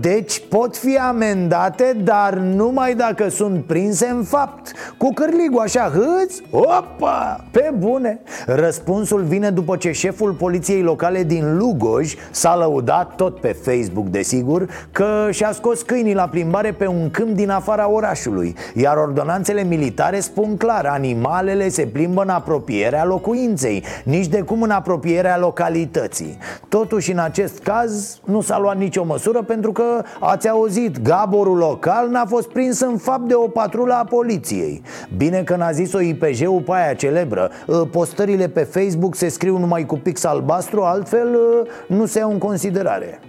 Deci 0.00 0.42
pot 0.48 0.76
fi 0.76 0.96
amendate, 0.96 1.96
dar 2.04 2.34
numai 2.34 2.94
dacă 2.94 3.28
sunt 3.28 3.64
prinse 3.64 4.06
în 4.06 4.22
fapt. 4.22 4.72
Cu 4.96 5.12
cârligul 5.12 5.60
așa, 5.60 5.92
hâți, 5.94 6.42
opa, 6.50 7.44
pe 7.50 7.72
bune. 7.78 8.20
Răspunsul 8.46 9.22
vine 9.22 9.50
după 9.50 9.76
ce 9.76 9.92
șeful 9.92 10.32
poliției 10.32 10.82
locale 10.82 11.22
din 11.22 11.56
Lugoj 11.56 12.14
S-a 12.30 12.56
lăudat, 12.56 13.14
tot 13.14 13.40
pe 13.40 13.56
Facebook 13.62 14.06
desigur 14.06 14.66
Că 14.92 15.28
și-a 15.30 15.52
scos 15.52 15.82
câinii 15.82 16.14
la 16.14 16.28
plimbare 16.28 16.72
pe 16.72 16.86
un 16.86 17.10
câmp 17.10 17.34
din 17.34 17.50
afara 17.50 17.90
orașului 17.90 18.54
Iar 18.74 18.96
ordonanțele 18.96 19.62
militare 19.62 20.20
spun 20.20 20.56
clar 20.56 20.86
Animalele 20.86 21.68
se 21.68 21.82
plimbă 21.86 22.22
în 22.22 22.28
apropierea 22.28 23.04
locuinței 23.04 23.84
Nici 24.04 24.26
de 24.26 24.40
cum 24.40 24.62
în 24.62 24.70
apropierea 24.70 25.38
localității. 25.38 26.38
Totuși 26.68 27.12
în 27.12 27.18
acest 27.18 27.58
caz 27.58 28.20
nu 28.24 28.40
s-a 28.40 28.58
luat 28.58 28.76
nicio 28.76 29.04
măsură 29.04 29.42
pentru 29.42 29.59
pentru 29.60 29.84
că 29.84 30.02
ați 30.20 30.48
auzit, 30.48 31.02
gaborul 31.02 31.56
local 31.56 32.08
n-a 32.08 32.24
fost 32.24 32.48
prins 32.48 32.80
în 32.80 32.96
fapt 32.96 33.28
de 33.28 33.34
o 33.34 33.48
patrulă 33.48 33.94
a 33.94 34.04
poliției. 34.04 34.82
Bine 35.16 35.42
că 35.42 35.56
n-a 35.56 35.70
zis-o 35.70 36.00
IPJ-ul 36.00 36.60
pe 36.60 36.72
aia 36.72 36.94
celebră. 36.94 37.50
Ă, 37.68 37.86
Postările 37.86 38.48
pe 38.48 38.60
Facebook 38.60 39.14
se 39.14 39.28
scriu 39.28 39.58
numai 39.58 39.86
cu 39.86 39.96
pix 39.96 40.24
albastru, 40.24 40.82
altfel 40.82 41.34
ă, 41.34 41.66
nu 41.86 42.06
se 42.06 42.18
iau 42.18 42.30
în 42.30 42.38
considerare 42.38 43.20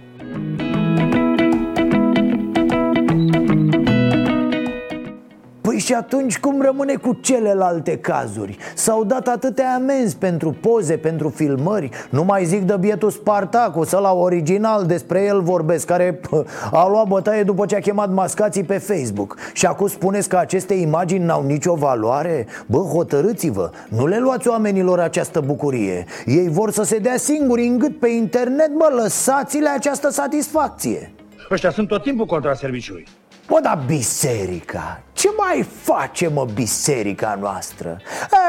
Păi 5.72 5.80
și 5.80 5.94
atunci 5.94 6.38
cum 6.38 6.62
rămâne 6.62 6.94
cu 6.94 7.18
celelalte 7.20 7.98
cazuri? 7.98 8.56
S-au 8.74 9.04
dat 9.04 9.28
atâtea 9.28 9.74
amenzi 9.74 10.16
pentru 10.16 10.56
poze, 10.60 10.96
pentru 10.96 11.28
filmări 11.28 11.90
Nu 12.10 12.24
mai 12.24 12.44
zic 12.44 12.62
de 12.62 12.76
bietul 12.80 13.10
Spartacus, 13.10 13.92
ăla 13.92 14.12
original, 14.12 14.86
despre 14.86 15.24
el 15.24 15.42
vorbesc 15.42 15.86
Care 15.86 16.12
pă, 16.12 16.44
a 16.72 16.88
luat 16.88 17.06
bătaie 17.06 17.42
după 17.42 17.66
ce 17.66 17.76
a 17.76 17.80
chemat 17.80 18.12
mascații 18.12 18.64
pe 18.64 18.78
Facebook 18.78 19.36
Și 19.52 19.66
acum 19.66 19.86
spuneți 19.86 20.28
că 20.28 20.36
aceste 20.36 20.74
imagini 20.74 21.24
n-au 21.24 21.42
nicio 21.42 21.74
valoare? 21.74 22.46
Bă, 22.66 22.78
hotărâți-vă, 22.78 23.70
nu 23.88 24.06
le 24.06 24.18
luați 24.18 24.48
oamenilor 24.48 25.00
această 25.00 25.40
bucurie 25.40 26.04
Ei 26.26 26.48
vor 26.48 26.70
să 26.70 26.82
se 26.82 26.98
dea 26.98 27.16
singuri 27.16 27.66
în 27.66 27.78
gât 27.78 27.98
pe 27.98 28.08
internet, 28.08 28.70
bă, 28.72 28.88
lăsați-le 29.02 29.68
această 29.68 30.10
satisfacție 30.10 31.12
Ăștia 31.50 31.70
sunt 31.70 31.88
tot 31.88 32.02
timpul 32.02 32.26
contra 32.26 32.54
serviciului. 32.54 33.06
Bă, 33.52 33.60
dar 33.62 33.82
biserica, 33.86 35.00
ce 35.12 35.28
mai 35.36 35.66
face, 35.82 36.28
mă, 36.28 36.46
biserica 36.54 37.36
noastră? 37.40 38.00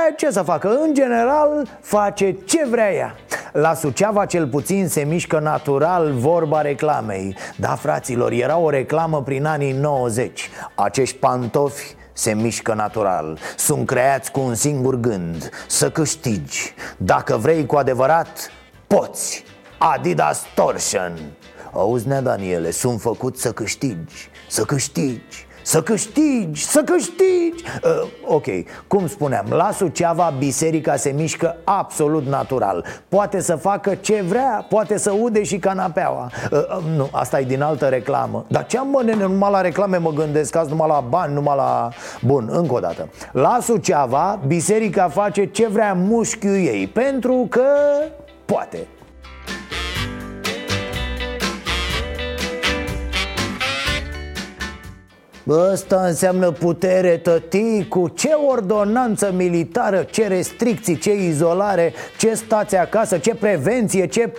E, 0.10 0.14
ce 0.16 0.32
să 0.32 0.41
facă? 0.41 0.78
În 0.82 0.93
general, 0.93 1.68
face 1.82 2.38
ce 2.45 2.66
vrea 2.70 2.93
ea. 2.93 3.16
La 3.51 3.74
Suceava 3.74 4.26
cel 4.26 4.47
puțin 4.47 4.88
se 4.88 5.04
mișcă 5.04 5.39
natural 5.39 6.12
vorba 6.12 6.62
reclamei. 6.62 7.36
Da, 7.56 7.76
fraților, 7.76 8.32
era 8.32 8.58
o 8.58 8.70
reclamă 8.70 9.22
prin 9.22 9.45
anii 9.45 9.72
90 9.72 10.49
Acești 10.76 11.18
pantofi 11.18 11.95
se 12.14 12.34
mișcă 12.34 12.74
natural. 12.74 13.39
Sunt 13.58 13.86
creați 13.86 14.32
cu 14.32 14.39
un 14.39 14.56
singur 14.56 14.95
gând 14.95 15.49
Să 15.68 15.89
câștigi. 15.89 16.74
Dacă 16.97 17.38
vrei 17.38 17.66
cu 17.66 17.76
adevărat, 17.76 18.51
poți. 18.88 19.43
Adidas 19.78 20.43
Torsion. 20.56 21.14
Auzi, 21.74 22.08
nea 22.08 22.22
Daniele, 22.22 22.72
sunt 22.72 23.01
făcut 23.01 23.38
să 23.38 23.51
câștigi 23.51 24.32
Să 24.54 24.64
câștigi 24.64 25.47
să 25.66 25.82
câștigi, 25.82 26.66
să 26.66 26.82
câștigi. 26.84 27.64
Uh, 27.84 28.08
Ok, 28.26 28.45
cum 28.88 29.08
spuneam, 29.08 29.45
la 29.49 29.72
Suceava 29.72 30.34
biserica 30.38 30.95
se 30.95 31.10
mișcă 31.10 31.56
absolut 31.64 32.26
natural. 32.26 32.86
Poate 33.10 33.39
să 33.39 33.56
facă 33.56 33.95
ce 33.95 34.24
vrea, 34.28 34.66
poate 34.70 34.97
să 34.97 35.12
ude 35.12 35.43
și 35.43 35.58
canapeaua. 35.58 36.32
Uh, 36.51 36.60
uh, 36.60 36.84
Nu, 36.95 37.10
asta 37.12 37.39
e 37.39 37.43
din 37.43 37.62
altă 37.62 37.88
reclamă. 37.88 38.45
Dar 38.47 38.66
ce 38.66 38.78
am 38.78 38.88
mă, 38.88 39.01
nene, 39.04 39.24
numai 39.24 39.51
la 39.51 39.62
reclame 39.62 39.97
mă 39.97 40.12
gândesc 40.12 40.56
Azi 40.56 40.70
numai 40.70 40.88
la 40.88 40.99
bani, 41.10 41.34
numai 41.34 41.56
la... 41.56 41.89
Bun, 42.22 42.49
încă 42.51 42.74
o 42.74 42.80
dată. 42.80 43.10
La 43.32 43.58
Suceava 43.62 44.39
biserica 44.47 45.10
face 45.10 45.45
ce 45.45 45.68
vrea 45.68 45.93
mușchiul 45.93 46.56
ei 46.56 46.88
Pentru 46.88 47.47
că 47.49 47.66
poate 48.45 48.88
Bă, 55.43 55.69
Ăsta 55.71 56.05
înseamnă 56.05 56.51
putere, 56.51 57.17
tăticu 57.17 58.07
Ce 58.07 58.29
ordonanță 58.49 59.31
militară, 59.35 60.03
ce 60.03 60.27
restricții, 60.27 60.97
ce 60.97 61.13
izolare 61.13 61.93
Ce 62.17 62.33
stați 62.33 62.75
acasă, 62.75 63.17
ce 63.17 63.35
prevenție, 63.35 64.07
ce... 64.07 64.33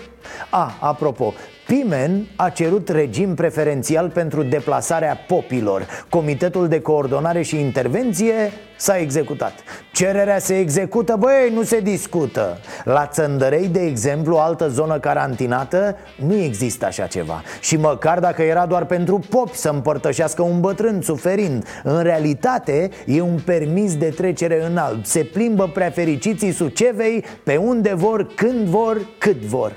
A, 0.51 0.77
apropo, 0.81 1.35
Pimen 1.67 2.27
a 2.37 2.49
cerut 2.49 2.89
regim 2.89 3.35
preferențial 3.35 4.09
pentru 4.09 4.43
deplasarea 4.43 5.19
popilor. 5.27 5.87
Comitetul 6.09 6.69
de 6.69 6.81
coordonare 6.81 7.43
și 7.43 7.61
intervenție 7.61 8.35
s-a 8.77 8.99
executat. 8.99 9.53
Cererea 9.93 10.39
se 10.39 10.59
execută, 10.59 11.17
băi, 11.19 11.51
nu 11.55 11.63
se 11.63 11.81
discută. 11.81 12.59
La 12.85 13.07
Țăndărei, 13.07 13.69
de 13.69 13.81
exemplu, 13.81 14.37
altă 14.37 14.69
zonă 14.69 14.99
carantinată, 14.99 15.97
nu 16.27 16.35
există 16.35 16.87
așa 16.87 17.07
ceva. 17.07 17.43
Și 17.61 17.77
măcar 17.77 18.19
dacă 18.19 18.43
era 18.43 18.67
doar 18.67 18.85
pentru 18.85 19.21
popi 19.29 19.57
să 19.57 19.69
împărtășească 19.69 20.43
un 20.43 20.61
bătrân 20.61 21.03
suferind 21.03 21.67
În 21.83 22.03
realitate, 22.03 22.91
e 23.07 23.21
un 23.21 23.39
permis 23.45 23.97
de 23.97 24.09
trecere 24.09 24.65
în 24.65 24.77
alb. 24.77 25.05
Se 25.05 25.21
plimbă 25.21 25.69
prea 25.69 25.91
fericiții 25.91 26.53
Sucevei 26.53 27.25
pe 27.45 27.57
unde 27.57 27.95
vor, 27.95 28.27
când 28.35 28.67
vor, 28.67 29.09
cât 29.19 29.41
vor 29.41 29.73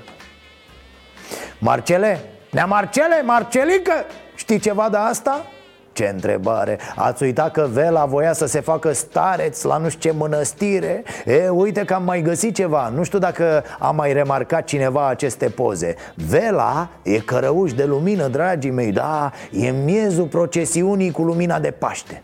Marcele? 1.58 2.20
Nea 2.50 2.66
Marcele? 2.66 3.22
Marcelică? 3.24 3.92
Știi 4.34 4.58
ceva 4.58 4.88
de 4.90 4.96
asta? 4.96 5.46
Ce 5.92 6.10
întrebare 6.12 6.78
Ați 6.96 7.22
uitat 7.22 7.52
că 7.52 7.68
Vela 7.72 8.04
voia 8.04 8.32
să 8.32 8.46
se 8.46 8.60
facă 8.60 8.92
stareț 8.92 9.62
la 9.62 9.76
nu 9.76 9.88
știu 9.88 10.10
ce 10.10 10.16
mănăstire? 10.16 11.02
E, 11.24 11.48
uite 11.48 11.84
că 11.84 11.94
am 11.94 12.04
mai 12.04 12.22
găsit 12.22 12.54
ceva 12.54 12.88
Nu 12.88 13.02
știu 13.02 13.18
dacă 13.18 13.64
a 13.78 13.90
mai 13.90 14.12
remarcat 14.12 14.64
cineva 14.64 15.08
aceste 15.08 15.48
poze 15.48 15.94
Vela 16.14 16.88
e 17.02 17.18
cărăuș 17.18 17.72
de 17.72 17.84
lumină, 17.84 18.28
dragii 18.28 18.70
mei 18.70 18.92
Da, 18.92 19.32
e 19.50 19.70
miezul 19.70 20.26
procesiunii 20.26 21.10
cu 21.10 21.22
lumina 21.22 21.58
de 21.58 21.70
Paște 21.70 22.22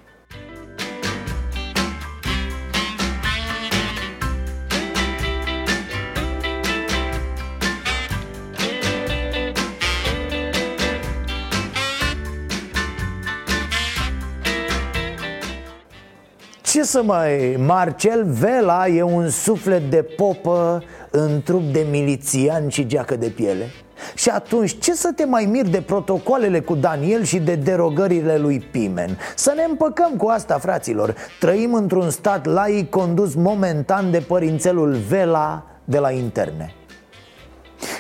Ce 16.95 17.01
să 17.01 17.07
mai... 17.07 17.57
Marcel 17.67 18.25
Vela 18.25 18.87
e 18.87 19.03
un 19.03 19.29
suflet 19.29 19.91
de 19.91 20.03
popă 20.03 20.83
În 21.11 21.43
trup 21.43 21.63
de 21.63 21.87
milițian 21.91 22.69
și 22.69 22.87
geacă 22.87 23.17
de 23.17 23.29
piele 23.29 23.71
și 24.15 24.29
atunci 24.29 24.79
ce 24.79 24.93
să 24.93 25.13
te 25.17 25.25
mai 25.25 25.45
miri 25.45 25.69
de 25.69 25.81
protocoalele 25.81 26.61
cu 26.61 26.75
Daniel 26.75 27.23
și 27.23 27.39
de 27.39 27.55
derogările 27.55 28.37
lui 28.37 28.61
Pimen? 28.61 29.19
Să 29.35 29.53
ne 29.57 29.63
împăcăm 29.63 30.17
cu 30.17 30.27
asta, 30.27 30.59
fraților 30.59 31.15
Trăim 31.41 31.75
într-un 31.75 32.11
stat 32.11 32.47
laic 32.47 32.91
condus 32.91 33.35
momentan 33.35 34.11
de 34.11 34.19
părințelul 34.19 34.93
Vela 35.09 35.67
de 35.85 35.99
la 35.99 36.11
interne 36.11 36.75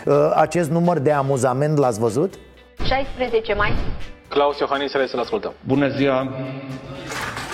Uh, 0.04 0.14
Acest 0.34 0.70
număr 0.70 0.98
de 0.98 1.12
amuzament 1.12 1.78
l-ați 1.78 1.98
văzut? 1.98 2.34
16 2.84 3.54
mai. 3.54 3.72
Claus 4.28 4.58
Iohannis, 4.58 4.90
să-l 4.90 5.18
ascultăm. 5.20 5.52
Bună 5.66 5.88
ziua, 5.88 6.28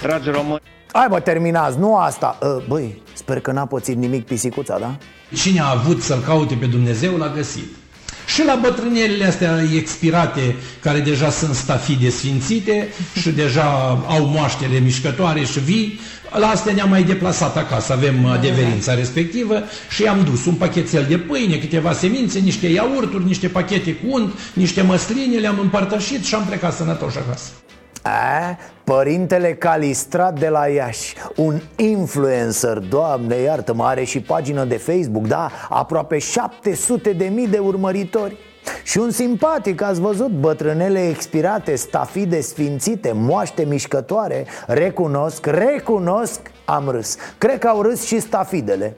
dragi 0.03 0.31
români. 0.31 0.61
Hai 0.93 1.07
bă, 1.09 1.21
terminați, 1.21 1.79
nu 1.79 1.97
asta 1.97 2.39
Uh, 2.43 2.65
Băi, 2.69 3.03
sper 3.13 3.41
că 3.41 3.53
n-a 3.53 3.67
pățit 3.67 3.97
nimic 3.97 4.27
pisicuța, 4.27 4.79
da? 4.79 4.97
Cine 5.35 5.61
a 5.61 5.71
avut 5.71 6.03
să-L 6.03 6.23
caute 6.27 6.55
pe 6.55 6.67
Dumnezeu 6.67 7.17
l-a 7.17 7.33
găsit. 7.37 7.69
Și 8.27 8.45
la 8.45 8.59
bătrânelile 8.63 9.25
astea 9.25 9.59
expirate, 9.77 10.57
care 10.83 11.01
deja 11.01 11.31
sunt 11.31 11.55
stafide 11.55 12.11
sfințite 12.11 12.89
și 13.21 13.31
deja 13.31 13.63
au 14.09 14.25
moaștele 14.25 14.79
mișcătoare 14.79 15.45
și 15.45 15.61
vii, 15.61 16.01
la 16.39 16.47
astea 16.47 16.73
ne-am 16.73 16.89
mai 16.89 17.03
deplasat 17.03 17.57
acasă, 17.57 17.93
avem 17.93 18.27
adeverința 18.27 18.95
respectivă 18.95 19.63
și 19.91 20.05
am 20.05 20.25
dus 20.25 20.45
un 20.45 20.55
pachetel 20.55 21.07
de 21.09 21.19
pâine, 21.19 21.57
câteva 21.57 21.93
semințe, 21.93 22.39
niște 22.39 22.67
iaurturi, 22.67 23.25
niște 23.25 23.49
pachete 23.49 23.95
cu 23.95 24.07
unt, 24.09 24.33
niște 24.53 24.83
măsline, 24.83 25.39
le-am 25.39 25.59
împărtășit 25.59 26.25
și 26.25 26.35
am 26.35 26.45
plecat 26.45 26.75
sănătoși 26.75 27.19
acasă. 27.19 27.51
A, 28.03 28.57
părintele 28.85 29.55
Calistrat 29.55 30.39
de 30.39 30.49
la 30.49 30.67
Iași 30.67 31.15
Un 31.37 31.61
influencer, 31.77 32.79
doamne 32.79 33.35
iartă-mă, 33.35 33.85
are 33.85 34.05
și 34.05 34.21
pagină 34.21 34.65
de 34.65 34.77
Facebook 34.77 35.27
Da, 35.27 35.51
aproape 35.69 36.19
700 36.19 37.13
de 37.13 37.25
mii 37.25 37.49
de 37.49 37.59
urmăritori. 37.59 38.37
Și 38.83 38.99
un 38.99 39.11
simpatic, 39.11 39.83
ați 39.83 40.01
văzut, 40.01 40.29
bătrânele 40.29 41.09
expirate, 41.09 41.75
stafide 41.75 42.41
sfințite, 42.41 43.13
moaște 43.13 43.65
mișcătoare 43.65 44.47
Recunosc, 44.67 45.47
recunosc, 45.47 46.41
am 46.65 46.89
râs. 46.89 47.17
Cred 47.39 47.59
că 47.59 47.69
au 47.69 47.83
râs 47.83 48.05
și 48.05 48.21
stafidele. 48.21 48.97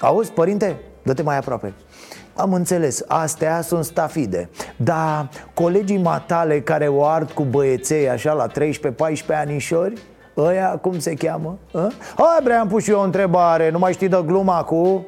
Auzi, 0.00 0.32
părinte? 0.32 0.80
Dă-te 1.02 1.22
mai 1.22 1.36
aproape 1.36 1.74
am 2.40 2.52
înțeles, 2.52 3.04
astea 3.08 3.60
sunt 3.60 3.84
stafide 3.84 4.48
Dar 4.76 5.28
colegii 5.54 5.98
matale 5.98 6.60
care 6.60 6.88
o 6.88 7.04
ard 7.04 7.30
cu 7.30 7.42
băieței 7.42 8.10
așa 8.10 8.32
la 8.32 8.46
13-14 8.46 8.52
anișori 9.28 9.92
Ăia 10.36 10.68
cum 10.68 10.98
se 10.98 11.14
cheamă? 11.14 11.58
A? 11.72 11.92
Hai 12.16 12.40
bre, 12.42 12.52
am 12.52 12.68
pus 12.68 12.82
și 12.82 12.90
eu 12.90 12.98
o 12.98 13.02
întrebare, 13.02 13.70
nu 13.70 13.78
mai 13.78 13.92
știi 13.92 14.08
de 14.08 14.22
gluma 14.26 14.62
cu... 14.62 15.06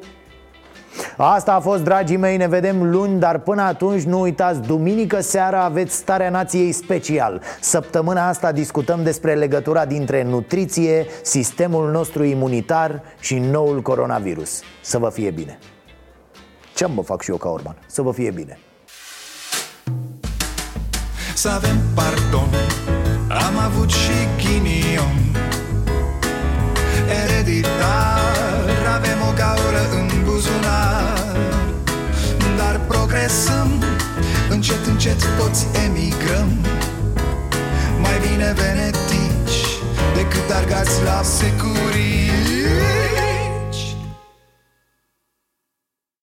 Asta 1.17 1.53
a 1.53 1.59
fost, 1.59 1.83
dragii 1.83 2.17
mei, 2.17 2.37
ne 2.37 2.47
vedem 2.47 2.89
luni, 2.91 3.19
dar 3.19 3.39
până 3.39 3.61
atunci 3.61 4.01
nu 4.01 4.21
uitați, 4.21 4.61
duminică 4.61 5.21
seara 5.21 5.63
aveți 5.63 5.95
Starea 5.95 6.29
Nației 6.29 6.71
special 6.71 7.41
Săptămâna 7.59 8.27
asta 8.27 8.51
discutăm 8.51 9.03
despre 9.03 9.33
legătura 9.33 9.85
dintre 9.85 10.23
nutriție, 10.23 11.05
sistemul 11.21 11.91
nostru 11.91 12.23
imunitar 12.23 13.01
și 13.19 13.39
noul 13.39 13.81
coronavirus 13.81 14.61
Să 14.81 14.97
vă 14.97 15.09
fie 15.09 15.31
bine! 15.31 15.57
Ce 16.75 16.85
mă 16.85 17.03
fac 17.03 17.21
și 17.21 17.29
eu 17.29 17.37
ca 17.37 17.49
Orban? 17.49 17.75
Să 17.85 18.01
vă 18.01 18.11
fie 18.11 18.31
bine! 18.31 18.59
Să 21.33 21.49
avem 21.49 21.77
pardon. 21.93 22.49
Am 23.47 23.57
avut 23.57 23.89
și 23.89 24.17
ghinion. 24.37 25.35
Ereditar 27.23 28.69
Avem 28.95 29.19
o 29.29 29.33
gaură 29.35 29.83
în 29.91 30.23
buzunar. 30.23 31.37
Dar 32.57 32.79
progresăm 32.87 33.83
Încet, 34.49 34.85
încet 34.85 35.37
toți 35.37 35.67
emigrăm. 35.85 36.49
Mai 38.01 38.19
bine 38.29 38.53
venetici 38.55 39.61
Decât 40.15 40.55
argați 40.55 41.03
la 41.03 41.21
securii 41.23 42.23